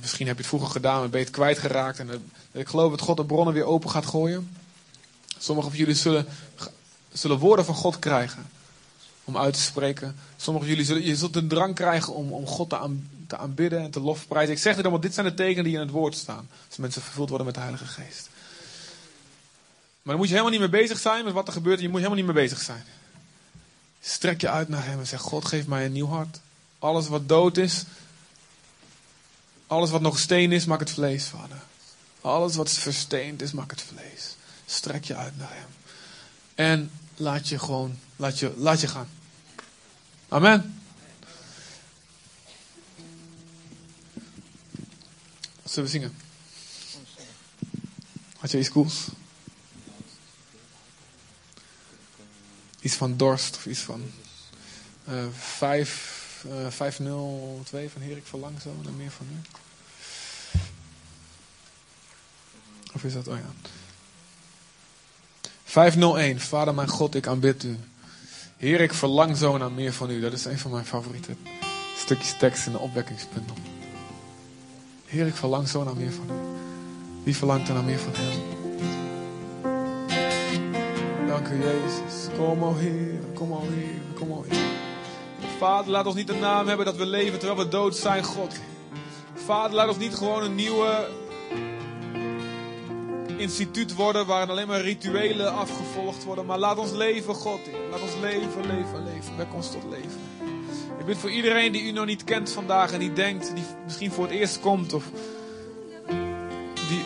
Misschien 0.00 0.26
heb 0.26 0.34
je 0.36 0.40
het 0.40 0.50
vroeger 0.50 0.70
gedaan, 0.70 1.00
maar 1.00 1.08
ben 1.08 1.18
je 1.18 1.26
het 1.26 1.34
kwijtgeraakt. 1.34 1.98
En 1.98 2.08
uh, 2.08 2.14
ik 2.52 2.68
geloof 2.68 2.90
dat 2.90 3.00
God 3.00 3.16
de 3.16 3.24
bronnen 3.24 3.54
weer 3.54 3.64
open 3.64 3.90
gaat 3.90 4.06
gooien. 4.06 4.56
Sommigen 5.38 5.70
van 5.70 5.80
jullie 5.80 5.94
zullen, 5.94 6.26
zullen 7.12 7.38
woorden 7.38 7.64
van 7.64 7.74
God 7.74 7.98
krijgen 7.98 8.50
om 9.24 9.36
uit 9.36 9.54
te 9.54 9.60
spreken. 9.60 10.16
Sommigen 10.36 10.68
van 10.68 10.76
jullie 10.76 10.92
zullen, 10.92 11.10
je 11.10 11.16
zult 11.16 11.36
een 11.36 11.48
drang 11.48 11.74
krijgen 11.74 12.14
om, 12.14 12.32
om 12.32 12.46
God 12.46 12.68
te, 12.68 12.78
aan, 12.78 13.10
te 13.26 13.36
aanbidden 13.36 13.80
en 13.80 13.90
te 13.90 14.00
lofprijzen. 14.00 14.54
Ik 14.54 14.60
zeg 14.60 14.74
dit 14.74 14.82
allemaal, 14.82 15.02
dit 15.02 15.14
zijn 15.14 15.26
de 15.26 15.34
tekenen 15.34 15.64
die 15.64 15.74
in 15.74 15.80
het 15.80 15.90
woord 15.90 16.14
staan. 16.14 16.48
Als 16.68 16.76
mensen 16.76 17.02
vervuld 17.02 17.28
worden 17.28 17.46
met 17.46 17.54
de 17.54 17.60
Heilige 17.60 17.86
Geest. 17.86 18.30
Maar 20.02 20.14
dan 20.14 20.16
moet 20.16 20.26
je 20.28 20.34
helemaal 20.34 20.58
niet 20.58 20.70
mee 20.70 20.80
bezig 20.80 20.98
zijn 20.98 21.24
met 21.24 21.32
wat 21.32 21.46
er 21.46 21.52
gebeurt. 21.52 21.80
Je 21.80 21.88
moet 21.88 21.96
helemaal 21.96 22.16
niet 22.16 22.34
mee 22.34 22.42
bezig 22.44 22.60
zijn. 22.60 22.84
Strek 24.04 24.40
je 24.40 24.48
uit 24.48 24.68
naar 24.68 24.84
Hem 24.84 24.98
en 24.98 25.06
zeg: 25.06 25.20
God, 25.20 25.44
geef 25.44 25.66
mij 25.66 25.84
een 25.84 25.92
nieuw 25.92 26.08
hart. 26.08 26.40
Alles 26.78 27.08
wat 27.08 27.28
dood 27.28 27.56
is, 27.56 27.84
alles 29.66 29.90
wat 29.90 30.00
nog 30.00 30.18
steen 30.18 30.52
is, 30.52 30.64
maak 30.64 30.80
het 30.80 30.90
vlees, 30.90 31.26
vader. 31.26 31.62
Alles 32.20 32.54
wat 32.54 32.70
versteend 32.70 33.42
is, 33.42 33.52
maak 33.52 33.70
het 33.70 33.82
vlees. 33.82 34.36
Strek 34.66 35.04
je 35.04 35.14
uit 35.14 35.38
naar 35.38 35.52
Hem. 35.52 35.68
En 36.54 36.90
laat 37.16 37.48
je 37.48 37.58
gewoon, 37.58 37.98
laat 38.16 38.38
je, 38.38 38.52
laat 38.56 38.80
je 38.80 38.88
gaan. 38.88 39.08
Amen. 40.28 40.82
Zullen 45.64 45.90
we 45.90 45.96
zingen? 45.96 46.16
Had 48.38 48.50
je 48.50 48.58
iets 48.58 48.70
cools? 48.70 49.08
Iets 52.82 52.94
van 52.94 53.16
dorst 53.16 53.56
of 53.56 53.66
iets 53.66 53.80
van 53.80 54.02
uh, 55.08 55.24
5, 55.32 56.44
uh, 56.46 56.66
502 56.68 57.90
van 57.90 58.02
Heer, 58.02 58.16
ik 58.16 58.26
verlang 58.26 58.60
zo 58.60 58.74
naar 58.82 58.92
meer 58.92 59.10
van 59.10 59.26
u. 59.30 59.36
Of 62.94 63.04
is 63.04 63.12
dat, 63.12 63.28
oh 63.28 63.36
ja. 63.36 63.70
501, 65.64 66.40
Vader 66.40 66.74
mijn 66.74 66.88
God, 66.88 67.14
ik 67.14 67.26
aanbid 67.26 67.62
u. 67.62 67.78
Heer, 68.56 68.80
ik 68.80 68.94
verlang 68.94 69.36
zo 69.36 69.58
naar 69.58 69.72
meer 69.72 69.92
van 69.92 70.10
u. 70.10 70.20
Dat 70.20 70.32
is 70.32 70.44
een 70.44 70.58
van 70.58 70.70
mijn 70.70 70.84
favoriete 70.84 71.36
stukjes 71.96 72.36
tekst 72.38 72.66
in 72.66 72.72
de 72.72 72.78
opwekkingspunt. 72.78 73.50
Heer, 75.06 75.26
ik 75.26 75.34
verlang 75.34 75.68
zo 75.68 75.84
naar 75.84 75.96
meer 75.96 76.12
van 76.12 76.30
u. 76.30 76.34
Wie 77.24 77.36
verlangt 77.36 77.68
er 77.68 77.74
naar 77.74 77.84
meer 77.84 77.98
van 77.98 78.12
hem? 78.14 78.51
Dank 81.42 81.62
Jezus. 81.62 82.28
Kom, 82.36 82.62
o 82.62 82.74
Heer, 82.74 83.18
kom, 83.34 83.52
o 83.52 83.60
Heer, 83.60 84.00
kom, 84.14 84.32
o. 84.32 84.44
Vader, 85.58 85.90
laat 85.90 86.06
ons 86.06 86.14
niet 86.14 86.26
de 86.26 86.34
naam 86.34 86.68
hebben 86.68 86.86
dat 86.86 86.96
we 86.96 87.06
leven 87.06 87.38
terwijl 87.38 87.60
we 87.60 87.68
dood 87.68 87.96
zijn, 87.96 88.24
God. 88.24 88.54
Vader, 89.34 89.76
laat 89.76 89.88
ons 89.88 89.98
niet 89.98 90.14
gewoon 90.14 90.42
een 90.42 90.54
nieuwe 90.54 91.08
instituut 93.36 93.94
worden 93.94 94.26
waarin 94.26 94.50
alleen 94.50 94.66
maar 94.66 94.80
rituelen 94.80 95.54
afgevolgd 95.54 96.24
worden. 96.24 96.46
Maar 96.46 96.58
laat 96.58 96.78
ons 96.78 96.92
leven, 96.92 97.34
God. 97.34 97.60
Laat 97.90 98.00
ons 98.00 98.14
leven, 98.20 98.66
leven, 98.66 99.04
leven. 99.04 99.36
Wek 99.36 99.54
ons 99.54 99.70
tot 99.70 99.82
leven. 99.90 100.20
Ik 100.98 101.04
bid 101.06 101.18
voor 101.18 101.30
iedereen 101.30 101.72
die 101.72 101.82
u 101.82 101.90
nog 101.90 102.06
niet 102.06 102.24
kent 102.24 102.50
vandaag 102.50 102.92
en 102.92 102.98
die 102.98 103.12
denkt, 103.12 103.54
die 103.54 103.64
misschien 103.84 104.12
voor 104.12 104.24
het 104.24 104.32
eerst 104.32 104.60
komt 104.60 104.92
of 104.92 105.04
die, 106.88 107.04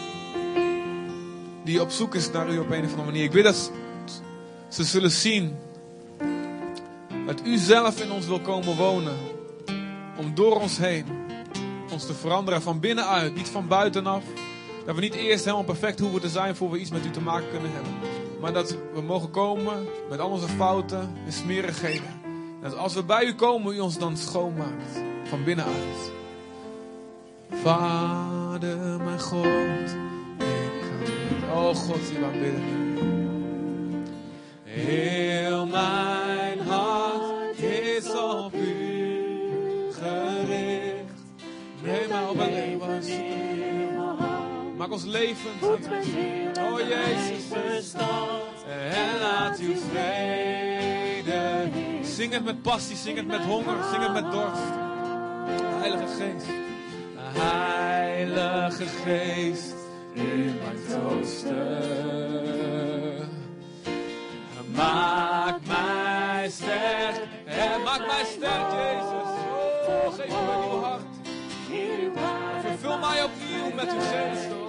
die 1.64 1.80
op 1.80 1.90
zoek 1.90 2.14
is 2.14 2.30
naar 2.30 2.50
u 2.50 2.58
op 2.58 2.70
een 2.70 2.84
of 2.84 2.90
andere 2.90 3.04
manier. 3.04 3.24
Ik 3.24 3.30
bid 3.30 3.44
dat 3.44 3.70
ze 4.76 4.84
zullen 4.84 5.10
zien 5.10 5.56
dat 7.26 7.40
u 7.44 7.56
zelf 7.56 8.00
in 8.00 8.10
ons 8.10 8.26
wil 8.26 8.40
komen 8.40 8.76
wonen. 8.76 9.16
Om 10.16 10.34
door 10.34 10.60
ons 10.60 10.78
heen 10.78 11.04
ons 11.92 12.06
te 12.06 12.14
veranderen 12.14 12.62
van 12.62 12.80
binnenuit, 12.80 13.34
niet 13.34 13.48
van 13.48 13.68
buitenaf. 13.68 14.24
Dat 14.84 14.94
we 14.94 15.00
niet 15.00 15.14
eerst 15.14 15.44
helemaal 15.44 15.64
perfect 15.64 16.00
hoeven 16.00 16.20
te 16.20 16.28
zijn 16.28 16.56
voor 16.56 16.70
we 16.70 16.78
iets 16.78 16.90
met 16.90 17.06
u 17.06 17.10
te 17.10 17.20
maken 17.20 17.50
kunnen 17.50 17.72
hebben. 17.72 17.92
Maar 18.40 18.52
dat 18.52 18.76
we 18.94 19.00
mogen 19.00 19.30
komen 19.30 19.86
met 20.10 20.18
al 20.18 20.30
onze 20.30 20.48
fouten 20.48 21.16
en 21.26 21.32
smerigheden. 21.32 22.20
En 22.62 22.70
dat 22.70 22.76
als 22.76 22.94
we 22.94 23.04
bij 23.04 23.24
u 23.24 23.34
komen, 23.34 23.74
u 23.74 23.78
ons 23.78 23.98
dan 23.98 24.16
schoonmaakt. 24.16 25.02
Van 25.24 25.44
binnenuit. 25.44 26.12
Vader, 27.50 29.00
mijn 29.00 29.20
God. 29.20 29.46
Ik 30.38 30.80
kan 30.80 31.56
Oh 31.56 31.74
God, 31.74 32.00
aanbidden. 32.24 32.85
Heel 34.76 35.66
mijn 35.66 36.60
hart 36.60 37.58
is 37.58 38.10
op 38.14 38.54
u 38.54 39.92
gericht. 39.92 41.22
Neem 41.82 42.08
mij 42.08 42.26
op 42.28 42.38
een 42.38 42.52
leven 42.52 43.02
Maak 44.76 44.92
ons 44.92 45.04
levend. 45.04 45.62
Oh 46.58 46.78
Jezus. 46.78 47.94
En 48.68 49.18
laat 49.20 49.58
uw 49.58 49.74
vrede. 49.90 51.68
Zing 52.02 52.32
het 52.32 52.44
met 52.44 52.62
passie, 52.62 52.96
zing 52.96 53.16
het 53.16 53.26
met 53.26 53.40
honger, 53.40 53.84
zing 53.90 54.02
het 54.02 54.12
met 54.12 54.32
dorst. 54.32 54.62
Heilige 55.80 56.06
Geest. 56.06 56.46
Heilige 57.16 58.86
Geest 58.86 59.74
in 60.12 60.58
mijn 60.62 60.78
troosten. 60.88 62.16
Maak 64.76 65.58
mij 65.66 66.50
sterk. 66.50 67.20
En 67.44 67.82
maak 67.82 68.06
mij 68.06 68.24
sterk, 68.24 68.72
Jezus. 68.72 69.30
Oh, 69.88 70.14
geef 70.14 70.28
me 70.28 70.52
een 70.52 70.60
nieuw 70.60 70.80
hart. 70.80 71.02
Vervul 72.60 72.98
mij 72.98 73.22
opnieuw 73.22 73.74
met 73.74 73.92
uw 73.92 74.00
geest. 74.00 74.65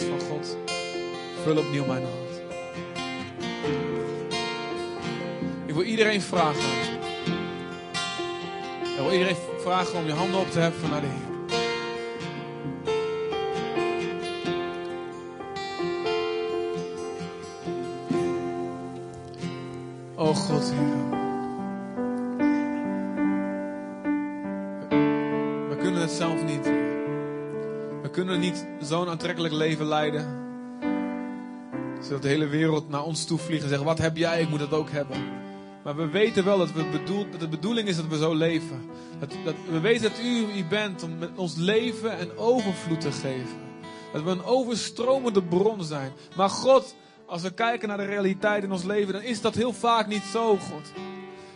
Van 0.00 0.20
God, 0.20 0.56
vul 1.42 1.56
opnieuw 1.56 1.84
mijn 1.84 2.02
hart. 2.02 2.42
Ik 5.66 5.74
wil 5.74 5.82
iedereen 5.82 6.22
vragen. 6.22 6.92
Ik 8.82 9.00
wil 9.00 9.12
iedereen 9.12 9.36
vragen 9.60 9.98
om 9.98 10.06
je 10.06 10.12
handen 10.12 10.40
op 10.40 10.50
te 10.50 10.58
heffen 10.58 10.90
naar 10.90 11.00
de 11.00 11.06
Heer. 11.06 11.33
Aantrekkelijk 29.24 29.64
leven 29.68 29.86
leiden. 29.86 30.42
Zodat 32.02 32.22
de 32.22 32.28
hele 32.28 32.46
wereld 32.46 32.88
naar 32.88 33.02
ons 33.02 33.24
toe 33.24 33.38
vliegt 33.38 33.62
en 33.62 33.68
zegt: 33.68 33.82
Wat 33.82 33.98
heb 33.98 34.16
jij? 34.16 34.40
Ik 34.40 34.48
moet 34.48 34.58
dat 34.58 34.72
ook 34.72 34.90
hebben. 34.90 35.16
Maar 35.84 35.96
we 35.96 36.08
weten 36.08 36.44
wel 36.44 36.58
dat, 36.58 36.72
we 36.72 36.84
bedoel, 36.84 37.30
dat 37.30 37.40
de 37.40 37.48
bedoeling 37.48 37.88
is 37.88 37.96
dat 37.96 38.06
we 38.06 38.16
zo 38.16 38.34
leven. 38.34 38.90
Dat, 39.20 39.30
dat, 39.44 39.54
we 39.70 39.80
weten 39.80 40.02
dat 40.02 40.20
u 40.20 40.46
u 40.56 40.64
bent 40.64 41.02
om 41.02 41.18
met 41.18 41.30
ons 41.36 41.54
leven 41.56 42.18
en 42.18 42.36
overvloed 42.36 43.00
te 43.00 43.12
geven. 43.12 43.58
Dat 44.12 44.22
we 44.22 44.30
een 44.30 44.44
overstromende 44.44 45.42
bron 45.42 45.84
zijn. 45.84 46.12
Maar 46.36 46.50
God, 46.50 46.94
als 47.26 47.42
we 47.42 47.54
kijken 47.54 47.88
naar 47.88 47.96
de 47.96 48.04
realiteit 48.04 48.62
in 48.62 48.72
ons 48.72 48.84
leven, 48.84 49.12
dan 49.12 49.22
is 49.22 49.40
dat 49.40 49.54
heel 49.54 49.72
vaak 49.72 50.06
niet 50.06 50.24
zo, 50.32 50.56
God. 50.56 50.92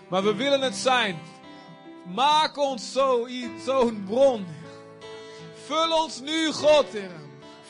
Maar 0.08 0.22
we 0.22 0.34
willen 0.34 0.60
het 0.60 0.76
zijn. 0.76 1.18
Maak 2.14 2.58
ons 2.58 2.92
zo, 2.92 3.26
zo'n 3.64 4.04
bron. 4.06 4.46
Vul 5.66 6.02
ons 6.02 6.20
nu, 6.20 6.52
God. 6.52 6.86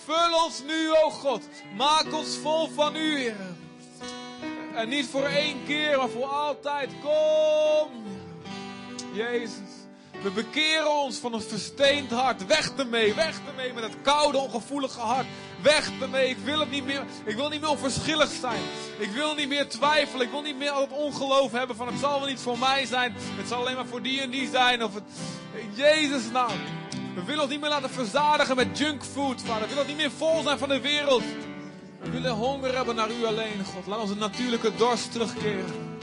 Vul 0.08 0.44
ons 0.44 0.62
nu, 0.64 0.90
o 0.90 1.10
God. 1.10 1.42
Maak 1.76 2.12
ons 2.12 2.36
vol 2.42 2.68
van 2.74 2.96
u, 2.96 3.18
Heer. 3.18 3.36
En 4.74 4.88
niet 4.88 5.06
voor 5.06 5.24
één 5.24 5.64
keer, 5.66 5.98
maar 5.98 6.08
voor 6.08 6.24
altijd. 6.24 6.90
Kom, 7.02 7.90
Jezus. 9.12 9.76
We 10.22 10.30
bekeren 10.30 11.00
ons 11.02 11.16
van 11.16 11.32
een 11.32 11.42
versteend 11.42 12.10
hart. 12.10 12.46
Weg 12.46 12.72
ermee, 12.76 13.14
weg 13.14 13.40
ermee 13.48 13.72
met 13.72 13.82
het 13.82 13.96
koude, 14.02 14.38
ongevoelige 14.38 15.00
hart. 15.00 15.26
Weg 15.62 15.90
ermee. 16.00 16.28
Ik 16.28 16.38
wil 16.38 16.60
het 16.60 16.70
niet 16.70 16.84
meer. 16.84 17.02
Ik 17.24 17.36
wil 17.36 17.48
niet 17.48 17.60
meer 17.60 17.70
onverschillig 17.70 18.30
zijn. 18.40 18.62
Ik 18.98 19.10
wil 19.10 19.34
niet 19.34 19.48
meer 19.48 19.68
twijfelen. 19.68 20.26
Ik 20.26 20.30
wil 20.30 20.42
niet 20.42 20.58
meer 20.58 20.74
het 20.74 20.92
ongeloof 20.92 21.52
hebben 21.52 21.76
van 21.76 21.86
het 21.86 21.98
zal 21.98 22.18
wel 22.18 22.28
niet 22.28 22.40
voor 22.40 22.58
mij 22.58 22.86
zijn. 22.86 23.14
Het 23.18 23.48
zal 23.48 23.60
alleen 23.60 23.76
maar 23.76 23.86
voor 23.86 24.02
die 24.02 24.20
en 24.20 24.30
die 24.30 24.48
zijn. 24.50 24.84
Of 24.84 24.94
het... 24.94 25.04
In 25.54 25.72
Jezus 25.74 26.30
naam. 26.32 26.58
We 27.14 27.24
willen 27.24 27.42
ons 27.42 27.50
niet 27.50 27.60
meer 27.60 27.70
laten 27.70 27.90
verzadigen 27.90 28.56
met 28.56 28.78
junkfood, 28.78 29.42
vader. 29.42 29.68
We 29.68 29.74
willen 29.74 29.86
niet 29.86 29.96
meer 29.96 30.10
vol 30.10 30.42
zijn 30.42 30.58
van 30.58 30.68
de 30.68 30.80
wereld. 30.80 31.22
We 32.00 32.10
willen 32.10 32.32
honger 32.32 32.76
hebben 32.76 32.94
naar 32.94 33.10
u 33.10 33.24
alleen, 33.24 33.64
God. 33.74 33.86
Laat 33.86 34.00
onze 34.00 34.16
natuurlijke 34.16 34.74
dorst 34.76 35.12
terugkeren. 35.12 35.98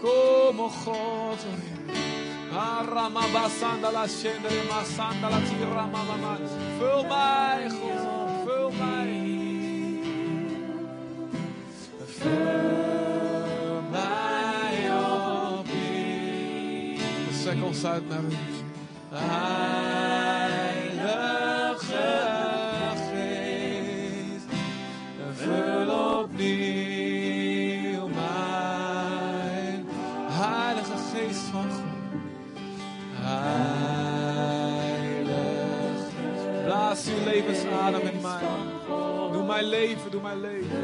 Kom, 0.00 0.60
o 0.60 0.68
God. 0.68 1.44
Vul 6.78 7.04
mij, 7.04 7.70
God. 7.70 8.30
Vul 8.44 8.70
mij. 8.70 9.40
Vul 12.06 13.82
mij 13.90 14.90
opnieuw. 15.58 16.96
Zek 17.42 17.64
ons 17.64 17.84
uit 17.84 18.08
naar 18.08 18.22
u. 18.22 18.36
Doe 39.62 39.70
mij 39.70 39.80
leven, 39.80 40.10
doe 40.10 40.22
mij 40.22 40.36
leven. 40.36 40.76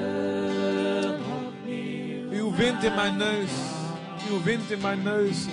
Uw 2.31 2.55
wind 2.55 2.85
in 2.85 2.95
mijn 2.95 3.17
neus. 3.17 3.51
Uw 4.31 4.43
wind 4.43 4.71
in 4.71 4.81
mijn 4.81 5.03
neus. 5.03 5.47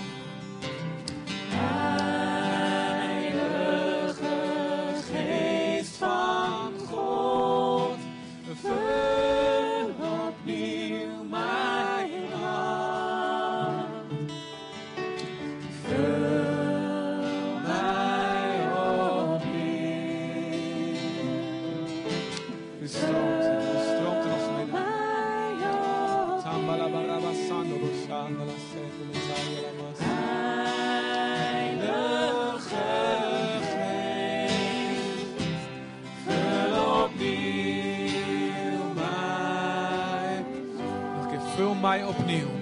Mij 41.96 42.04
opnieuw. 42.04 42.55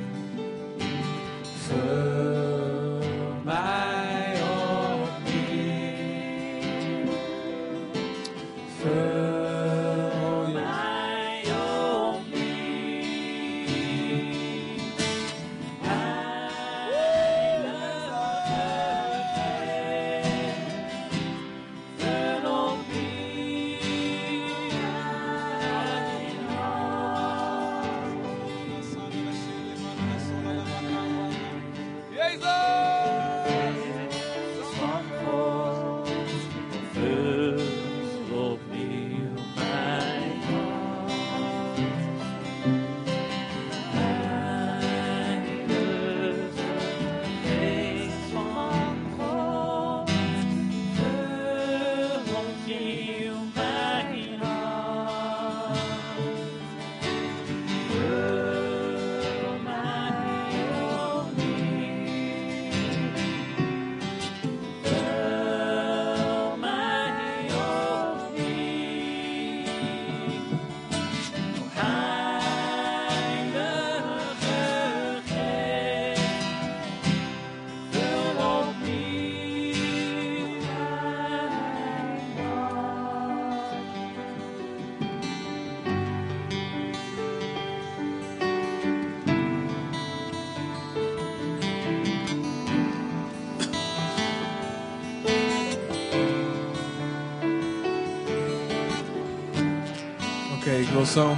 Zo. 101.02 101.36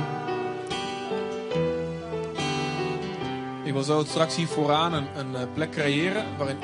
Ik 3.63 3.73
wil 3.73 3.83
zo 3.83 4.03
straks 4.03 4.35
hier 4.35 4.47
vooraan 4.47 4.93
een, 4.93 5.07
een 5.15 5.35
eh, 5.35 5.41
plek 5.53 5.71
creëren 5.71 6.25
waarin, 6.37 6.57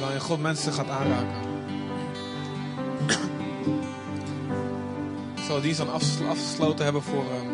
waarin 0.00 0.20
God 0.20 0.40
mensen 0.40 0.72
gaat 0.72 0.88
aanraken. 0.88 1.52
Ik 5.34 5.50
zal 5.50 5.60
dienst 5.60 5.78
dan 5.78 5.92
afgesl- 5.92 6.24
afgesloten 6.28 6.84
hebben 6.84 7.02
voor, 7.02 7.24
ehm, 7.30 7.46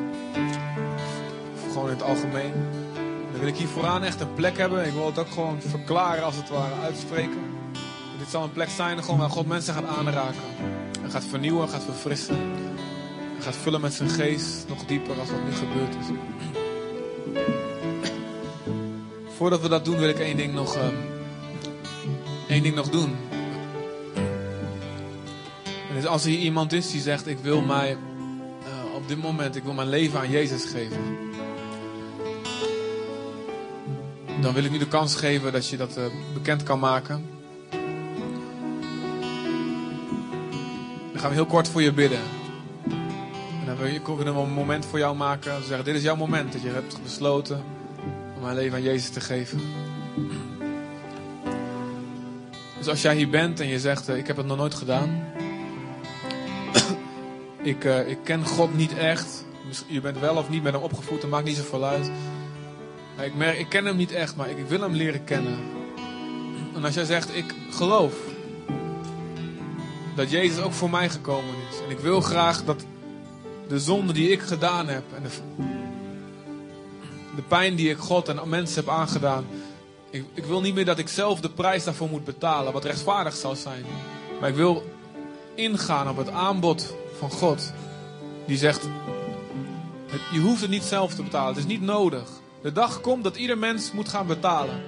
voor 1.54 1.70
gewoon 1.72 1.88
in 1.88 1.94
het 1.94 2.02
algemeen. 2.02 2.52
Dan 3.30 3.40
wil 3.40 3.48
ik 3.48 3.56
hier 3.56 3.68
vooraan 3.68 4.02
echt 4.02 4.20
een 4.20 4.34
plek 4.34 4.56
hebben. 4.56 4.86
Ik 4.86 4.92
wil 4.92 5.06
het 5.06 5.18
ook 5.18 5.30
gewoon 5.30 5.60
verklaren 5.60 6.24
als 6.24 6.36
het 6.36 6.48
ware, 6.48 6.74
uitspreken. 6.82 7.40
Dit 8.18 8.28
zal 8.28 8.42
een 8.42 8.52
plek 8.52 8.68
zijn 8.68 9.02
gewoon 9.02 9.18
waar 9.18 9.30
God 9.30 9.46
mensen 9.46 9.74
gaat 9.74 9.86
aanraken. 9.98 10.42
En 11.02 11.10
gaat 11.10 11.24
vernieuwen, 11.24 11.68
gaat 11.68 11.84
verfrissen. 11.84 12.36
Gaat 13.40 13.56
vullen 13.56 13.80
met 13.80 13.94
zijn 13.94 14.08
geest 14.08 14.68
nog 14.68 14.84
dieper 14.84 15.18
als 15.18 15.30
wat 15.30 15.44
nu 15.44 15.52
gebeurd 15.52 15.94
is. 15.94 16.06
Voordat 19.36 19.60
we 19.60 19.68
dat 19.68 19.84
doen 19.84 19.98
wil 19.98 20.08
ik 20.08 20.18
één 20.18 20.36
ding 20.36 20.54
nog, 20.54 20.76
ehm, 20.76 20.94
één 22.48 22.62
ding 22.62 22.74
nog 22.74 22.88
doen. 22.88 23.16
En 25.88 25.94
dus 25.94 26.06
als 26.06 26.24
er 26.24 26.30
hier 26.30 26.38
iemand 26.38 26.72
is 26.72 26.90
die 26.90 27.00
zegt 27.00 27.26
ik 27.26 27.38
wil 27.38 27.60
mij 27.60 27.90
eh, 27.90 28.94
op 28.94 29.08
dit 29.08 29.22
moment, 29.22 29.56
ik 29.56 29.62
wil 29.62 29.72
mijn 29.72 29.88
leven 29.88 30.20
aan 30.20 30.30
Jezus 30.30 30.64
geven. 30.64 31.18
Dan 34.40 34.54
wil 34.54 34.64
ik 34.64 34.70
nu 34.70 34.78
de 34.78 34.88
kans 34.88 35.14
geven 35.14 35.52
dat 35.52 35.68
je 35.68 35.76
dat 35.76 35.96
eh, 35.96 36.04
bekend 36.34 36.62
kan 36.62 36.78
maken. 36.78 37.26
Dan 41.12 41.20
gaan 41.20 41.28
we 41.28 41.34
heel 41.34 41.46
kort 41.46 41.68
voor 41.68 41.82
je 41.82 41.92
bidden. 41.92 42.39
Wil 43.80 43.88
je, 43.88 44.00
kunnen 44.00 44.34
we 44.34 44.40
een 44.40 44.52
moment 44.52 44.86
voor 44.86 44.98
jou 44.98 45.16
maken. 45.16 45.56
We 45.56 45.64
zeggen, 45.64 45.84
dit 45.84 45.94
is 45.94 46.02
jouw 46.02 46.16
moment 46.16 46.52
dat 46.52 46.62
je 46.62 46.68
hebt 46.68 47.02
besloten 47.02 47.62
om 48.36 48.42
mijn 48.42 48.54
leven 48.54 48.76
aan 48.76 48.82
Jezus 48.82 49.10
te 49.10 49.20
geven. 49.20 49.60
Dus 52.78 52.88
als 52.88 53.02
jij 53.02 53.16
hier 53.16 53.28
bent 53.30 53.60
en 53.60 53.66
je 53.66 53.78
zegt, 53.78 54.08
eh, 54.08 54.16
ik 54.16 54.26
heb 54.26 54.36
het 54.36 54.46
nog 54.46 54.56
nooit 54.56 54.74
gedaan. 54.74 55.24
ik, 57.62 57.84
eh, 57.84 58.08
ik 58.08 58.18
ken 58.24 58.46
God 58.46 58.76
niet 58.76 58.98
echt. 58.98 59.44
Je 59.86 60.00
bent 60.00 60.18
wel 60.18 60.36
of 60.36 60.48
niet 60.48 60.62
met 60.62 60.72
hem 60.72 60.82
opgevoed, 60.82 61.20
dat 61.20 61.30
maakt 61.30 61.44
niet 61.44 61.56
zoveel 61.56 61.84
uit. 61.84 62.10
Maar 63.16 63.26
ik, 63.26 63.34
merk, 63.34 63.58
ik 63.58 63.68
ken 63.68 63.84
hem 63.84 63.96
niet 63.96 64.12
echt, 64.12 64.36
maar 64.36 64.50
ik 64.50 64.66
wil 64.68 64.80
hem 64.80 64.94
leren 64.94 65.24
kennen. 65.24 65.58
En 66.74 66.84
als 66.84 66.94
jij 66.94 67.04
zegt, 67.04 67.36
ik 67.36 67.54
geloof 67.70 68.14
dat 70.14 70.30
Jezus 70.30 70.62
ook 70.62 70.72
voor 70.72 70.90
mij 70.90 71.08
gekomen 71.08 71.54
is. 71.70 71.78
En 71.84 71.90
ik 71.90 71.98
wil 71.98 72.20
graag 72.20 72.64
dat 72.64 72.84
de 73.70 73.78
zonde 73.78 74.12
die 74.12 74.30
ik 74.30 74.40
gedaan 74.40 74.88
heb 74.88 75.02
en 75.16 75.22
de, 75.22 75.30
de 77.36 77.42
pijn 77.42 77.74
die 77.74 77.90
ik 77.90 77.98
God 77.98 78.28
en 78.28 78.48
mensen 78.48 78.84
heb 78.84 78.94
aangedaan. 78.94 79.46
Ik, 80.10 80.24
ik 80.34 80.44
wil 80.44 80.60
niet 80.60 80.74
meer 80.74 80.84
dat 80.84 80.98
ik 80.98 81.08
zelf 81.08 81.40
de 81.40 81.50
prijs 81.50 81.84
daarvoor 81.84 82.08
moet 82.08 82.24
betalen, 82.24 82.72
wat 82.72 82.84
rechtvaardig 82.84 83.36
zou 83.36 83.56
zijn. 83.56 83.84
Maar 84.40 84.48
ik 84.48 84.54
wil 84.54 84.82
ingaan 85.54 86.08
op 86.08 86.16
het 86.16 86.30
aanbod 86.30 86.94
van 87.18 87.30
God. 87.30 87.72
Die 88.46 88.56
zegt, 88.56 88.88
je 90.32 90.40
hoeft 90.40 90.60
het 90.60 90.70
niet 90.70 90.82
zelf 90.82 91.14
te 91.14 91.22
betalen, 91.22 91.48
het 91.48 91.64
is 91.64 91.70
niet 91.70 91.82
nodig. 91.82 92.28
De 92.62 92.72
dag 92.72 93.00
komt 93.00 93.24
dat 93.24 93.36
ieder 93.36 93.58
mens 93.58 93.92
moet 93.92 94.08
gaan 94.08 94.26
betalen. 94.26 94.82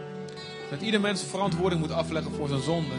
Dat 0.71 0.81
ieder 0.81 1.01
mens 1.01 1.23
verantwoording 1.23 1.81
moet 1.81 1.93
afleggen 1.93 2.33
voor 2.33 2.49
zijn 2.49 2.63
zonde. 2.63 2.95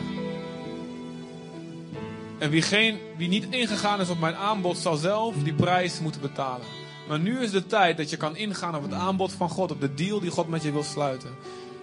En 2.44 2.50
wie, 2.50 2.62
geen, 2.62 3.00
wie 3.18 3.28
niet 3.28 3.48
ingegaan 3.50 4.02
is 4.02 4.10
op 4.10 4.20
mijn 4.20 4.36
aanbod, 4.36 4.78
zal 4.78 4.96
zelf 4.96 5.36
die 5.44 5.54
prijs 5.54 6.00
moeten 6.00 6.22
betalen. 6.22 6.66
Maar 7.08 7.20
nu 7.20 7.40
is 7.40 7.52
de 7.52 7.66
tijd 7.66 7.98
dat 7.98 8.10
je 8.10 8.18
kan 8.18 8.36
ingaan 8.36 8.76
op 8.76 8.82
het 8.82 8.94
aanbod 8.94 9.32
van 9.32 9.50
God, 9.50 9.72
op 9.72 9.82
de 9.82 9.94
deal 9.94 10.20
die 10.20 10.32
God 10.32 10.48
met 10.48 10.64
je 10.64 10.72
wil 10.72 10.84
sluiten. 10.84 11.30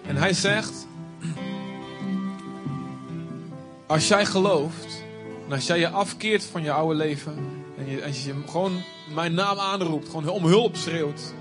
En 0.07 0.15
hij 0.15 0.33
zegt: 0.33 0.87
Als 3.87 4.07
jij 4.07 4.25
gelooft, 4.25 5.03
en 5.47 5.53
als 5.53 5.67
jij 5.67 5.79
je 5.79 5.89
afkeert 5.89 6.43
van 6.43 6.63
je 6.63 6.71
oude 6.71 6.95
leven, 6.95 7.35
en 7.77 7.89
je, 7.89 8.05
als 8.05 8.23
je 8.23 8.33
gewoon 8.45 8.83
mijn 9.13 9.33
naam 9.33 9.59
aanroept, 9.59 10.09
gewoon 10.09 10.29
om 10.29 10.45
hulp 10.45 10.75
schreeuwt, 10.75 11.33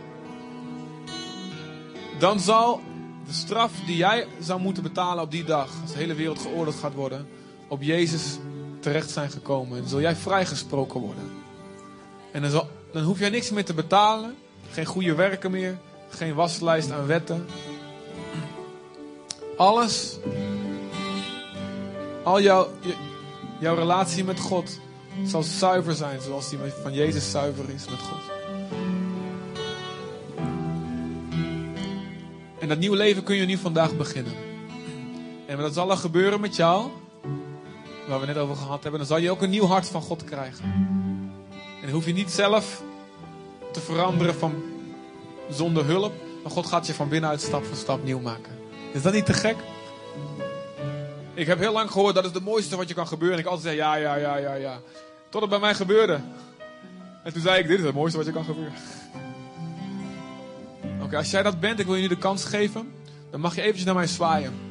dan 2.19 2.41
zal 2.41 2.81
de 3.27 3.33
straf 3.33 3.73
die 3.87 3.97
jij 3.97 4.27
zou 4.39 4.61
moeten 4.61 4.83
betalen 4.83 5.25
op 5.25 5.31
die 5.31 5.45
dag, 5.45 5.71
als 5.83 5.93
de 5.93 5.99
hele 5.99 6.15
wereld 6.15 6.39
geoordeeld 6.39 6.77
gaat 6.77 6.95
worden, 6.95 7.29
op 7.69 7.83
Jezus 7.83 8.39
terecht 8.81 9.11
zijn 9.11 9.31
gekomen. 9.31 9.79
En 9.79 9.89
zul 9.89 10.01
jij 10.01 10.17
vrijgesproken 10.17 11.01
worden. 11.01 11.31
En 12.33 12.43
dan, 12.43 12.67
dan 12.93 13.03
hoef 13.03 13.19
jij 13.19 13.31
niks 13.31 13.51
meer 13.51 13.65
te 13.65 13.75
betalen, 13.75 14.37
geen 14.71 14.85
goede 14.85 15.15
werken 15.15 15.51
meer, 15.51 15.79
geen 16.09 16.35
waslijst 16.35 16.91
aan 16.91 17.07
wetten. 17.07 17.47
Alles, 19.57 20.19
al 22.23 22.41
jouw, 22.41 22.69
jouw 23.61 23.75
relatie 23.75 24.25
met 24.25 24.41
God 24.41 24.79
zal 25.25 25.43
zuiver 25.43 25.95
zijn, 25.95 26.21
zoals 26.21 26.49
die 26.49 26.59
van 26.83 26.95
Jezus 26.95 27.31
zuiver 27.31 27.65
is 27.71 27.85
met 27.89 27.99
God. 27.99 28.39
En 32.59 32.69
dat 32.69 32.79
nieuwe 32.79 32.97
leven 32.97 33.23
kun 33.23 33.37
je 33.37 33.47
nu 33.47 33.57
vandaag 33.57 33.97
beginnen. 33.97 34.33
En 35.47 35.57
dat 35.57 35.75
zal 35.75 35.91
er 35.91 35.97
gebeuren 35.97 36.41
met 36.41 36.57
jou, 36.57 36.91
waar 38.11 38.21
we 38.21 38.27
net 38.27 38.37
over 38.37 38.57
gehad 38.57 38.83
hebben. 38.83 39.01
Dan 39.01 39.09
zal 39.09 39.19
je 39.19 39.31
ook 39.31 39.43
een 39.43 39.51
nieuw 39.51 39.67
hart 39.67 39.89
van 39.89 40.03
God 40.03 40.25
krijgen. 40.25 40.65
En 41.83 41.91
hoef 41.91 42.07
je 42.07 42.13
niet 42.13 42.31
zelf 42.31 42.83
te 43.73 43.81
veranderen 43.81 44.35
van 44.35 44.63
zonder 45.51 45.85
hulp. 45.85 46.13
Maar 46.43 46.53
God 46.53 46.67
gaat 46.67 46.87
je 46.87 46.95
van 46.95 47.09
binnenuit 47.09 47.41
stap 47.41 47.65
voor 47.65 47.77
stap 47.77 48.05
nieuw 48.05 48.21
maken. 48.21 48.53
Is 48.93 49.03
dat 49.03 49.13
niet 49.13 49.27
te 49.27 49.33
gek? 49.33 49.57
Ik 51.35 51.47
heb 51.47 51.59
heel 51.59 51.73
lang 51.73 51.91
gehoord 51.91 52.15
dat 52.15 52.25
is 52.25 52.33
het 52.33 52.45
mooiste 52.45 52.77
wat 52.77 52.89
je 52.89 52.95
kan 52.95 53.07
gebeuren. 53.07 53.37
En 53.39 53.45
ik 53.45 53.51
altijd 53.51 53.67
zei 53.67 53.77
ja, 53.77 53.95
ja, 53.95 54.15
ja, 54.15 54.37
ja, 54.37 54.55
ja. 54.55 54.81
Tot 55.29 55.41
het 55.41 55.51
bij 55.51 55.59
mij 55.59 55.75
gebeurde. 55.75 56.21
En 57.25 57.33
toen 57.33 57.43
zei 57.43 57.61
ik, 57.61 57.69
dit 57.69 57.79
is 57.79 57.85
het 57.85 57.95
mooiste 57.95 58.19
wat 58.19 58.27
je 58.27 58.33
kan 58.33 58.45
gebeuren. 58.45 58.75
Oké, 61.03 61.17
als 61.17 61.31
jij 61.31 61.43
dat 61.43 61.61
bent, 61.61 61.79
ik 61.79 61.87
wil 61.87 61.95
je 61.95 62.03
nu 62.03 62.09
de 62.09 62.19
kans 62.19 62.45
geven. 62.45 62.93
Dan 63.31 63.41
mag 63.41 63.55
je 63.55 63.61
eventjes 63.61 63.85
naar 63.85 63.95
mij 63.95 64.07
zwaaien. 64.07 64.70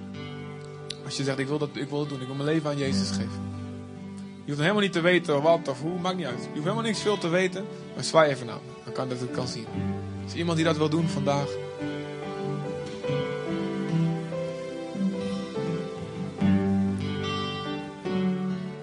Als 1.10 1.18
je 1.18 1.24
zegt, 1.24 1.40
ik 1.40 1.48
wil, 1.48 1.58
dat, 1.58 1.70
ik 1.74 1.90
wil 1.90 2.00
het 2.00 2.10
doen. 2.10 2.22
Ik 2.22 2.28
wil 2.28 2.36
mijn 2.36 2.48
leven 2.50 2.70
aan 2.70 2.78
Jezus 2.78 3.10
geven. 3.10 3.42
Je 4.44 4.46
hoeft 4.46 4.60
helemaal 4.60 4.82
niet 4.82 4.92
te 4.92 5.02
weten 5.02 5.42
wat 5.42 5.68
of 5.68 5.82
hoe, 5.82 6.00
maakt 6.00 6.18
niet 6.18 6.26
uit. 6.26 6.40
Je 6.40 6.48
hoeft 6.48 6.64
helemaal 6.64 6.84
niks 6.84 7.02
veel 7.02 7.18
te 7.18 7.28
weten. 7.28 7.66
Maar 7.96 8.04
zwaai 8.04 8.32
even 8.32 8.46
naar 8.46 8.56
me. 8.56 8.84
Dan 8.84 8.94
kan 8.94 9.10
dat 9.10 9.22
ik 9.22 9.32
kan 9.32 9.48
zien. 9.48 9.66
Is 10.28 10.34
iemand 10.34 10.58
die 10.58 10.66
dat 10.66 10.78
wil 10.78 10.90
doen 10.90 11.08
vandaag? 11.08 11.48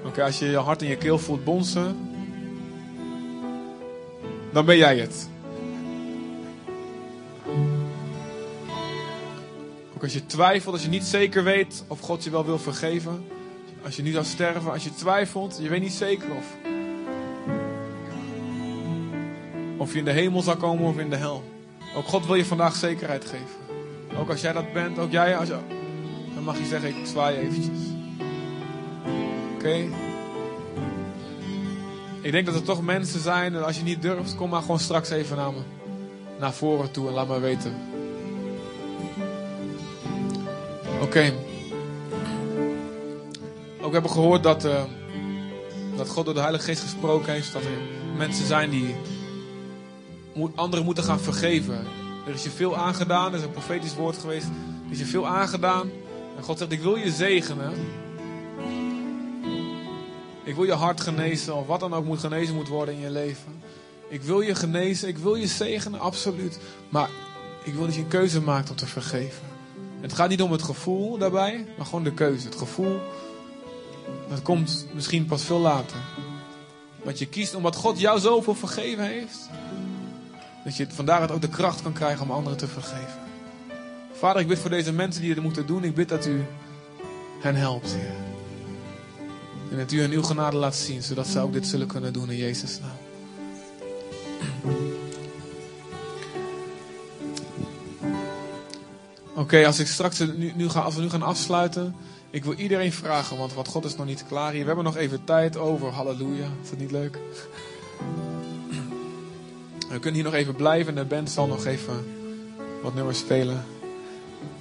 Oké, 0.04 0.24
als 0.24 0.38
je 0.38 0.46
je 0.46 0.56
hart 0.56 0.82
in 0.82 0.88
je 0.88 0.96
keel 0.96 1.18
voelt 1.18 1.44
bonzen, 1.44 1.96
dan 4.52 4.64
ben 4.64 4.76
jij 4.76 4.98
het. 4.98 5.28
Als 10.06 10.14
je 10.14 10.26
twijfelt, 10.26 10.74
als 10.74 10.82
je 10.82 10.88
niet 10.88 11.04
zeker 11.04 11.44
weet 11.44 11.84
of 11.86 12.00
God 12.00 12.24
je 12.24 12.30
wel 12.30 12.44
wil 12.44 12.58
vergeven, 12.58 13.24
als 13.84 13.96
je 13.96 14.02
nu 14.02 14.10
zou 14.10 14.24
sterven, 14.24 14.72
als 14.72 14.84
je 14.84 14.94
twijfelt, 14.94 15.58
je 15.62 15.68
weet 15.68 15.80
niet 15.80 15.92
zeker 15.92 16.28
of, 16.34 16.56
of 19.76 19.92
je 19.92 19.98
in 19.98 20.04
de 20.04 20.10
hemel 20.10 20.42
zal 20.42 20.56
komen 20.56 20.84
of 20.84 20.98
in 20.98 21.10
de 21.10 21.16
hel. 21.16 21.44
Ook 21.96 22.06
God 22.06 22.26
wil 22.26 22.34
je 22.34 22.44
vandaag 22.44 22.74
zekerheid 22.74 23.24
geven. 23.24 24.18
Ook 24.18 24.30
als 24.30 24.40
jij 24.40 24.52
dat 24.52 24.72
bent, 24.72 24.98
ook 24.98 25.10
jij, 25.10 25.36
als 25.36 25.48
je, 25.48 25.58
dan 26.34 26.44
mag 26.44 26.58
je 26.58 26.64
zeggen, 26.64 26.88
ik 26.88 27.06
zwaai 27.06 27.36
eventjes. 27.36 27.80
Oké? 29.54 29.88
Ik 32.20 32.32
denk 32.32 32.46
dat 32.46 32.54
er 32.54 32.62
toch 32.62 32.82
mensen 32.82 33.20
zijn, 33.20 33.54
en 33.54 33.64
als 33.64 33.76
je 33.76 33.82
niet 33.82 34.02
durft, 34.02 34.36
kom 34.36 34.50
maar 34.50 34.60
gewoon 34.60 34.80
straks 34.80 35.10
even 35.10 35.36
naar 35.36 35.52
me. 35.52 35.60
Naar 36.38 36.52
voren 36.52 36.90
toe 36.90 37.08
en 37.08 37.14
laat 37.14 37.28
me 37.28 37.40
weten. 37.40 37.95
Oké. 41.06 41.32
Ook 43.80 43.92
hebben 43.92 44.10
we 44.10 44.16
gehoord 44.16 44.42
dat, 44.42 44.64
eh, 44.64 44.82
dat 45.96 46.08
God 46.08 46.24
door 46.24 46.34
de 46.34 46.40
Heilige 46.40 46.64
Geest 46.64 46.82
gesproken 46.82 47.32
heeft. 47.32 47.52
Dat 47.52 47.62
er 47.62 47.68
mensen 48.16 48.46
zijn 48.46 48.70
die 48.70 48.94
anderen 50.54 50.84
moeten 50.84 51.04
gaan 51.04 51.20
vergeven. 51.20 51.86
Er 52.26 52.34
is 52.34 52.42
je 52.42 52.50
veel 52.50 52.76
aangedaan, 52.76 53.32
er 53.32 53.38
is 53.38 53.44
een 53.44 53.50
profetisch 53.50 53.94
woord 53.94 54.16
geweest. 54.16 54.46
Er 54.86 54.92
is 54.92 54.98
je 54.98 55.04
veel 55.04 55.26
aangedaan. 55.26 55.90
En 56.36 56.42
God 56.42 56.58
zegt, 56.58 56.72
ik 56.72 56.80
wil 56.80 56.96
je 56.96 57.10
zegenen. 57.10 57.72
Ik 60.44 60.54
wil 60.54 60.64
je 60.64 60.72
hart 60.72 61.00
genezen, 61.00 61.56
of 61.56 61.66
wat 61.66 61.80
dan 61.80 61.94
ook 61.94 62.04
moet 62.04 62.20
genezen 62.20 62.54
moet 62.54 62.68
worden 62.68 62.94
in 62.94 63.00
je 63.00 63.10
leven. 63.10 63.62
Ik 64.08 64.22
wil 64.22 64.40
je 64.40 64.54
genezen, 64.54 65.08
ik 65.08 65.18
wil 65.18 65.34
je 65.34 65.46
zegenen, 65.46 66.00
absoluut. 66.00 66.58
Maar 66.88 67.08
ik 67.64 67.74
wil 67.74 67.84
dat 67.84 67.94
je 67.94 68.00
een 68.00 68.08
keuze 68.08 68.40
maakt 68.40 68.70
om 68.70 68.76
te 68.76 68.86
vergeven. 68.86 69.55
Het 70.06 70.14
gaat 70.14 70.28
niet 70.28 70.42
om 70.42 70.52
het 70.52 70.62
gevoel 70.62 71.18
daarbij, 71.18 71.66
maar 71.76 71.86
gewoon 71.86 72.04
de 72.04 72.12
keuze. 72.12 72.46
Het 72.46 72.56
gevoel, 72.56 73.00
dat 74.28 74.42
komt 74.42 74.86
misschien 74.94 75.26
pas 75.26 75.42
veel 75.42 75.58
later. 75.58 75.96
Want 77.02 77.18
je 77.18 77.26
kiest 77.26 77.54
omdat 77.54 77.76
God 77.76 78.00
jou 78.00 78.20
zoveel 78.20 78.54
vergeven 78.54 79.04
heeft. 79.04 79.48
Dat 80.64 80.76
je 80.76 80.86
van 80.90 81.04
daaruit 81.04 81.30
ook 81.30 81.40
de 81.40 81.48
kracht 81.48 81.82
kan 81.82 81.92
krijgen 81.92 82.22
om 82.22 82.30
anderen 82.30 82.58
te 82.58 82.66
vergeven. 82.66 83.20
Vader, 84.12 84.40
ik 84.40 84.48
bid 84.48 84.58
voor 84.58 84.70
deze 84.70 84.92
mensen 84.92 85.22
die 85.22 85.34
dit 85.34 85.42
moeten 85.42 85.66
doen. 85.66 85.84
Ik 85.84 85.94
bid 85.94 86.08
dat 86.08 86.26
u 86.26 86.44
hen 87.40 87.54
helpt, 87.54 87.94
Heer. 87.94 88.14
En 89.70 89.76
dat 89.76 89.92
u 89.92 90.00
hen 90.00 90.10
uw 90.10 90.22
genade 90.22 90.56
laat 90.56 90.76
zien, 90.76 91.02
zodat 91.02 91.26
ze 91.26 91.40
ook 91.40 91.52
dit 91.52 91.66
zullen 91.66 91.86
kunnen 91.86 92.12
doen 92.12 92.30
in 92.30 92.36
Jezus' 92.36 92.80
naam. 92.80 92.96
Oké, 99.36 99.66
als 99.66 99.78
ik 99.78 99.86
straks 99.86 100.18
nu, 100.18 100.52
nu 100.54 100.68
ga, 100.68 100.80
als 100.80 100.94
we 100.94 101.00
nu 101.00 101.10
gaan 101.10 101.22
afsluiten, 101.22 101.94
ik 102.30 102.44
wil 102.44 102.54
iedereen 102.54 102.92
vragen, 102.92 103.36
want 103.36 103.54
wat 103.54 103.68
God 103.68 103.84
is 103.84 103.96
nog 103.96 104.06
niet 104.06 104.24
klaar 104.28 104.50
hier. 104.52 104.60
We 104.60 104.66
hebben 104.66 104.84
nog 104.84 104.96
even 104.96 105.24
tijd 105.24 105.56
over. 105.56 105.88
Halleluja. 105.88 106.48
Is 106.62 106.70
dat 106.70 106.78
niet 106.78 106.90
leuk? 106.90 107.18
We 109.88 109.98
kunnen 109.98 110.14
hier 110.14 110.30
nog 110.30 110.34
even 110.34 110.54
blijven 110.54 110.96
en 110.96 111.02
de 111.02 111.08
band 111.08 111.30
zal 111.30 111.46
nog 111.46 111.66
even 111.66 112.06
wat 112.82 112.94
nummers 112.94 113.18
spelen. 113.18 113.64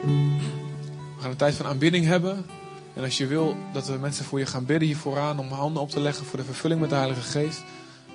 We 0.02 1.22
gaan 1.22 1.32
een 1.32 1.36
tijd 1.36 1.56
van 1.56 1.66
aanbidding 1.66 2.06
hebben. 2.06 2.46
En 2.94 3.04
als 3.04 3.18
je 3.18 3.28
wil 3.28 3.56
dat 3.74 3.88
we 3.88 3.94
mensen 3.94 4.26
voor 4.26 4.40
je 4.40 4.46
gaan 4.46 4.66
bidden 4.66 4.88
hier 4.88 4.98
vooraan 4.98 5.40
om 5.40 5.48
handen 5.48 5.82
op 5.82 5.90
te 5.90 6.00
leggen 6.00 6.26
voor 6.26 6.40
de 6.40 6.46
vervulling 6.46 6.82
met 6.82 6.90
de 6.90 6.96
Heilige 6.96 7.22
Geest. 7.22 7.64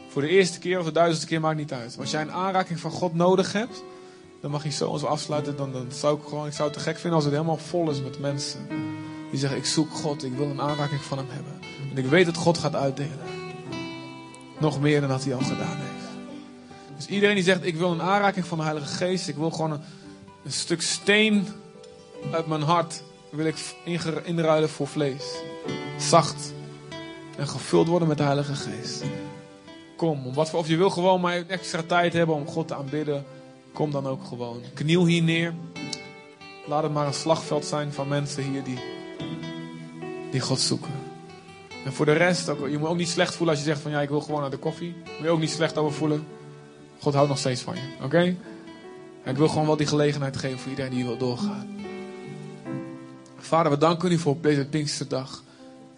Voor 0.09 0.23
de 0.23 0.29
eerste 0.29 0.59
keer 0.59 0.79
of 0.79 0.85
de 0.85 0.93
duizendste 0.93 1.27
keer 1.27 1.41
maakt 1.41 1.59
niet 1.59 1.73
uit. 1.73 1.97
Als 1.99 2.11
jij 2.11 2.21
een 2.21 2.33
aanraking 2.33 2.81
van 2.81 2.91
God 2.91 3.15
nodig 3.15 3.53
hebt, 3.53 3.83
dan 4.41 4.51
mag 4.51 4.65
je 4.65 4.71
zo 4.71 4.89
ons 4.89 5.05
afsluiten. 5.05 5.57
Dan, 5.57 5.73
dan 5.73 5.87
zou 5.93 6.19
ik 6.19 6.29
gewoon, 6.29 6.47
ik 6.47 6.53
zou 6.53 6.69
het 6.69 6.79
te 6.79 6.85
gek 6.85 6.95
vinden 6.95 7.15
als 7.15 7.25
het 7.25 7.33
helemaal 7.33 7.57
vol 7.57 7.91
is 7.91 8.03
met 8.03 8.19
mensen. 8.19 8.67
Die 9.31 9.39
zeggen, 9.39 9.59
ik 9.59 9.67
zoek 9.67 9.91
God, 9.91 10.25
ik 10.25 10.33
wil 10.33 10.47
een 10.47 10.61
aanraking 10.61 11.01
van 11.01 11.19
hem 11.19 11.27
hebben. 11.31 11.59
En 11.91 11.99
ik 11.99 12.07
weet 12.07 12.27
dat 12.27 12.37
God 12.37 12.59
gaat 12.59 12.75
uitdelen. 12.75 13.19
Nog 14.59 14.81
meer 14.81 15.01
dan 15.01 15.09
dat 15.09 15.25
hij 15.25 15.35
al 15.35 15.41
gedaan 15.41 15.77
heeft. 15.77 16.09
Dus 16.97 17.07
iedereen 17.07 17.35
die 17.35 17.45
zegt, 17.45 17.67
ik 17.67 17.77
wil 17.77 17.91
een 17.91 18.03
aanraking 18.03 18.47
van 18.47 18.59
de 18.59 18.65
Heilige 18.65 18.95
Geest. 18.95 19.29
Ik 19.29 19.37
wil 19.37 19.51
gewoon 19.51 19.73
een, 20.45 20.53
stuk 20.53 20.83
steen 20.83 21.47
uit 22.33 22.47
mijn 22.47 22.63
hart. 22.63 23.03
Wil 23.31 23.47
ik 23.47 23.75
inruilen 24.25 24.69
voor 24.69 24.87
vlees. 24.87 25.25
Zacht. 25.99 26.53
En 27.37 27.49
gevuld 27.49 27.89
worden 27.89 28.09
met 28.09 28.17
de 28.17 28.23
Heilige 28.23 28.55
Geest. 28.55 29.03
Kom, 29.97 30.27
om 30.27 30.35
wat 30.35 30.51
voor, 30.51 30.59
of 30.59 30.69
je 30.69 30.77
wil 30.77 30.91
gewoon 30.91 31.21
maar 31.21 31.47
extra 31.47 31.83
tijd 31.87 32.13
hebben 32.13 32.35
om 32.35 32.47
God 32.47 32.69
te 32.69 32.75
aanbidden. 32.75 33.25
Kom 33.73 33.91
dan 33.91 34.07
ook 34.07 34.25
gewoon. 34.25 34.61
Kniel 34.75 35.07
hier 35.07 35.23
neer. 35.23 35.55
Laat 36.67 36.83
het 36.83 36.93
maar 36.93 37.07
een 37.07 37.15
slagveld 37.15 37.65
zijn 37.65 37.93
van 37.93 38.09
mensen 38.09 38.43
hier 38.43 38.65
die, 38.65 38.79
die 40.31 40.41
God 40.41 40.61
zoeken. 40.61 40.93
En 41.85 41.93
voor 41.93 42.07
de 42.07 42.13
rest, 42.13 42.49
ook, 42.49 42.69
je 42.69 42.79
moet 42.79 42.89
ook 42.89 42.97
niet 42.97 43.09
slecht 43.09 43.35
voelen 43.35 43.55
als 43.55 43.65
je 43.65 43.71
zegt 43.71 43.83
van 43.83 43.91
ja, 43.91 44.01
ik 44.01 44.09
wil 44.09 44.21
gewoon 44.21 44.41
naar 44.41 44.51
de 44.51 44.57
koffie. 44.57 44.95
Moet 45.05 45.23
je 45.23 45.29
ook 45.29 45.41
niet 45.41 45.51
slecht 45.51 45.79
over 45.79 45.93
voelen. 45.93 46.27
God 46.99 47.15
houdt 47.15 47.29
nog 47.29 47.39
steeds 47.39 47.63
van 47.63 47.75
je, 47.75 48.05
oké? 48.05 48.37
Ik 49.25 49.37
wil 49.37 49.49
gewoon 49.49 49.67
wel 49.67 49.77
die 49.77 49.87
gelegenheid 49.87 50.37
geven 50.37 50.59
voor 50.59 50.71
iedereen 50.71 50.91
die 50.91 51.05
wil 51.05 51.17
doorgaan. 51.17 51.79
Vader, 53.39 53.73
we 53.73 53.79
danken 53.79 54.13
u 54.13 54.19
voor 54.19 54.37
deze 54.41 54.67
Pinksterdag. 54.67 55.43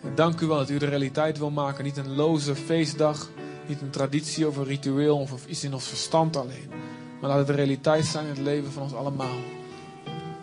En 0.02 0.14
dank 0.14 0.40
u 0.40 0.46
wel 0.46 0.56
dat 0.56 0.70
u 0.70 0.78
de 0.78 0.86
realiteit 0.86 1.38
wil 1.38 1.50
maken. 1.50 1.84
Niet 1.84 1.96
een 1.96 2.14
loze 2.14 2.54
feestdag, 2.54 3.30
niet 3.66 3.80
een 3.80 3.90
traditie 3.90 4.48
of 4.48 4.56
een 4.56 4.64
ritueel 4.64 5.18
of 5.18 5.46
iets 5.46 5.64
in 5.64 5.74
ons 5.74 5.86
verstand 5.86 6.36
alleen. 6.36 6.70
Maar 7.22 7.30
laat 7.30 7.38
het 7.38 7.46
de 7.46 7.62
realiteit 7.62 8.04
zijn 8.04 8.24
in 8.24 8.30
het 8.30 8.40
leven 8.40 8.72
van 8.72 8.82
ons 8.82 8.94
allemaal. 8.94 9.36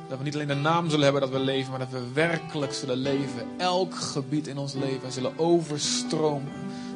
Dat 0.07 0.17
we 0.17 0.23
niet 0.23 0.33
alleen 0.33 0.47
de 0.47 0.53
naam 0.53 0.89
zullen 0.89 1.03
hebben 1.03 1.21
dat 1.21 1.31
we 1.31 1.39
leven, 1.39 1.69
maar 1.69 1.79
dat 1.79 1.89
we 1.89 2.13
werkelijk 2.13 2.73
zullen 2.73 2.97
leven. 2.97 3.47
Elk 3.57 3.95
gebied 3.95 4.47
in 4.47 4.57
ons 4.57 4.73
leven 4.73 5.03
en 5.03 5.11
zullen 5.11 5.39
overstromen 5.39 6.51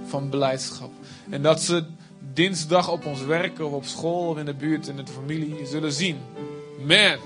van 0.05 0.29
blijdschap. 0.29 0.91
En 1.29 1.41
dat 1.41 1.61
ze 1.61 1.85
dinsdag 2.33 2.89
op 2.89 3.05
ons 3.05 3.21
werk 3.21 3.59
of 3.59 3.71
op 3.71 3.85
school 3.85 4.27
of 4.27 4.37
in 4.37 4.45
de 4.45 4.53
buurt 4.53 4.87
in 4.87 4.95
de 4.95 5.07
familie 5.13 5.65
zullen 5.65 5.91
zien. 5.91 6.17
Man, 6.85 7.17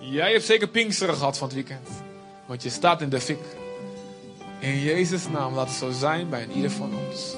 jij 0.00 0.32
hebt 0.32 0.44
zeker 0.44 0.68
Pinksteren 0.68 1.14
gehad 1.14 1.38
van 1.38 1.46
het 1.46 1.56
weekend. 1.56 1.88
Want 2.46 2.62
je 2.62 2.70
staat 2.70 3.00
in 3.00 3.08
de 3.08 3.20
fik. 3.20 3.56
In 4.58 4.80
Jezus' 4.80 5.28
naam 5.28 5.54
laat 5.54 5.68
het 5.68 5.76
zo 5.76 5.90
zijn 5.90 6.28
bij 6.28 6.48
ieder 6.54 6.70
van 6.70 6.90
ons. 7.08 7.34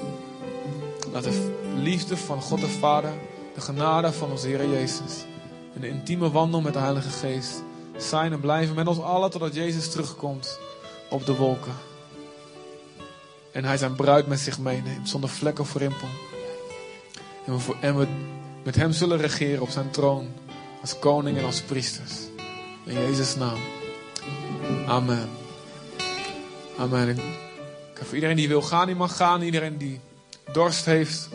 Laat 1.12 1.24
de 1.24 1.52
liefde 1.76 2.16
van 2.16 2.42
God 2.42 2.60
de 2.60 2.68
Vader, 2.68 3.12
de 3.54 3.60
genade 3.60 4.12
van 4.12 4.30
onze 4.30 4.46
Heer 4.46 4.68
Jezus 4.68 5.24
en 5.74 5.80
de 5.80 5.88
intieme 5.88 6.30
wandel 6.30 6.60
met 6.60 6.72
de 6.72 6.78
Heilige 6.78 7.08
Geest 7.10 7.62
zijn 7.96 8.32
en 8.32 8.40
blijven 8.40 8.74
met 8.74 8.86
ons 8.86 8.98
allen 8.98 9.30
totdat 9.30 9.54
Jezus 9.54 9.90
terugkomt 9.90 10.58
op 11.10 11.26
de 11.26 11.34
wolken. 11.36 11.72
En 13.52 13.64
hij 13.64 13.76
zijn 13.76 13.94
bruid 13.94 14.26
met 14.26 14.40
zich 14.40 14.58
meeneemt, 14.58 15.08
zonder 15.08 15.30
vlek 15.30 15.58
of 15.58 15.74
rimpel. 15.74 16.08
En 17.46 17.52
we, 17.52 17.58
voor- 17.58 17.76
met 18.64 18.76
hem 18.76 18.92
zullen 18.92 19.18
regeren 19.18 19.62
op 19.62 19.70
zijn 19.70 19.90
troon, 19.90 20.28
als 20.80 20.98
koning 20.98 21.38
en 21.38 21.44
als 21.44 21.60
priesters. 21.60 22.12
In 22.84 22.94
Jezus' 22.94 23.36
naam. 23.36 23.58
Amen. 24.86 25.28
Amen. 26.78 27.08
En 27.08 27.08
ik- 27.08 27.40
voor 28.02 28.14
iedereen 28.14 28.36
die 28.36 28.48
wil 28.48 28.62
gaan, 28.62 28.86
die 28.86 28.94
mag 28.96 29.16
gaan. 29.16 29.42
Iedereen 29.42 29.76
die 29.78 30.00
dorst 30.52 30.84
heeft 30.84 31.28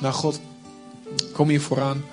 naar 0.00 0.12
God, 0.12 0.40
kom 1.32 1.48
hier 1.48 1.60
vooraan. 1.60 2.04